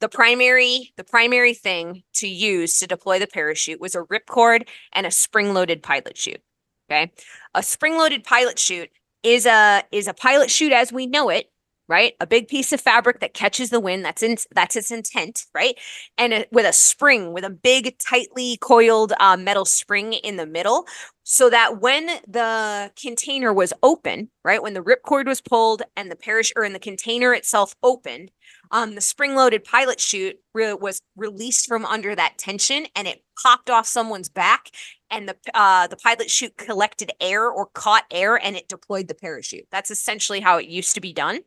the 0.00 0.08
primary 0.08 0.92
the 0.96 1.04
primary 1.04 1.54
thing 1.54 2.02
to 2.14 2.28
use 2.28 2.78
to 2.78 2.86
deploy 2.86 3.18
the 3.18 3.26
parachute 3.26 3.80
was 3.80 3.94
a 3.94 4.02
ripcord 4.02 4.68
and 4.92 5.06
a 5.06 5.10
spring 5.10 5.54
loaded 5.54 5.82
pilot 5.82 6.16
chute. 6.16 6.42
Okay. 6.90 7.10
A 7.54 7.62
spring 7.62 7.96
loaded 7.96 8.24
pilot 8.24 8.58
chute 8.58 8.90
is 9.22 9.46
a 9.46 9.84
is 9.92 10.06
a 10.06 10.14
pilot 10.14 10.50
chute 10.50 10.72
as 10.72 10.92
we 10.92 11.06
know 11.06 11.28
it 11.28 11.52
right 11.88 12.14
a 12.20 12.26
big 12.26 12.48
piece 12.48 12.72
of 12.72 12.80
fabric 12.80 13.20
that 13.20 13.34
catches 13.34 13.70
the 13.70 13.80
wind 13.80 14.04
that's 14.04 14.22
in 14.22 14.36
that's 14.54 14.76
its 14.76 14.90
intent 14.90 15.44
right 15.54 15.78
and 16.16 16.32
a, 16.32 16.46
with 16.52 16.64
a 16.64 16.72
spring 16.72 17.32
with 17.32 17.44
a 17.44 17.50
big 17.50 17.98
tightly 17.98 18.56
coiled 18.60 19.12
uh, 19.20 19.36
metal 19.36 19.64
spring 19.64 20.12
in 20.12 20.36
the 20.36 20.46
middle 20.46 20.86
so 21.24 21.50
that 21.50 21.80
when 21.80 22.06
the 22.26 22.90
container 23.00 23.52
was 23.52 23.72
open 23.82 24.30
right 24.44 24.62
when 24.62 24.74
the 24.74 24.82
ripcord 24.82 25.26
was 25.26 25.40
pulled 25.40 25.82
and 25.96 26.10
the 26.10 26.16
parachute 26.16 26.56
or 26.56 26.64
in 26.64 26.72
the 26.72 26.78
container 26.78 27.34
itself 27.34 27.74
opened 27.82 28.30
um, 28.72 28.94
the 28.94 29.00
spring 29.02 29.34
loaded 29.34 29.64
pilot 29.64 30.00
chute 30.00 30.40
re- 30.54 30.72
was 30.72 31.02
released 31.14 31.66
from 31.66 31.84
under 31.84 32.14
that 32.16 32.38
tension 32.38 32.86
and 32.96 33.06
it 33.06 33.22
popped 33.40 33.68
off 33.68 33.86
someone's 33.86 34.30
back 34.30 34.70
and 35.10 35.28
the 35.28 35.36
uh, 35.54 35.86
the 35.86 35.96
pilot 35.96 36.30
chute 36.30 36.56
collected 36.56 37.12
air 37.20 37.48
or 37.48 37.66
caught 37.66 38.04
air 38.10 38.34
and 38.34 38.56
it 38.56 38.68
deployed 38.68 39.08
the 39.08 39.14
parachute. 39.14 39.66
That's 39.70 39.90
essentially 39.90 40.40
how 40.40 40.56
it 40.56 40.66
used 40.66 40.94
to 40.94 41.00
be 41.00 41.12
done. 41.12 41.40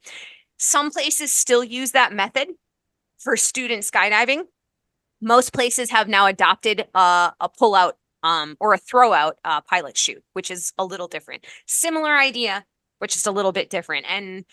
Some 0.57 0.91
places 0.91 1.33
still 1.33 1.63
use 1.63 1.91
that 1.91 2.13
method 2.13 2.49
for 3.17 3.35
student 3.35 3.83
skydiving. 3.83 4.43
Most 5.19 5.51
places 5.51 5.89
have 5.89 6.07
now 6.07 6.27
adopted 6.27 6.87
uh, 6.93 7.31
a 7.39 7.49
pull 7.49 7.73
out 7.73 7.97
um, 8.21 8.55
or 8.59 8.73
a 8.73 8.77
throw 8.77 9.13
out 9.13 9.39
uh, 9.43 9.61
pilot 9.61 9.97
chute, 9.97 10.23
which 10.33 10.51
is 10.51 10.73
a 10.77 10.85
little 10.85 11.07
different. 11.07 11.45
Similar 11.65 12.15
idea, 12.15 12.65
which 12.99 13.15
is 13.15 13.25
a 13.25 13.31
little 13.31 13.51
bit 13.51 13.69
different. 13.69 14.05
And 14.07 14.45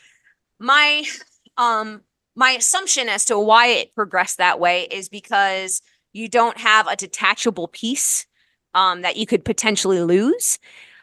my 0.58 1.04
um, 1.58 2.02
my 2.34 2.52
assumption 2.52 3.08
as 3.08 3.24
to 3.26 3.38
why 3.38 3.68
it 3.68 3.94
progressed 3.94 4.38
that 4.38 4.60
way 4.60 4.82
is 4.90 5.08
because 5.08 5.82
you 6.12 6.28
don't 6.28 6.58
have 6.58 6.86
a 6.86 6.96
detachable 6.96 7.68
piece 7.68 8.26
um, 8.74 9.02
that 9.02 9.16
you 9.16 9.26
could 9.26 9.44
potentially 9.44 10.00
lose. 10.00 10.58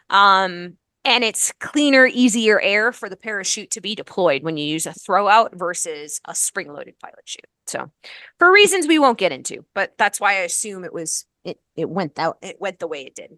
Um, 0.10 0.78
and 1.06 1.24
it's 1.24 1.52
cleaner, 1.60 2.08
easier 2.08 2.60
air 2.60 2.92
for 2.92 3.10
the 3.10 3.16
parachute 3.16 3.72
to 3.72 3.82
be 3.82 3.96
deployed 3.96 4.44
when 4.44 4.58
you 4.58 4.66
use 4.66 4.86
a 4.86 4.92
throwout 4.92 5.54
versus 5.54 6.20
a 6.26 6.36
spring 6.36 6.72
loaded 6.74 7.00
pilot 7.00 7.22
chute. 7.26 7.46
So, 7.68 7.92
for 8.38 8.52
reasons 8.52 8.88
we 8.88 9.00
won't 9.00 9.18
get 9.18 9.32
into, 9.32 9.66
but 9.74 9.94
that's 9.98 10.20
why 10.20 10.34
I 10.34 10.42
assume 10.42 10.84
it 10.84 10.94
was 10.94 11.26
it 11.44 11.60
it 11.76 11.90
went 11.90 12.20
out 12.20 12.38
it 12.42 12.60
went 12.60 12.80
the 12.80 12.88
way 12.88 13.06
it 13.06 13.16
did. 13.16 13.38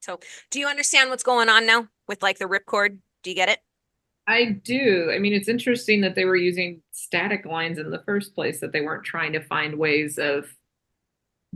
So, 0.00 0.18
do 0.50 0.58
you 0.58 0.66
understand 0.66 1.10
what's 1.10 1.22
going 1.22 1.48
on 1.48 1.66
now 1.66 1.88
with 2.08 2.22
like 2.22 2.38
the 2.38 2.46
ripcord? 2.46 2.98
Do 3.22 3.30
you 3.30 3.36
get 3.36 3.48
it? 3.48 3.60
I 4.28 4.44
do. 4.44 5.10
I 5.14 5.18
mean, 5.18 5.32
it's 5.32 5.48
interesting 5.48 6.00
that 6.00 6.14
they 6.14 6.24
were 6.24 6.36
using 6.36 6.82
static 6.90 7.46
lines 7.46 7.78
in 7.78 7.90
the 7.90 8.02
first 8.04 8.34
place, 8.34 8.60
that 8.60 8.72
they 8.72 8.80
weren't 8.80 9.04
trying 9.04 9.32
to 9.34 9.40
find 9.40 9.78
ways 9.78 10.18
of 10.18 10.46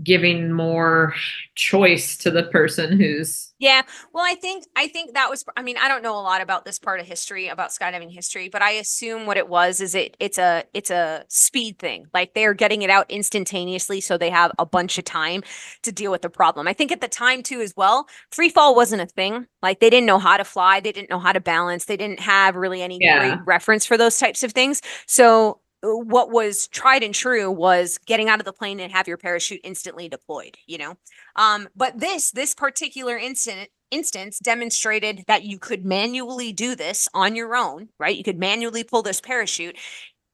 giving 0.02 0.52
more 0.52 1.14
choice 1.54 2.16
to 2.16 2.30
the 2.30 2.44
person 2.44 2.98
who's 2.98 3.52
yeah 3.58 3.82
well 4.12 4.24
i 4.24 4.34
think 4.34 4.64
i 4.76 4.86
think 4.88 5.14
that 5.14 5.28
was 5.28 5.44
i 5.56 5.62
mean 5.62 5.76
i 5.82 5.88
don't 5.88 6.02
know 6.02 6.18
a 6.18 6.22
lot 6.22 6.40
about 6.40 6.64
this 6.64 6.78
part 6.78 7.00
of 7.00 7.06
history 7.06 7.48
about 7.48 7.70
skydiving 7.70 8.12
history 8.12 8.48
but 8.48 8.62
i 8.62 8.70
assume 8.72 9.26
what 9.26 9.36
it 9.36 9.48
was 9.48 9.80
is 9.80 9.94
it 9.94 10.16
it's 10.18 10.38
a 10.38 10.64
it's 10.74 10.90
a 10.90 11.24
speed 11.28 11.78
thing. 11.78 12.06
Like 12.12 12.34
they're 12.34 12.54
getting 12.54 12.82
it 12.82 12.90
out 12.90 13.10
instantaneously 13.10 14.00
so 14.00 14.16
they 14.16 14.30
have 14.30 14.52
a 14.58 14.66
bunch 14.66 14.98
of 14.98 15.04
time 15.04 15.42
to 15.82 15.92
deal 15.92 16.10
with 16.10 16.22
the 16.22 16.30
problem. 16.30 16.68
I 16.68 16.72
think 16.72 16.92
at 16.92 17.00
the 17.00 17.08
time 17.08 17.42
too 17.42 17.60
as 17.60 17.74
well 17.76 18.06
free 18.30 18.48
fall 18.48 18.74
wasn't 18.74 19.02
a 19.02 19.06
thing. 19.06 19.46
Like 19.62 19.80
they 19.80 19.90
didn't 19.90 20.06
know 20.06 20.18
how 20.18 20.36
to 20.36 20.44
fly 20.44 20.80
they 20.80 20.92
didn't 20.92 21.10
know 21.10 21.18
how 21.18 21.32
to 21.32 21.40
balance 21.40 21.86
they 21.86 21.96
didn't 21.96 22.20
have 22.20 22.56
really 22.56 22.82
any 22.82 22.98
yeah. 23.00 23.18
great 23.18 23.46
reference 23.46 23.86
for 23.86 23.96
those 23.96 24.18
types 24.18 24.42
of 24.42 24.52
things. 24.52 24.82
So 25.06 25.60
what 25.82 26.30
was 26.30 26.68
tried 26.68 27.02
and 27.02 27.14
true 27.14 27.50
was 27.50 27.98
getting 28.06 28.28
out 28.28 28.38
of 28.38 28.44
the 28.44 28.52
plane 28.52 28.80
and 28.80 28.92
have 28.92 29.08
your 29.08 29.16
parachute 29.16 29.60
instantly 29.64 30.08
deployed, 30.08 30.58
you 30.66 30.78
know? 30.78 30.96
Um, 31.36 31.68
but 31.74 31.98
this, 31.98 32.30
this 32.30 32.54
particular 32.54 33.16
incident, 33.16 33.70
instance 33.90 34.38
demonstrated 34.38 35.24
that 35.26 35.44
you 35.44 35.58
could 35.58 35.84
manually 35.84 36.52
do 36.52 36.74
this 36.76 37.08
on 37.14 37.34
your 37.34 37.56
own, 37.56 37.88
right? 37.98 38.16
You 38.16 38.22
could 38.22 38.38
manually 38.38 38.84
pull 38.84 39.02
this 39.02 39.20
parachute 39.20 39.76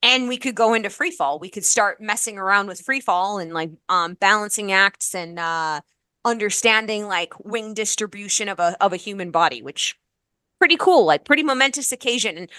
and 0.02 0.28
we 0.28 0.36
could 0.36 0.54
go 0.54 0.74
into 0.74 0.90
free 0.90 1.10
fall. 1.10 1.38
We 1.38 1.48
could 1.48 1.64
start 1.64 2.00
messing 2.00 2.38
around 2.38 2.68
with 2.68 2.80
free 2.80 3.00
fall 3.00 3.38
and 3.38 3.52
like 3.52 3.70
um 3.88 4.14
balancing 4.14 4.72
acts 4.72 5.14
and 5.14 5.38
uh 5.38 5.80
understanding 6.24 7.06
like 7.06 7.32
wing 7.44 7.74
distribution 7.74 8.48
of 8.48 8.58
a 8.60 8.76
of 8.80 8.92
a 8.92 8.96
human 8.96 9.30
body, 9.30 9.62
which 9.62 9.96
pretty 10.58 10.76
cool, 10.76 11.04
like 11.06 11.24
pretty 11.24 11.42
momentous 11.42 11.92
occasion. 11.92 12.38
And 12.38 12.50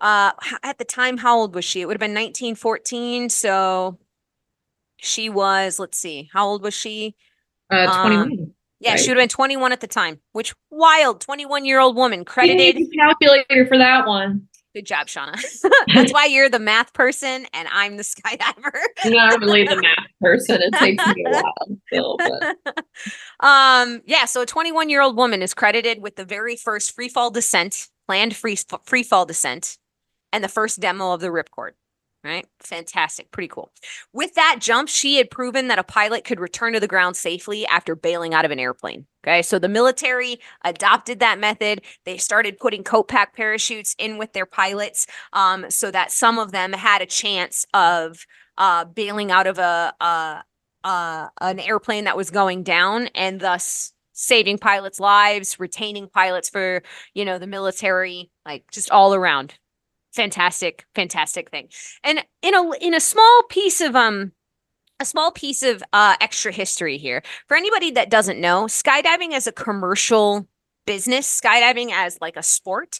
uh 0.00 0.32
h- 0.44 0.58
at 0.62 0.78
the 0.78 0.84
time, 0.84 1.16
how 1.18 1.38
old 1.38 1.54
was 1.54 1.64
she? 1.64 1.80
It 1.80 1.86
would 1.86 1.94
have 1.94 2.00
been 2.00 2.14
1914. 2.14 3.28
So 3.30 3.98
she 4.98 5.28
was, 5.28 5.78
let's 5.78 5.98
see, 5.98 6.28
how 6.32 6.46
old 6.46 6.62
was 6.62 6.74
she? 6.74 7.16
Uh, 7.70 7.86
Um, 7.88 8.00
21. 8.00 8.54
Yeah, 8.82 8.96
she 8.96 9.10
Right. 9.10 9.14
would 9.14 9.18
have 9.20 9.22
been 9.24 9.28
21 9.34 9.72
at 9.72 9.80
the 9.80 9.86
time, 9.86 10.20
which 10.32 10.54
wild 10.70 11.20
21 11.20 11.64
year 11.64 11.80
old 11.80 11.96
woman 11.96 12.20
You 12.20 12.24
credited. 12.24 12.76
a 12.76 12.96
calculator 12.96 13.66
for 13.66 13.78
that 13.78 14.06
one. 14.06 14.48
Good 14.74 14.86
job, 14.86 15.08
Shauna. 15.08 15.34
That's 15.94 16.12
why 16.12 16.26
you're 16.26 16.48
the 16.48 16.60
math 16.60 16.92
person 16.94 17.46
and 17.52 17.68
I'm 17.72 17.96
the 17.96 18.02
skydiver. 18.04 18.72
I'm 19.04 19.12
not 19.12 19.40
really 19.40 19.64
the 19.66 19.76
math 19.76 20.06
person. 20.20 20.62
It 20.62 20.74
takes 20.76 21.04
me 21.04 21.24
a 21.26 21.30
while 21.30 21.78
still, 21.88 22.16
but 22.18 22.56
um, 23.40 24.00
yeah, 24.06 24.24
so 24.26 24.42
a 24.42 24.46
21 24.46 24.88
year 24.90 25.02
old 25.02 25.16
woman 25.16 25.42
is 25.42 25.54
credited 25.54 26.00
with 26.02 26.16
the 26.16 26.24
very 26.24 26.56
first 26.56 26.94
free 26.94 27.08
fall 27.08 27.30
descent, 27.30 27.88
planned 28.06 28.36
free 28.36 28.56
free 28.84 29.02
fall 29.02 29.26
descent, 29.26 29.76
and 30.32 30.42
the 30.44 30.48
first 30.48 30.80
demo 30.80 31.12
of 31.12 31.20
the 31.20 31.28
ripcord. 31.28 31.72
Right? 32.22 32.46
Fantastic. 32.58 33.30
Pretty 33.30 33.48
cool. 33.48 33.72
With 34.12 34.34
that 34.34 34.58
jump, 34.60 34.90
she 34.90 35.16
had 35.16 35.30
proven 35.30 35.68
that 35.68 35.78
a 35.78 35.82
pilot 35.82 36.22
could 36.24 36.38
return 36.38 36.74
to 36.74 36.80
the 36.80 36.86
ground 36.86 37.16
safely 37.16 37.66
after 37.66 37.96
bailing 37.96 38.34
out 38.34 38.44
of 38.44 38.50
an 38.50 38.58
airplane. 38.58 39.06
Okay. 39.24 39.40
So 39.40 39.58
the 39.58 39.70
military 39.70 40.38
adopted 40.62 41.20
that 41.20 41.38
method. 41.38 41.80
They 42.04 42.18
started 42.18 42.58
putting 42.58 42.84
coat 42.84 43.08
pack 43.08 43.34
parachutes 43.34 43.96
in 43.98 44.18
with 44.18 44.34
their 44.34 44.44
pilots 44.44 45.06
um, 45.32 45.70
so 45.70 45.90
that 45.92 46.12
some 46.12 46.38
of 46.38 46.52
them 46.52 46.74
had 46.74 47.00
a 47.00 47.06
chance 47.06 47.64
of 47.72 48.26
uh, 48.58 48.84
bailing 48.84 49.30
out 49.30 49.46
of 49.46 49.58
a, 49.58 49.94
a, 50.84 51.30
an 51.40 51.58
airplane 51.58 52.04
that 52.04 52.18
was 52.18 52.30
going 52.30 52.64
down 52.64 53.06
and 53.14 53.40
thus 53.40 53.94
saving 54.12 54.58
pilots' 54.58 55.00
lives, 55.00 55.58
retaining 55.58 56.06
pilots 56.06 56.50
for, 56.50 56.82
you 57.14 57.24
know, 57.24 57.38
the 57.38 57.46
military, 57.46 58.30
like 58.44 58.70
just 58.70 58.90
all 58.90 59.14
around. 59.14 59.54
Fantastic, 60.12 60.84
fantastic 60.94 61.50
thing. 61.50 61.68
And 62.02 62.24
in 62.42 62.54
a 62.54 62.70
in 62.80 62.94
a 62.94 63.00
small 63.00 63.42
piece 63.48 63.80
of 63.80 63.94
um 63.94 64.32
a 64.98 65.04
small 65.04 65.30
piece 65.30 65.62
of 65.62 65.82
uh 65.92 66.16
extra 66.20 66.52
history 66.52 66.98
here. 66.98 67.22
For 67.48 67.56
anybody 67.56 67.92
that 67.92 68.10
doesn't 68.10 68.40
know, 68.40 68.64
skydiving 68.64 69.32
as 69.32 69.46
a 69.46 69.52
commercial 69.52 70.48
business, 70.86 71.40
skydiving 71.40 71.90
as 71.92 72.18
like 72.20 72.36
a 72.36 72.42
sport 72.42 72.98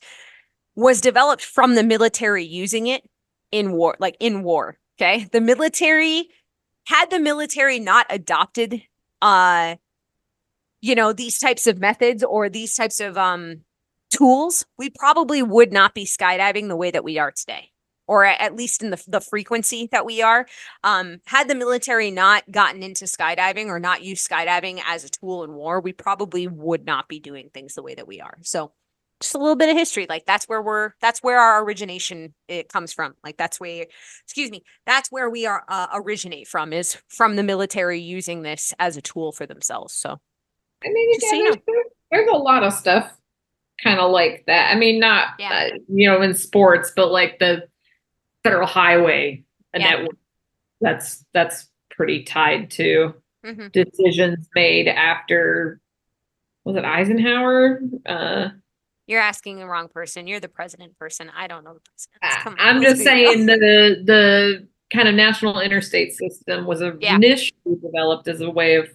was 0.76 1.00
developed 1.00 1.44
from 1.44 1.74
the 1.74 1.82
military 1.82 2.44
using 2.44 2.86
it 2.86 3.02
in 3.52 3.72
war, 3.72 3.96
like 3.98 4.16
in 4.20 4.42
war. 4.44 4.78
Okay. 5.00 5.26
The 5.32 5.40
military 5.40 6.28
had 6.86 7.11
the 7.11 7.20
military 7.20 7.80
not 7.80 8.06
adopted 8.11 8.82
uh 9.22 9.76
you 10.80 10.94
know 10.94 11.12
these 11.12 11.38
types 11.38 11.66
of 11.66 11.78
methods 11.78 12.22
or 12.24 12.48
these 12.48 12.74
types 12.74 13.00
of 13.00 13.18
um 13.18 13.62
tools 14.11 14.66
we 14.78 14.90
probably 14.90 15.42
would 15.42 15.72
not 15.72 15.94
be 15.94 16.04
skydiving 16.04 16.68
the 16.68 16.76
way 16.76 16.90
that 16.90 17.04
we 17.04 17.18
are 17.18 17.32
today 17.32 17.70
or 18.11 18.24
at 18.24 18.56
least 18.56 18.82
in 18.82 18.90
the, 18.90 19.00
the 19.06 19.20
frequency 19.20 19.88
that 19.92 20.04
we 20.04 20.20
are. 20.20 20.46
Um 20.82 21.20
had 21.26 21.48
the 21.48 21.54
military 21.54 22.11
not 22.11 22.42
gotten 22.50 22.82
into 22.82 23.04
skydiving 23.04 23.66
or 23.66 23.78
not 23.78 24.02
used 24.02 24.28
skydiving 24.28 24.80
as 24.86 25.04
a 25.04 25.08
tool 25.08 25.44
in 25.44 25.54
war 25.54 25.80
we 25.80 25.92
probably 25.92 26.48
would 26.48 26.84
not 26.84 27.08
be 27.08 27.20
doing 27.20 27.50
things 27.54 27.74
the 27.74 27.82
way 27.82 27.94
that 27.94 28.08
we 28.08 28.20
are. 28.20 28.36
So 28.42 28.72
just 29.20 29.34
a 29.34 29.38
little 29.38 29.54
bit 29.54 29.68
of 29.68 29.76
history 29.76 30.06
like 30.08 30.24
that's 30.26 30.46
where 30.46 30.61
we're 30.61 30.92
that's 31.00 31.22
where 31.22 31.38
our 31.38 31.62
origination 31.62 32.34
it 32.48 32.68
comes 32.68 32.92
from. 32.92 33.14
Like 33.22 33.36
that's 33.36 33.61
where 33.61 33.86
excuse 34.24 34.50
me 34.50 34.64
that's 34.86 35.12
where 35.12 35.30
we 35.30 35.46
are 35.46 35.62
uh, 35.68 35.86
originate 35.94 36.48
from 36.48 36.72
is 36.72 36.98
from 37.08 37.36
the 37.36 37.44
military 37.44 38.00
using 38.00 38.42
this 38.42 38.74
as 38.80 38.96
a 38.96 39.02
tool 39.02 39.30
for 39.30 39.46
themselves 39.46 39.94
so. 39.94 40.18
I 40.82 40.88
mean, 40.88 41.20
so 41.20 41.28
again, 41.28 41.38
you 41.38 41.50
know. 41.50 41.82
there's 42.11 42.30
a 42.30 42.36
lot 42.36 42.62
of 42.64 42.72
stuff 42.72 43.19
kind 43.82 43.98
of 44.00 44.10
like 44.10 44.44
that. 44.46 44.70
I 44.74 44.78
mean, 44.78 44.98
not 45.00 45.28
Yeah. 45.38 45.70
uh, 45.72 45.78
you 45.88 46.08
know 46.10 46.22
in 46.22 46.34
sports, 46.34 46.92
but 46.94 47.10
like 47.10 47.38
the 47.38 47.68
federal 48.44 48.66
highway 48.66 49.44
Yeah. 49.74 49.90
network. 49.90 50.16
That's 50.80 51.24
that's 51.34 51.68
pretty 51.90 52.24
tied 52.24 52.70
to 52.72 53.14
mhm. 53.44 53.70
decisions 53.72 54.48
made 54.54 54.88
after 54.88 55.80
was 56.64 56.76
it 56.76 56.84
Eisenhower? 56.84 57.80
Uh, 58.06 58.48
you're 59.06 59.20
asking 59.20 59.58
the 59.58 59.66
wrong 59.66 59.88
person 59.88 60.26
you're 60.28 60.38
the 60.40 60.48
president 60.48 60.96
person 60.96 61.30
i 61.36 61.46
don't 61.48 61.64
know 61.64 61.74
the 61.74 61.80
president 62.20 62.60
I'm 62.60 62.80
just 62.80 62.98
real. 62.98 63.04
saying 63.06 63.46
the 63.46 64.02
the 64.04 64.68
kind 64.94 65.08
of 65.08 65.14
national 65.16 65.58
interstate 65.60 66.12
system 66.12 66.64
was 66.64 66.80
Yeah. 67.00 67.16
initially 67.16 67.76
developed 67.82 68.28
as 68.28 68.40
a 68.40 68.48
way 68.50 68.76
of 68.76 68.88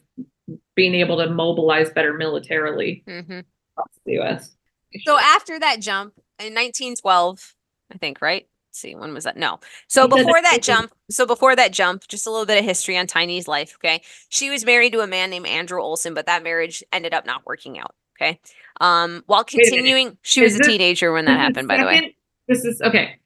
being 0.75 0.95
able 0.95 1.17
to 1.17 1.29
mobilize 1.29 1.89
better 1.91 2.13
militarily 2.13 3.03
Mhm. 3.07 3.43
across 3.73 3.89
the 4.05 4.13
U.S. 4.13 4.55
so 5.03 5.17
after 5.21 5.59
that 5.59 5.79
jump 5.79 6.13
in 6.39 6.53
1912 6.53 7.55
i 7.93 7.97
think 7.97 8.21
right 8.21 8.47
Let's 8.69 8.81
see 8.81 8.95
when 8.95 9.13
was 9.13 9.23
that 9.23 9.37
no 9.37 9.59
so 9.87 10.07
before 10.09 10.41
that 10.41 10.59
jump 10.61 10.91
so 11.09 11.25
before 11.25 11.55
that 11.55 11.71
jump 11.71 12.07
just 12.07 12.27
a 12.27 12.31
little 12.31 12.45
bit 12.45 12.59
of 12.59 12.65
history 12.65 12.97
on 12.97 13.07
tiny's 13.07 13.47
life 13.47 13.77
okay 13.83 14.01
she 14.29 14.49
was 14.49 14.65
married 14.65 14.93
to 14.93 14.99
a 14.99 15.07
man 15.07 15.29
named 15.29 15.47
andrew 15.47 15.81
olson 15.81 16.13
but 16.13 16.25
that 16.25 16.43
marriage 16.43 16.83
ended 16.91 17.13
up 17.13 17.25
not 17.25 17.45
working 17.45 17.79
out 17.79 17.95
okay 18.17 18.39
um 18.81 19.23
while 19.27 19.43
Wait 19.43 19.53
a 19.53 19.57
minute. 19.57 19.69
continuing 19.69 20.17
she 20.21 20.41
was 20.41 20.55
a 20.55 20.59
teenager 20.59 21.11
when 21.13 21.25
that 21.25 21.37
This 21.37 21.41
happened 21.41 21.67
by 21.67 21.77
the 21.77 21.85
way 21.85 22.15
This 22.47 22.63
is 22.65 22.81
okay. 22.81 23.17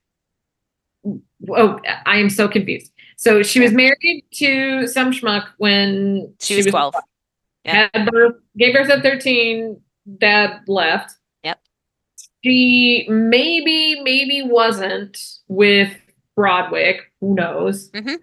Oh, 1.49 1.79
I 2.05 2.17
am 2.17 2.29
so 2.29 2.47
confused. 2.47 2.91
So 3.17 3.43
she 3.43 3.59
was 3.59 3.71
married 3.73 4.23
to 4.35 4.87
some 4.87 5.11
schmuck 5.11 5.47
when 5.57 6.33
she 6.39 6.55
was 6.55 6.65
12 6.67 6.93
Yeah. 7.65 7.89
Had 7.93 8.09
birth, 8.11 8.35
gave 8.57 8.73
birth 8.73 8.89
at 8.89 9.01
13. 9.03 9.79
Dad 10.17 10.61
left. 10.67 11.15
She 12.43 13.05
maybe, 13.09 14.01
maybe 14.01 14.41
wasn't 14.43 15.17
with 15.47 15.91
Broadwick. 16.35 17.01
Who 17.19 17.35
knows? 17.35 17.89
Mhm. 17.91 18.19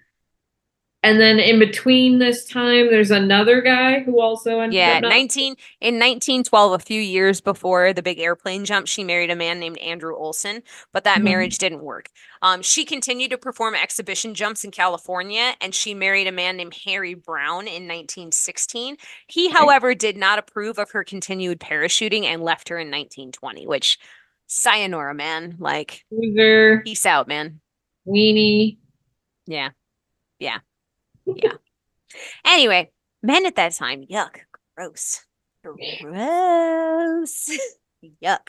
And 1.06 1.20
then 1.20 1.38
in 1.38 1.60
between 1.60 2.18
this 2.18 2.44
time, 2.46 2.90
there's 2.90 3.12
another 3.12 3.60
guy 3.60 4.00
who 4.00 4.20
also 4.20 4.58
ended 4.58 4.74
Yeah, 4.76 4.94
up 4.96 5.02
not- 5.02 5.10
19 5.10 5.54
in 5.80 6.00
1912, 6.00 6.72
a 6.72 6.80
few 6.80 7.00
years 7.00 7.40
before 7.40 7.92
the 7.92 8.02
big 8.02 8.18
airplane 8.18 8.64
jump, 8.64 8.88
she 8.88 9.04
married 9.04 9.30
a 9.30 9.36
man 9.36 9.60
named 9.60 9.78
Andrew 9.78 10.16
Olson, 10.16 10.64
but 10.92 11.04
that 11.04 11.20
Mhm. 11.20 11.22
marriage 11.22 11.58
didn't 11.58 11.84
work. 11.84 12.08
Um, 12.42 12.60
she 12.60 12.84
continued 12.84 13.30
to 13.30 13.38
perform 13.38 13.76
exhibition 13.76 14.34
jumps 14.34 14.64
in 14.64 14.72
California, 14.72 15.54
and 15.60 15.76
she 15.76 15.94
married 15.94 16.26
a 16.26 16.32
man 16.32 16.56
named 16.56 16.74
Harry 16.86 17.14
Brown 17.14 17.68
in 17.68 17.86
1916. 17.86 18.96
He, 19.28 19.50
however, 19.50 19.94
did 19.94 20.16
not 20.16 20.40
approve 20.40 20.76
of 20.76 20.90
her 20.90 21.04
continued 21.04 21.60
parachuting 21.60 22.24
and 22.24 22.42
left 22.42 22.68
her 22.68 22.80
in 22.80 22.90
1920, 22.90 23.64
which 23.64 23.96
sayonara, 24.48 25.14
man. 25.14 25.54
Like, 25.60 26.04
loser, 26.10 26.80
peace 26.84 27.06
out, 27.06 27.28
man. 27.28 27.60
weenie. 28.08 28.78
Yeah. 29.46 29.70
Yeah. 30.40 30.58
Yeah. 31.26 31.52
anyway, 32.44 32.90
men 33.22 33.46
at 33.46 33.56
that 33.56 33.74
time, 33.74 34.04
yuck, 34.06 34.38
gross. 34.76 35.24
Gross. 35.62 37.50
yuck. 38.22 38.48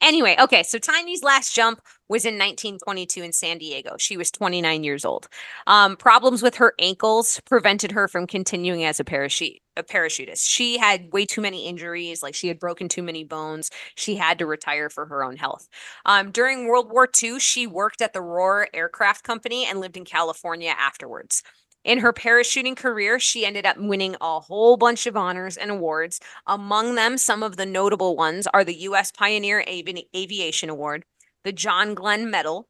Anyway, 0.00 0.36
okay, 0.38 0.62
so 0.62 0.78
Tiny's 0.78 1.22
last 1.22 1.54
jump 1.54 1.80
was 2.08 2.24
in 2.24 2.34
1922 2.34 3.22
in 3.22 3.32
San 3.32 3.58
Diego. 3.58 3.96
She 3.98 4.16
was 4.16 4.30
29 4.30 4.84
years 4.84 5.04
old. 5.04 5.28
Um, 5.66 5.96
problems 5.96 6.42
with 6.42 6.56
her 6.56 6.74
ankles 6.78 7.40
prevented 7.46 7.92
her 7.92 8.08
from 8.08 8.26
continuing 8.26 8.84
as 8.84 9.00
a 9.00 9.04
parachute 9.04 9.60
a 9.76 9.82
parachutist. 9.84 10.46
She 10.46 10.76
had 10.76 11.12
way 11.12 11.24
too 11.24 11.40
many 11.40 11.66
injuries, 11.66 12.20
like 12.20 12.34
she 12.34 12.48
had 12.48 12.58
broken 12.58 12.88
too 12.88 13.02
many 13.02 13.22
bones. 13.22 13.70
She 13.94 14.16
had 14.16 14.38
to 14.40 14.46
retire 14.46 14.90
for 14.90 15.06
her 15.06 15.22
own 15.22 15.36
health. 15.36 15.68
Um, 16.04 16.32
during 16.32 16.66
World 16.66 16.90
War 16.90 17.08
II, 17.22 17.38
she 17.38 17.66
worked 17.66 18.02
at 18.02 18.12
the 18.12 18.18
Rohr 18.18 18.66
Aircraft 18.74 19.22
Company 19.22 19.64
and 19.66 19.80
lived 19.80 19.96
in 19.96 20.04
California 20.04 20.74
afterwards. 20.76 21.44
In 21.88 22.00
her 22.00 22.12
parachuting 22.12 22.76
career, 22.76 23.18
she 23.18 23.46
ended 23.46 23.64
up 23.64 23.78
winning 23.78 24.14
a 24.20 24.40
whole 24.40 24.76
bunch 24.76 25.06
of 25.06 25.16
honors 25.16 25.56
and 25.56 25.70
awards. 25.70 26.20
Among 26.46 26.96
them, 26.96 27.16
some 27.16 27.42
of 27.42 27.56
the 27.56 27.64
notable 27.64 28.14
ones 28.14 28.46
are 28.52 28.62
the 28.62 28.74
U.S. 28.80 29.10
Pioneer 29.10 29.64
Avi- 29.66 30.06
Aviation 30.14 30.68
Award, 30.68 31.06
the 31.44 31.52
John 31.52 31.94
Glenn 31.94 32.30
Medal. 32.30 32.68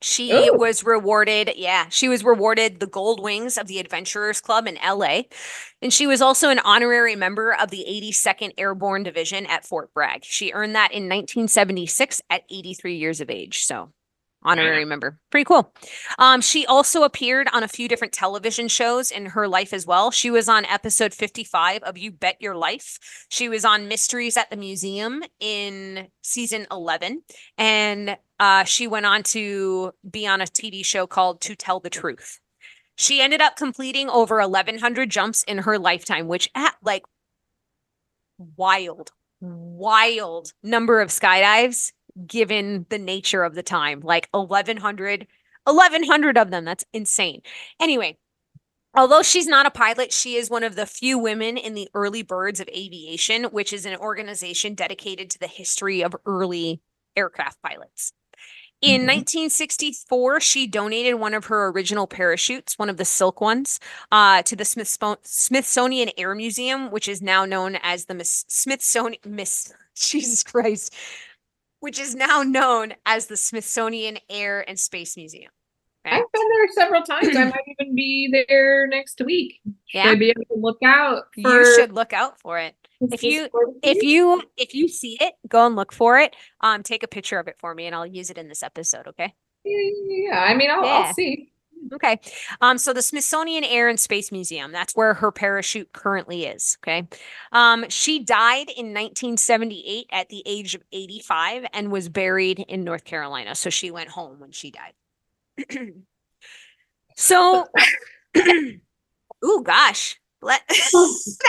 She 0.00 0.32
Ooh. 0.32 0.58
was 0.58 0.82
rewarded, 0.82 1.52
yeah, 1.54 1.86
she 1.88 2.08
was 2.08 2.24
rewarded 2.24 2.80
the 2.80 2.88
Gold 2.88 3.22
Wings 3.22 3.56
of 3.56 3.68
the 3.68 3.78
Adventurers 3.78 4.40
Club 4.40 4.66
in 4.66 4.76
LA. 4.84 5.22
And 5.80 5.92
she 5.92 6.08
was 6.08 6.20
also 6.20 6.50
an 6.50 6.58
honorary 6.64 7.14
member 7.14 7.54
of 7.54 7.70
the 7.70 7.86
82nd 7.88 8.54
Airborne 8.58 9.04
Division 9.04 9.46
at 9.46 9.64
Fort 9.64 9.94
Bragg. 9.94 10.24
She 10.24 10.50
earned 10.50 10.74
that 10.74 10.90
in 10.90 11.04
1976 11.04 12.20
at 12.28 12.42
83 12.50 12.96
years 12.96 13.20
of 13.20 13.30
age. 13.30 13.62
So 13.62 13.92
honorary 14.44 14.84
member. 14.84 15.18
Pretty 15.30 15.44
cool. 15.44 15.72
Um, 16.18 16.40
she 16.40 16.66
also 16.66 17.02
appeared 17.02 17.48
on 17.52 17.62
a 17.62 17.68
few 17.68 17.88
different 17.88 18.12
television 18.12 18.68
shows 18.68 19.10
in 19.10 19.26
her 19.26 19.48
life 19.48 19.72
as 19.72 19.86
well. 19.86 20.10
She 20.10 20.30
was 20.30 20.48
on 20.48 20.64
episode 20.66 21.14
55 21.14 21.82
of 21.82 21.98
You 21.98 22.10
Bet 22.10 22.36
Your 22.40 22.56
Life. 22.56 22.98
She 23.28 23.48
was 23.48 23.64
on 23.64 23.88
Mysteries 23.88 24.36
at 24.36 24.50
the 24.50 24.56
Museum 24.56 25.22
in 25.40 26.08
season 26.22 26.66
11. 26.70 27.22
And 27.58 28.16
uh, 28.40 28.64
she 28.64 28.86
went 28.86 29.06
on 29.06 29.22
to 29.24 29.92
be 30.08 30.26
on 30.26 30.40
a 30.40 30.44
TV 30.44 30.84
show 30.84 31.06
called 31.06 31.40
To 31.42 31.54
Tell 31.54 31.80
the 31.80 31.90
Truth. 31.90 32.40
She 32.96 33.20
ended 33.20 33.40
up 33.40 33.56
completing 33.56 34.08
over 34.10 34.36
1,100 34.36 35.10
jumps 35.10 35.42
in 35.44 35.58
her 35.58 35.78
lifetime, 35.78 36.28
which 36.28 36.50
at 36.54 36.74
like 36.82 37.02
wild, 38.56 39.10
wild 39.40 40.52
number 40.62 41.00
of 41.00 41.08
skydives 41.08 41.92
given 42.26 42.86
the 42.88 42.98
nature 42.98 43.44
of 43.44 43.54
the 43.54 43.62
time. 43.62 44.00
Like 44.00 44.28
1,100, 44.32 45.26
1,100 45.64 46.38
of 46.38 46.50
them. 46.50 46.64
That's 46.64 46.84
insane. 46.92 47.42
Anyway, 47.80 48.18
although 48.94 49.22
she's 49.22 49.46
not 49.46 49.66
a 49.66 49.70
pilot, 49.70 50.12
she 50.12 50.36
is 50.36 50.50
one 50.50 50.64
of 50.64 50.76
the 50.76 50.86
few 50.86 51.18
women 51.18 51.56
in 51.56 51.74
the 51.74 51.88
early 51.94 52.22
birds 52.22 52.60
of 52.60 52.68
aviation, 52.68 53.44
which 53.44 53.72
is 53.72 53.86
an 53.86 53.96
organization 53.96 54.74
dedicated 54.74 55.30
to 55.30 55.38
the 55.38 55.46
history 55.46 56.02
of 56.02 56.14
early 56.26 56.80
aircraft 57.16 57.62
pilots. 57.62 58.12
In 58.80 59.02
Mhm. 59.02 59.06
1964, 59.06 60.40
she 60.40 60.66
donated 60.66 61.14
one 61.14 61.34
of 61.34 61.44
her 61.46 61.68
original 61.68 62.08
parachutes, 62.08 62.78
one 62.78 62.90
of 62.90 62.96
the 62.96 63.04
silk 63.04 63.40
ones, 63.40 63.78
uh, 64.10 64.42
to 64.42 64.56
the 64.56 64.64
Smithsonian 64.64 66.10
Air 66.18 66.34
Museum, 66.34 66.90
which 66.90 67.06
is 67.06 67.22
now 67.22 67.44
known 67.44 67.76
as 67.76 68.06
the 68.06 68.14
Miss- 68.14 68.44
Smithsonian 68.48 69.20
Miss 69.24 69.72
Jesus 69.94 70.42
Christ, 70.42 70.92
which 71.82 71.98
is 71.98 72.14
now 72.14 72.44
known 72.44 72.94
as 73.04 73.26
the 73.26 73.36
Smithsonian 73.36 74.16
Air 74.30 74.64
and 74.68 74.78
Space 74.78 75.16
Museum. 75.16 75.50
Okay? 76.06 76.14
I've 76.16 76.32
been 76.32 76.48
there 76.48 76.68
several 76.74 77.02
times. 77.02 77.36
I 77.36 77.44
might 77.46 77.60
even 77.80 77.96
be 77.96 78.28
there 78.48 78.86
next 78.86 79.20
week. 79.24 79.60
Should 79.86 79.98
Yeah. 79.98 80.10
I 80.10 80.14
be 80.14 80.30
able 80.30 80.44
to 80.54 80.60
look 80.60 80.78
out 80.84 81.24
for 81.34 81.40
You 81.40 81.74
should 81.74 81.92
look 81.92 82.12
out 82.12 82.38
for 82.40 82.60
it. 82.60 82.76
if 83.00 83.24
you- 83.24 83.48
If 83.82 84.04
you 84.04 84.42
if 84.56 84.74
you 84.76 84.86
see 84.86 85.18
it, 85.20 85.34
go 85.48 85.66
and 85.66 85.74
look 85.74 85.92
for 85.92 86.20
it. 86.20 86.36
Um, 86.60 86.84
take 86.84 87.02
a 87.02 87.08
picture 87.08 87.40
of 87.40 87.48
it 87.48 87.56
for 87.58 87.74
me, 87.74 87.86
and 87.86 87.96
I'll 87.96 88.06
use 88.06 88.30
it 88.30 88.38
in 88.38 88.48
this 88.48 88.62
episode. 88.62 89.08
Okay. 89.08 89.34
Yeah, 89.64 90.40
I 90.40 90.54
mean, 90.54 90.70
I'll, 90.70 90.84
Yeah. 90.84 91.04
I'll 91.08 91.14
see. 91.14 91.50
Okay. 91.92 92.18
Um, 92.60 92.78
so 92.78 92.92
the 92.92 93.02
Smithsonian 93.02 93.64
Air 93.64 93.88
and 93.88 94.00
Space 94.00 94.32
Museum, 94.32 94.72
that's 94.72 94.94
where 94.94 95.14
her 95.14 95.30
parachute 95.30 95.92
currently 95.92 96.44
is. 96.46 96.78
Okay. 96.82 97.06
Um, 97.52 97.84
she 97.88 98.18
died 98.20 98.68
in 98.70 98.94
1978 98.94 100.06
at 100.10 100.28
the 100.28 100.42
age 100.46 100.74
of 100.74 100.82
85 100.92 101.66
and 101.72 101.92
was 101.92 102.08
buried 102.08 102.60
in 102.60 102.84
North 102.84 103.04
Carolina. 103.04 103.54
So 103.54 103.70
she 103.70 103.90
went 103.90 104.08
home 104.08 104.40
when 104.40 104.52
she 104.52 104.70
died. 104.70 104.94
so, 107.16 107.66
ooh, 108.36 109.62
gosh. 109.62 110.18
Let 110.44 110.60
that 110.68 110.76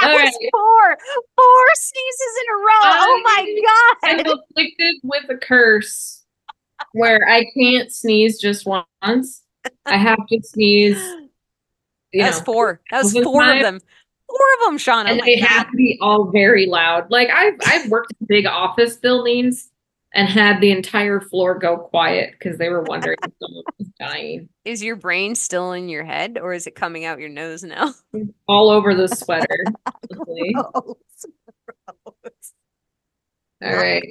All 0.04 0.14
was 0.14 0.22
right. 0.22 0.50
four, 0.52 0.98
four 1.36 1.66
sneezes 1.74 2.34
in 2.42 2.54
a 2.54 2.58
row. 2.58 2.82
oh 2.84 3.22
my 3.24 3.56
god! 3.66 4.10
I'm 4.10 4.20
afflicted 4.20 4.96
with 5.02 5.24
a 5.30 5.38
curse 5.38 6.24
where 6.92 7.28
I 7.28 7.46
can't 7.58 7.92
sneeze 7.92 8.40
just 8.40 8.68
once. 8.68 9.43
I 9.86 9.98
have 9.98 10.20
to 10.28 10.42
sneeze. 10.44 10.98
That's 12.14 12.40
know, 12.40 12.46
four. 12.46 12.82
That 12.92 13.04
was 13.04 13.14
four 13.14 13.52
of 13.52 13.60
them. 13.62 13.80
Four 14.28 14.40
of 14.60 14.66
them, 14.66 14.78
Shauna. 14.78 15.10
and 15.12 15.22
Oh 15.22 15.26
they 15.26 15.38
have 15.40 15.70
to 15.70 15.78
be 15.78 15.98
all 16.02 16.32
very 16.32 16.66
loud. 16.66 17.12
Like 17.12 17.30
I've 17.30 17.56
I've 17.66 17.90
worked 17.90 18.14
in 18.20 18.28
big 18.28 18.46
office 18.46 18.96
buildings 18.98 19.70
and 20.14 20.30
had 20.30 20.62
the 20.62 20.72
entire 20.72 21.20
floor 21.20 21.58
go 21.58 21.78
quiet 21.78 22.32
because 22.38 22.58
they 22.58 22.70
were 22.70 22.84
wondering 22.84 23.18
if 23.24 23.32
someone 23.42 23.64
was 23.80 23.88
dying. 24.00 24.48
Is 24.64 24.84
your 24.84 24.96
brain 24.96 25.36
still 25.36 25.72
in 25.72 25.90
your 25.90 26.04
head 26.04 26.38
or 26.42 26.54
is 26.54 26.68
it 26.68 26.76
coming 26.76 27.04
out 27.06 27.20
your 27.20 27.30
nose 27.30 27.64
now? 27.64 27.94
All 28.48 28.70
over 28.70 28.94
the 28.94 29.08
sweater. 29.08 29.66
Gross. 30.12 30.54
All 33.64 33.74
right. 33.76 34.04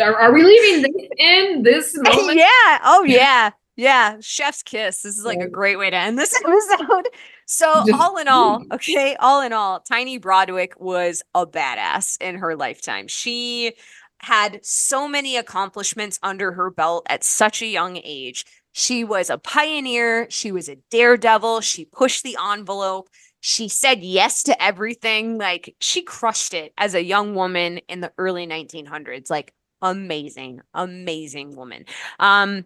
Are, 0.00 0.16
are 0.16 0.32
we 0.32 0.42
leaving 0.42 0.82
this 0.82 1.08
in 1.18 1.62
this 1.62 1.94
moment? 1.98 2.38
yeah. 2.38 2.78
Oh 2.84 3.04
yeah. 3.06 3.50
Yeah. 3.76 4.16
Chef's 4.20 4.62
kiss. 4.62 5.02
This 5.02 5.18
is 5.18 5.24
like 5.24 5.40
a 5.40 5.48
great 5.48 5.78
way 5.78 5.90
to 5.90 5.96
end 5.96 6.18
this 6.18 6.34
episode. 6.44 7.08
So 7.46 7.84
all 7.94 8.16
in 8.18 8.28
all, 8.28 8.62
okay, 8.72 9.16
all 9.16 9.42
in 9.42 9.52
all, 9.52 9.80
Tiny 9.80 10.18
Broadwick 10.18 10.78
was 10.78 11.22
a 11.34 11.46
badass 11.46 12.20
in 12.20 12.36
her 12.36 12.56
lifetime. 12.56 13.08
She 13.08 13.74
had 14.18 14.60
so 14.64 15.08
many 15.08 15.36
accomplishments 15.36 16.18
under 16.22 16.52
her 16.52 16.70
belt 16.70 17.04
at 17.08 17.24
such 17.24 17.62
a 17.62 17.66
young 17.66 18.00
age. 18.02 18.44
She 18.72 19.04
was 19.04 19.30
a 19.30 19.38
pioneer, 19.38 20.26
she 20.30 20.50
was 20.50 20.68
a 20.68 20.76
daredevil, 20.90 21.60
she 21.60 21.84
pushed 21.84 22.22
the 22.22 22.36
envelope. 22.52 23.08
She 23.40 23.68
said 23.68 24.02
yes 24.02 24.42
to 24.44 24.62
everything. 24.62 25.36
Like 25.36 25.76
she 25.78 26.02
crushed 26.02 26.54
it 26.54 26.72
as 26.78 26.94
a 26.94 27.04
young 27.04 27.34
woman 27.34 27.78
in 27.88 28.00
the 28.00 28.12
early 28.16 28.46
1900s. 28.46 29.28
Like 29.30 29.52
amazing, 29.82 30.60
amazing 30.72 31.54
woman. 31.54 31.84
Um 32.18 32.64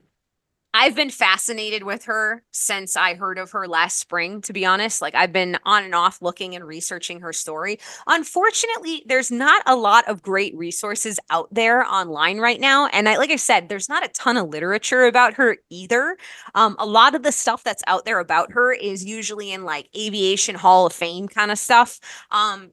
I've 0.74 0.94
been 0.94 1.10
fascinated 1.10 1.82
with 1.82 2.04
her 2.04 2.42
since 2.52 2.94
I 2.94 3.14
heard 3.14 3.38
of 3.38 3.50
her 3.52 3.66
last 3.66 3.98
spring, 3.98 4.42
to 4.42 4.52
be 4.52 4.66
honest. 4.66 5.00
Like, 5.00 5.14
I've 5.14 5.32
been 5.32 5.58
on 5.64 5.82
and 5.82 5.94
off 5.94 6.20
looking 6.20 6.54
and 6.54 6.64
researching 6.64 7.20
her 7.20 7.32
story. 7.32 7.78
Unfortunately, 8.06 9.02
there's 9.06 9.30
not 9.30 9.62
a 9.66 9.74
lot 9.74 10.06
of 10.08 10.22
great 10.22 10.54
resources 10.56 11.18
out 11.30 11.48
there 11.52 11.84
online 11.84 12.38
right 12.38 12.60
now. 12.60 12.86
And 12.88 13.08
I, 13.08 13.16
like 13.16 13.30
I 13.30 13.36
said, 13.36 13.68
there's 13.68 13.88
not 13.88 14.04
a 14.04 14.08
ton 14.08 14.36
of 14.36 14.50
literature 14.50 15.06
about 15.06 15.34
her 15.34 15.56
either. 15.70 16.16
Um, 16.54 16.76
a 16.78 16.86
lot 16.86 17.14
of 17.14 17.22
the 17.22 17.32
stuff 17.32 17.64
that's 17.64 17.82
out 17.86 18.04
there 18.04 18.18
about 18.20 18.52
her 18.52 18.72
is 18.72 19.04
usually 19.04 19.50
in 19.52 19.64
like 19.64 19.88
aviation 19.96 20.54
hall 20.54 20.86
of 20.86 20.92
fame 20.92 21.28
kind 21.28 21.50
of 21.50 21.58
stuff. 21.58 21.98
Um, 22.30 22.70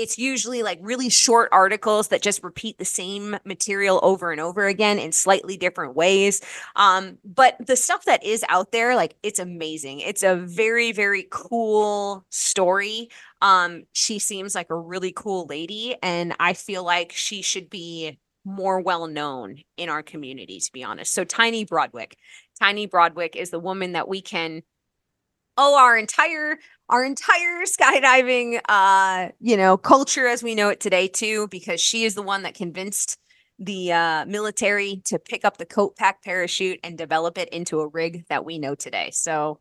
it's 0.00 0.18
usually 0.18 0.62
like 0.62 0.78
really 0.82 1.08
short 1.08 1.48
articles 1.52 2.08
that 2.08 2.22
just 2.22 2.42
repeat 2.42 2.78
the 2.78 2.84
same 2.84 3.36
material 3.44 4.00
over 4.02 4.32
and 4.32 4.40
over 4.40 4.66
again 4.66 4.98
in 4.98 5.12
slightly 5.12 5.56
different 5.56 5.94
ways. 5.94 6.40
Um, 6.76 7.18
but 7.24 7.56
the 7.64 7.76
stuff 7.76 8.04
that 8.06 8.24
is 8.24 8.44
out 8.48 8.72
there, 8.72 8.96
like 8.96 9.16
it's 9.22 9.38
amazing. 9.38 10.00
It's 10.00 10.22
a 10.22 10.36
very, 10.36 10.92
very 10.92 11.26
cool 11.30 12.24
story. 12.30 13.08
Um, 13.42 13.84
she 13.92 14.18
seems 14.18 14.54
like 14.54 14.70
a 14.70 14.76
really 14.76 15.12
cool 15.14 15.46
lady, 15.46 15.96
and 16.02 16.34
I 16.40 16.52
feel 16.52 16.84
like 16.84 17.12
she 17.12 17.42
should 17.42 17.70
be 17.70 18.18
more 18.44 18.80
well 18.80 19.06
known 19.06 19.58
in 19.76 19.88
our 19.88 20.02
community, 20.02 20.58
to 20.60 20.72
be 20.72 20.82
honest. 20.82 21.12
So 21.12 21.24
Tiny 21.24 21.64
Broadwick. 21.64 22.16
Tiny 22.58 22.86
Broadwick 22.86 23.36
is 23.36 23.50
the 23.50 23.58
woman 23.58 23.92
that 23.92 24.08
we 24.08 24.20
can 24.20 24.62
oh 25.60 25.76
our 25.76 25.96
entire 25.96 26.58
our 26.88 27.04
entire 27.04 27.62
skydiving 27.64 28.60
uh 28.68 29.28
you 29.38 29.56
know 29.56 29.76
culture 29.76 30.26
as 30.26 30.42
we 30.42 30.54
know 30.54 30.70
it 30.70 30.80
today 30.80 31.06
too 31.06 31.46
because 31.48 31.80
she 31.80 32.04
is 32.04 32.14
the 32.14 32.22
one 32.22 32.42
that 32.42 32.54
convinced 32.54 33.18
the 33.58 33.92
uh 33.92 34.24
military 34.24 35.02
to 35.04 35.18
pick 35.18 35.44
up 35.44 35.58
the 35.58 35.66
coat 35.66 35.94
pack 35.96 36.24
parachute 36.24 36.80
and 36.82 36.96
develop 36.96 37.36
it 37.36 37.48
into 37.50 37.80
a 37.80 37.86
rig 37.86 38.24
that 38.28 38.44
we 38.44 38.58
know 38.58 38.74
today. 38.74 39.10
So 39.12 39.60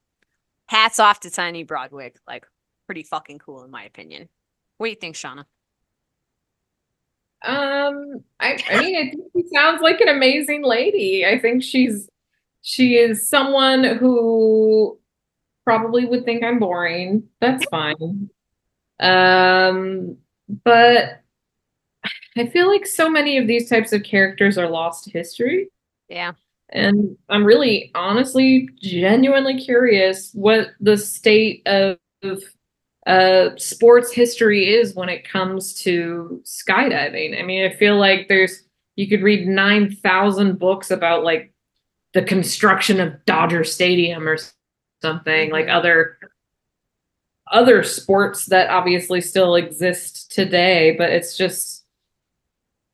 hats 0.67 0.99
off 0.99 1.19
to 1.21 1.29
tiny 1.29 1.63
broadwick 1.63 2.17
like 2.25 2.45
pretty 2.85 3.03
fucking 3.03 3.39
cool 3.39 3.63
in 3.63 3.71
my 3.71 3.83
opinion. 3.83 4.29
What 4.77 4.87
do 4.87 4.91
you 4.91 4.95
think 4.95 5.15
shauna? 5.15 5.43
Um, 7.41 8.23
I, 8.39 8.57
I 8.69 8.81
mean, 8.81 8.97
I 8.97 9.09
think 9.09 9.23
she 9.35 9.43
sounds 9.53 9.81
like 9.81 10.01
an 10.01 10.09
amazing 10.09 10.63
lady. 10.63 11.25
I 11.25 11.39
think 11.39 11.63
she's 11.63 12.09
she 12.61 12.95
is 12.95 13.27
someone 13.27 13.83
who 13.83 14.98
probably 15.69 16.05
would 16.05 16.25
think 16.25 16.43
I'm 16.43 16.57
boring. 16.57 17.29
That's 17.41 17.63
fine. 17.65 18.31
Um, 18.99 20.17
but 20.63 21.21
I 22.35 22.47
feel 22.47 22.67
like 22.67 22.87
so 22.87 23.07
many 23.07 23.37
of 23.37 23.45
these 23.45 23.69
types 23.69 23.93
of 23.93 24.01
characters 24.01 24.57
are 24.57 24.67
lost 24.67 25.03
to 25.03 25.11
history. 25.11 25.69
yeah 26.07 26.31
And 26.69 27.15
I'm 27.29 27.45
really 27.45 27.91
honestly 27.93 28.67
genuinely 28.81 29.59
curious 29.59 30.31
what 30.33 30.69
the 30.79 30.97
state 30.97 31.61
of 31.67 31.97
uh 33.05 33.49
sports 33.57 34.11
history 34.11 34.73
is 34.73 34.95
when 34.95 35.09
it 35.09 35.27
comes 35.27 35.75
to 35.83 36.41
skydiving. 36.45 37.39
I 37.39 37.43
mean, 37.43 37.63
I 37.63 37.75
feel 37.75 37.97
like 37.97 38.27
there's 38.27 38.63
you 38.95 39.07
could 39.07 39.21
read 39.21 39.47
9,000 39.47 40.57
books 40.57 40.89
about 40.89 41.23
like 41.23 41.53
the 42.13 42.23
construction 42.23 42.99
of 42.99 43.23
Dodger 43.25 43.63
Stadium 43.63 44.27
or 44.27 44.37
something 45.01 45.51
like 45.51 45.67
Mhm. 45.67 45.69
other 45.69 46.17
other 47.51 47.83
sports 47.83 48.45
that 48.47 48.69
obviously 48.69 49.21
still 49.21 49.55
exist 49.55 50.31
today, 50.31 50.95
but 50.97 51.09
it's 51.09 51.35
just 51.35 51.83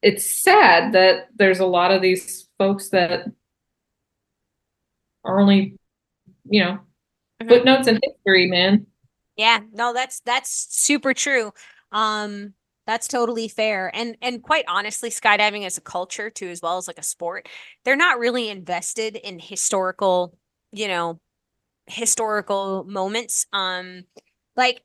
it's 0.02 0.30
sad 0.30 0.94
that 0.94 1.28
there's 1.36 1.60
a 1.60 1.66
lot 1.66 1.92
of 1.92 2.02
these 2.02 2.48
folks 2.58 2.90
that 2.90 3.26
are 5.24 5.40
only, 5.40 5.78
you 6.50 6.64
know, 6.64 6.80
Mhm. 7.42 7.50
footnotes 7.50 7.88
in 7.88 8.00
history, 8.04 8.48
man. 8.48 8.88
Yeah, 9.36 9.60
no, 9.74 9.94
that's 9.94 10.22
that's 10.22 10.50
super 10.76 11.14
true. 11.14 11.52
Um, 11.92 12.54
That's 12.88 13.08
totally 13.08 13.48
fair. 13.48 13.92
And 13.96 14.16
and 14.22 14.44
quite 14.44 14.66
honestly, 14.68 15.10
skydiving 15.10 15.66
as 15.66 15.78
a 15.78 15.82
culture 15.82 16.30
too, 16.30 16.50
as 16.50 16.62
well 16.62 16.78
as 16.78 16.88
like 16.88 17.00
a 17.00 17.04
sport, 17.04 17.50
they're 17.84 17.96
not 17.96 18.20
really 18.20 18.50
invested 18.50 19.16
in 19.16 19.40
historical, 19.40 20.38
you 20.72 20.88
know, 20.88 21.20
historical 21.88 22.84
moments. 22.86 23.46
Um, 23.54 24.06
like 24.56 24.84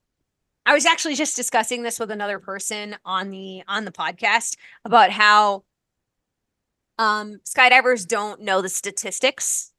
I 0.66 0.74
was 0.74 0.86
actually 0.86 1.14
just 1.14 1.36
discussing 1.36 1.82
this 1.82 1.98
with 1.98 2.10
another 2.10 2.38
person 2.38 2.96
on 3.04 3.30
the 3.30 3.62
on 3.66 3.84
the 3.84 3.92
podcast 3.92 4.56
about 4.84 5.10
how 5.10 5.64
um 6.98 7.40
skydivers 7.44 8.06
don't 8.06 8.42
know 8.42 8.60
the 8.60 8.68
statistics 8.68 9.72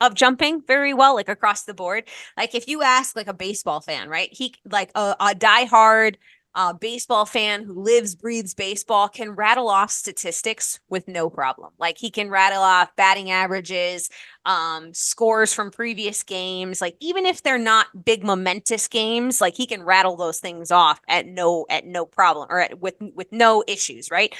of 0.00 0.14
jumping 0.14 0.62
very 0.66 0.92
well, 0.92 1.14
like 1.14 1.28
across 1.28 1.64
the 1.64 1.74
board. 1.74 2.04
Like 2.36 2.54
if 2.54 2.68
you 2.68 2.82
ask 2.82 3.16
like 3.16 3.28
a 3.28 3.34
baseball 3.34 3.80
fan, 3.80 4.08
right? 4.08 4.28
He 4.30 4.54
like 4.70 4.90
a, 4.94 5.16
a 5.18 5.34
diehard 5.34 6.16
uh, 6.56 6.72
baseball 6.72 7.26
fan 7.26 7.62
who 7.62 7.82
lives, 7.82 8.14
breathes 8.14 8.54
baseball 8.54 9.08
can 9.10 9.32
rattle 9.32 9.68
off 9.68 9.90
statistics 9.90 10.80
with 10.88 11.06
no 11.06 11.28
problem. 11.28 11.70
Like 11.78 11.98
he 11.98 12.10
can 12.10 12.30
rattle 12.30 12.62
off 12.62 12.96
batting 12.96 13.30
averages, 13.30 14.08
um, 14.46 14.94
scores 14.94 15.52
from 15.52 15.70
previous 15.70 16.22
games. 16.22 16.80
Like 16.80 16.96
even 16.98 17.26
if 17.26 17.42
they're 17.42 17.58
not 17.58 18.06
big 18.06 18.24
momentous 18.24 18.88
games, 18.88 19.38
like 19.38 19.54
he 19.54 19.66
can 19.66 19.82
rattle 19.82 20.16
those 20.16 20.40
things 20.40 20.70
off 20.70 20.98
at 21.08 21.26
no 21.26 21.66
at 21.68 21.84
no 21.84 22.06
problem 22.06 22.46
or 22.48 22.60
at, 22.60 22.80
with 22.80 22.94
with 23.14 23.30
no 23.30 23.62
issues, 23.68 24.10
right? 24.10 24.34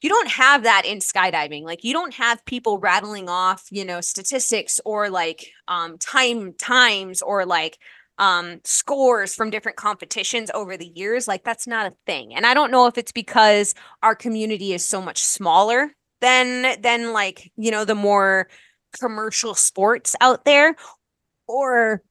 you 0.00 0.08
don't 0.08 0.28
have 0.28 0.62
that 0.62 0.84
in 0.84 0.98
skydiving 0.98 1.64
like 1.64 1.82
you 1.82 1.92
don't 1.92 2.14
have 2.14 2.44
people 2.44 2.78
rattling 2.78 3.28
off 3.28 3.66
you 3.70 3.84
know 3.84 4.00
statistics 4.00 4.80
or 4.84 5.10
like 5.10 5.46
um 5.66 5.98
time 5.98 6.52
times 6.52 7.20
or 7.20 7.44
like 7.44 7.78
um 8.18 8.60
scores 8.64 9.34
from 9.34 9.50
different 9.50 9.76
competitions 9.76 10.50
over 10.54 10.76
the 10.76 10.92
years 10.94 11.28
like 11.28 11.44
that's 11.44 11.66
not 11.66 11.86
a 11.86 11.94
thing. 12.06 12.34
And 12.34 12.46
i 12.46 12.54
don't 12.54 12.70
know 12.70 12.86
if 12.86 12.98
it's 12.98 13.12
because 13.12 13.74
our 14.02 14.14
community 14.14 14.72
is 14.72 14.84
so 14.84 15.00
much 15.00 15.22
smaller 15.24 15.92
than 16.20 16.80
than 16.82 17.12
like 17.12 17.50
you 17.56 17.70
know 17.70 17.84
the 17.84 17.94
more 17.94 18.48
commercial 18.98 19.54
sports 19.54 20.16
out 20.20 20.44
there 20.44 20.74
or 21.46 22.02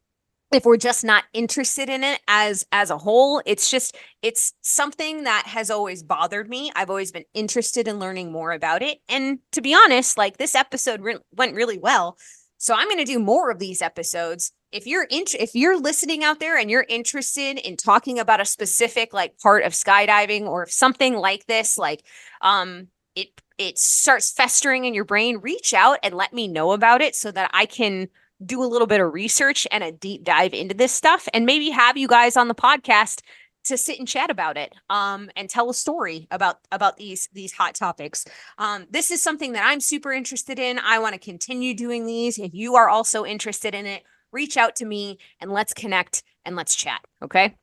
if 0.53 0.65
we're 0.65 0.77
just 0.77 1.03
not 1.03 1.25
interested 1.33 1.89
in 1.89 2.03
it 2.03 2.21
as 2.27 2.65
as 2.71 2.89
a 2.89 2.97
whole 2.97 3.41
it's 3.45 3.69
just 3.69 3.97
it's 4.21 4.53
something 4.61 5.23
that 5.25 5.43
has 5.45 5.69
always 5.69 6.03
bothered 6.03 6.49
me. 6.49 6.71
I've 6.75 6.89
always 6.89 7.11
been 7.11 7.25
interested 7.33 7.87
in 7.87 7.99
learning 7.99 8.31
more 8.31 8.51
about 8.51 8.81
it. 8.81 8.99
And 9.09 9.39
to 9.53 9.61
be 9.61 9.75
honest 9.75 10.17
like 10.17 10.37
this 10.37 10.55
episode 10.55 11.01
re- 11.01 11.17
went 11.35 11.55
really 11.55 11.77
well 11.77 12.17
so 12.57 12.73
i'm 12.73 12.87
going 12.87 12.97
to 12.97 13.05
do 13.05 13.19
more 13.19 13.49
of 13.51 13.59
these 13.59 13.81
episodes. 13.81 14.51
If 14.71 14.85
you're 14.85 15.07
in, 15.09 15.23
if 15.39 15.55
you're 15.55 15.79
listening 15.79 16.25
out 16.25 16.41
there 16.41 16.57
and 16.57 16.69
you're 16.69 16.85
interested 16.89 17.57
in 17.57 17.77
talking 17.77 18.19
about 18.19 18.41
a 18.41 18.45
specific 18.45 19.13
like 19.13 19.39
part 19.39 19.63
of 19.63 19.71
skydiving 19.71 20.41
or 20.41 20.63
if 20.63 20.71
something 20.71 21.15
like 21.15 21.45
this 21.45 21.77
like 21.77 22.03
um 22.41 22.87
it 23.15 23.29
it 23.57 23.77
starts 23.77 24.31
festering 24.31 24.85
in 24.85 24.93
your 24.93 25.05
brain 25.05 25.37
reach 25.37 25.73
out 25.73 25.99
and 26.03 26.13
let 26.15 26.33
me 26.33 26.47
know 26.47 26.73
about 26.73 27.01
it 27.01 27.15
so 27.15 27.31
that 27.31 27.49
i 27.53 27.65
can 27.65 28.07
do 28.45 28.61
a 28.61 28.67
little 28.67 28.87
bit 28.87 29.01
of 29.01 29.13
research 29.13 29.65
and 29.71 29.83
a 29.83 29.91
deep 29.91 30.23
dive 30.23 30.53
into 30.53 30.75
this 30.75 30.91
stuff 30.91 31.27
and 31.33 31.45
maybe 31.45 31.69
have 31.69 31.97
you 31.97 32.07
guys 32.07 32.37
on 32.37 32.47
the 32.47 32.55
podcast 32.55 33.21
to 33.67 33.77
sit 33.77 33.99
and 33.99 34.07
chat 34.07 34.29
about 34.29 34.57
it 34.57 34.73
um, 34.89 35.29
and 35.35 35.49
tell 35.49 35.69
a 35.69 35.73
story 35.73 36.27
about 36.31 36.59
about 36.71 36.97
these 36.97 37.29
these 37.33 37.53
hot 37.53 37.75
topics 37.75 38.25
um, 38.57 38.85
this 38.89 39.11
is 39.11 39.21
something 39.21 39.53
that 39.53 39.63
i'm 39.65 39.79
super 39.79 40.11
interested 40.11 40.59
in 40.59 40.79
i 40.79 40.99
want 40.99 41.13
to 41.13 41.19
continue 41.19 41.73
doing 41.73 42.05
these 42.05 42.37
if 42.37 42.53
you 42.53 42.75
are 42.75 42.89
also 42.89 43.25
interested 43.25 43.73
in 43.75 43.85
it 43.85 44.03
reach 44.31 44.57
out 44.57 44.75
to 44.75 44.85
me 44.85 45.17
and 45.39 45.51
let's 45.51 45.73
connect 45.73 46.23
and 46.45 46.55
let's 46.55 46.75
chat. 46.75 47.01
Okay. 47.21 47.55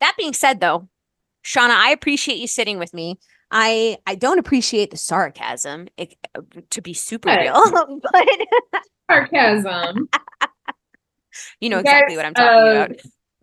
That 0.00 0.14
being 0.16 0.32
said, 0.32 0.60
though, 0.60 0.88
Shauna, 1.44 1.70
I 1.70 1.90
appreciate 1.90 2.38
you 2.38 2.46
sitting 2.46 2.78
with 2.78 2.92
me. 2.92 3.18
I 3.50 3.98
I 4.06 4.16
don't 4.16 4.40
appreciate 4.40 4.90
the 4.90 4.96
sarcasm 4.96 5.86
it, 5.96 6.16
to 6.70 6.82
be 6.82 6.94
super 6.94 7.28
real, 7.28 8.00
but 8.02 8.28
sarcasm. 9.08 10.08
you 11.60 11.68
know 11.68 11.78
exactly 11.78 12.16
what 12.16 12.26
I'm 12.26 12.34
talking 12.34 12.58
uh, 12.58 12.84
about. 12.86 12.96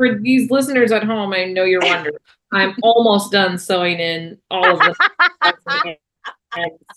For 0.03 0.19
these 0.19 0.51
listeners 0.51 0.91
at 0.91 1.05
home, 1.05 1.31
I 1.31 1.45
know 1.45 1.63
you're 1.63 1.79
wondering. 1.81 2.17
I'm 2.51 2.75
almost 2.83 3.31
done 3.31 3.57
sewing 3.57 3.99
in 4.01 4.37
all 4.51 4.65
of 4.65 4.79
the 4.79 5.97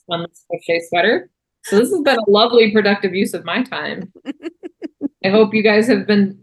on 0.09 0.23
this 0.23 0.45
crochet 0.51 0.83
sweater. 0.89 1.31
So 1.63 1.79
this 1.79 1.91
has 1.91 2.01
been 2.01 2.19
a 2.19 2.31
lovely, 2.31 2.73
productive 2.73 3.15
use 3.15 3.33
of 3.33 3.45
my 3.45 3.63
time. 3.63 4.13
I 5.25 5.29
hope 5.29 5.55
you 5.55 5.63
guys 5.63 5.87
have 5.87 6.05
been 6.05 6.37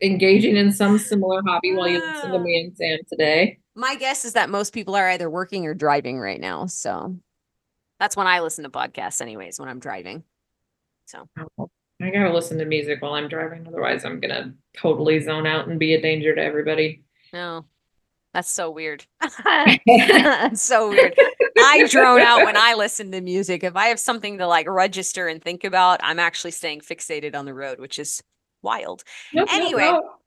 engaging 0.00 0.56
in 0.56 0.72
some 0.72 0.96
similar 0.98 1.42
hobby 1.44 1.74
while 1.74 1.88
you 1.88 1.98
listen 1.98 2.30
to 2.30 2.36
ah. 2.36 2.40
me 2.40 2.60
and 2.60 2.76
Sam 2.76 2.98
today. 3.10 3.58
My 3.74 3.96
guess 3.96 4.24
is 4.24 4.34
that 4.34 4.48
most 4.48 4.72
people 4.72 4.94
are 4.94 5.08
either 5.10 5.28
working 5.28 5.66
or 5.66 5.74
driving 5.74 6.20
right 6.20 6.40
now. 6.40 6.66
So 6.66 7.16
that's 7.98 8.16
when 8.16 8.28
I 8.28 8.40
listen 8.40 8.62
to 8.62 8.70
podcasts, 8.70 9.20
anyways, 9.20 9.58
when 9.58 9.68
I'm 9.68 9.80
driving. 9.80 10.22
So 11.06 11.28
oh, 11.58 11.68
I 12.00 12.10
gotta 12.10 12.32
listen 12.32 12.58
to 12.58 12.64
music 12.64 13.02
while 13.02 13.14
I'm 13.14 13.26
driving. 13.26 13.66
Otherwise, 13.66 14.04
I'm 14.04 14.20
gonna 14.20 14.54
totally 14.76 15.20
zone 15.20 15.46
out 15.46 15.68
and 15.68 15.78
be 15.78 15.94
a 15.94 16.00
danger 16.00 16.34
to 16.34 16.42
everybody. 16.42 17.02
No, 17.32 17.64
that's 18.36 18.50
so 18.50 18.70
weird. 18.70 19.04
so 20.54 20.90
weird. 20.90 21.18
I 21.58 21.86
drone 21.90 22.20
out 22.20 22.44
when 22.44 22.56
I 22.56 22.74
listen 22.74 23.10
to 23.12 23.20
music. 23.20 23.64
If 23.64 23.76
I 23.76 23.86
have 23.86 23.98
something 23.98 24.38
to 24.38 24.46
like 24.46 24.68
register 24.68 25.26
and 25.26 25.42
think 25.42 25.64
about, 25.64 26.00
I'm 26.02 26.18
actually 26.18 26.50
staying 26.50 26.80
fixated 26.80 27.34
on 27.34 27.46
the 27.46 27.54
road, 27.54 27.80
which 27.80 27.98
is 27.98 28.22
wild. 28.62 29.04
Nope, 29.32 29.48
anyway, 29.50 29.84
nope, 29.84 30.04
nope. 30.04 30.20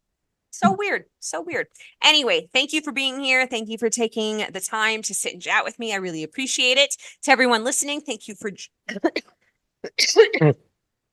so 0.50 0.76
weird. 0.76 1.06
So 1.20 1.42
weird. 1.42 1.68
Anyway, 2.04 2.50
thank 2.52 2.74
you 2.74 2.82
for 2.82 2.92
being 2.92 3.20
here. 3.24 3.46
Thank 3.46 3.70
you 3.70 3.78
for 3.78 3.92
taking 3.92 4.44
the 4.52 4.62
time 4.62 5.04
to 5.04 5.14
sit 5.14 5.34
and 5.34 5.42
chat 5.42 5.64
with 5.64 5.78
me. 5.78 5.94
I 5.94 5.98
really 5.98 6.24
appreciate 6.24 6.78
it. 6.78 6.96
To 7.24 7.32
everyone 7.32 7.64
listening, 7.64 8.02
thank 8.02 8.28
you 8.28 8.34
for. 8.34 8.52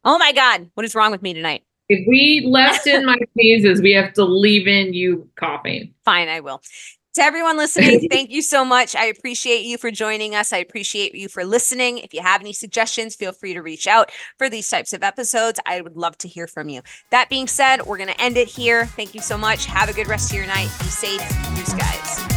oh 0.05 0.19
my 0.19 0.33
God. 0.33 0.71
What 0.75 0.87
is 0.87 0.95
wrong 0.95 1.11
with 1.11 1.23
me 1.23 1.35
tonight? 1.35 1.63
If 1.89 2.07
we 2.09 2.45
left 2.47 2.87
in 2.87 3.05
my 3.05 3.17
sneezes, 3.33 3.81
we 3.81 3.93
have 3.93 4.13
to 4.15 4.25
leave 4.25 4.67
in 4.67 4.93
you 4.93 5.29
coughing. 5.37 5.95
Fine, 6.05 6.29
I 6.29 6.41
will. 6.41 6.63
To 7.15 7.23
everyone 7.23 7.57
listening, 7.57 8.09
thank 8.11 8.31
you 8.31 8.43
so 8.43 8.63
much. 8.63 8.95
I 8.95 9.07
appreciate 9.07 9.65
you 9.65 9.79
for 9.79 9.91
joining 9.91 10.35
us. 10.35 10.53
I 10.53 10.59
appreciate 10.59 11.15
you 11.15 11.29
for 11.29 11.47
listening. 11.47 11.97
If 11.97 12.13
you 12.13 12.21
have 12.21 12.43
any 12.43 12.53
suggestions, 12.53 13.17
feel 13.17 13.33
free 13.33 13.55
to 13.55 13.63
reach 13.63 13.87
out 13.87 14.11
for 14.37 14.51
these 14.51 14.69
types 14.69 14.93
of 14.93 15.03
episodes. 15.03 15.59
I 15.65 15.81
would 15.81 15.97
love 15.97 16.19
to 16.19 16.29
hear 16.29 16.47
from 16.47 16.69
you. 16.69 16.83
That 17.11 17.31
being 17.31 17.47
said, 17.47 17.87
we're 17.87 17.97
going 17.97 18.11
to 18.11 18.21
end 18.21 18.37
it 18.37 18.49
here. 18.49 18.85
Thank 18.85 19.15
you 19.15 19.23
so 19.23 19.39
much. 19.39 19.65
Have 19.65 19.89
a 19.89 19.95
good 19.95 20.09
rest 20.09 20.31
of 20.31 20.37
your 20.37 20.47
night. 20.47 20.71
Be 20.79 20.89
safe. 20.89 21.23
Use 21.57 21.73
guys. 21.73 22.36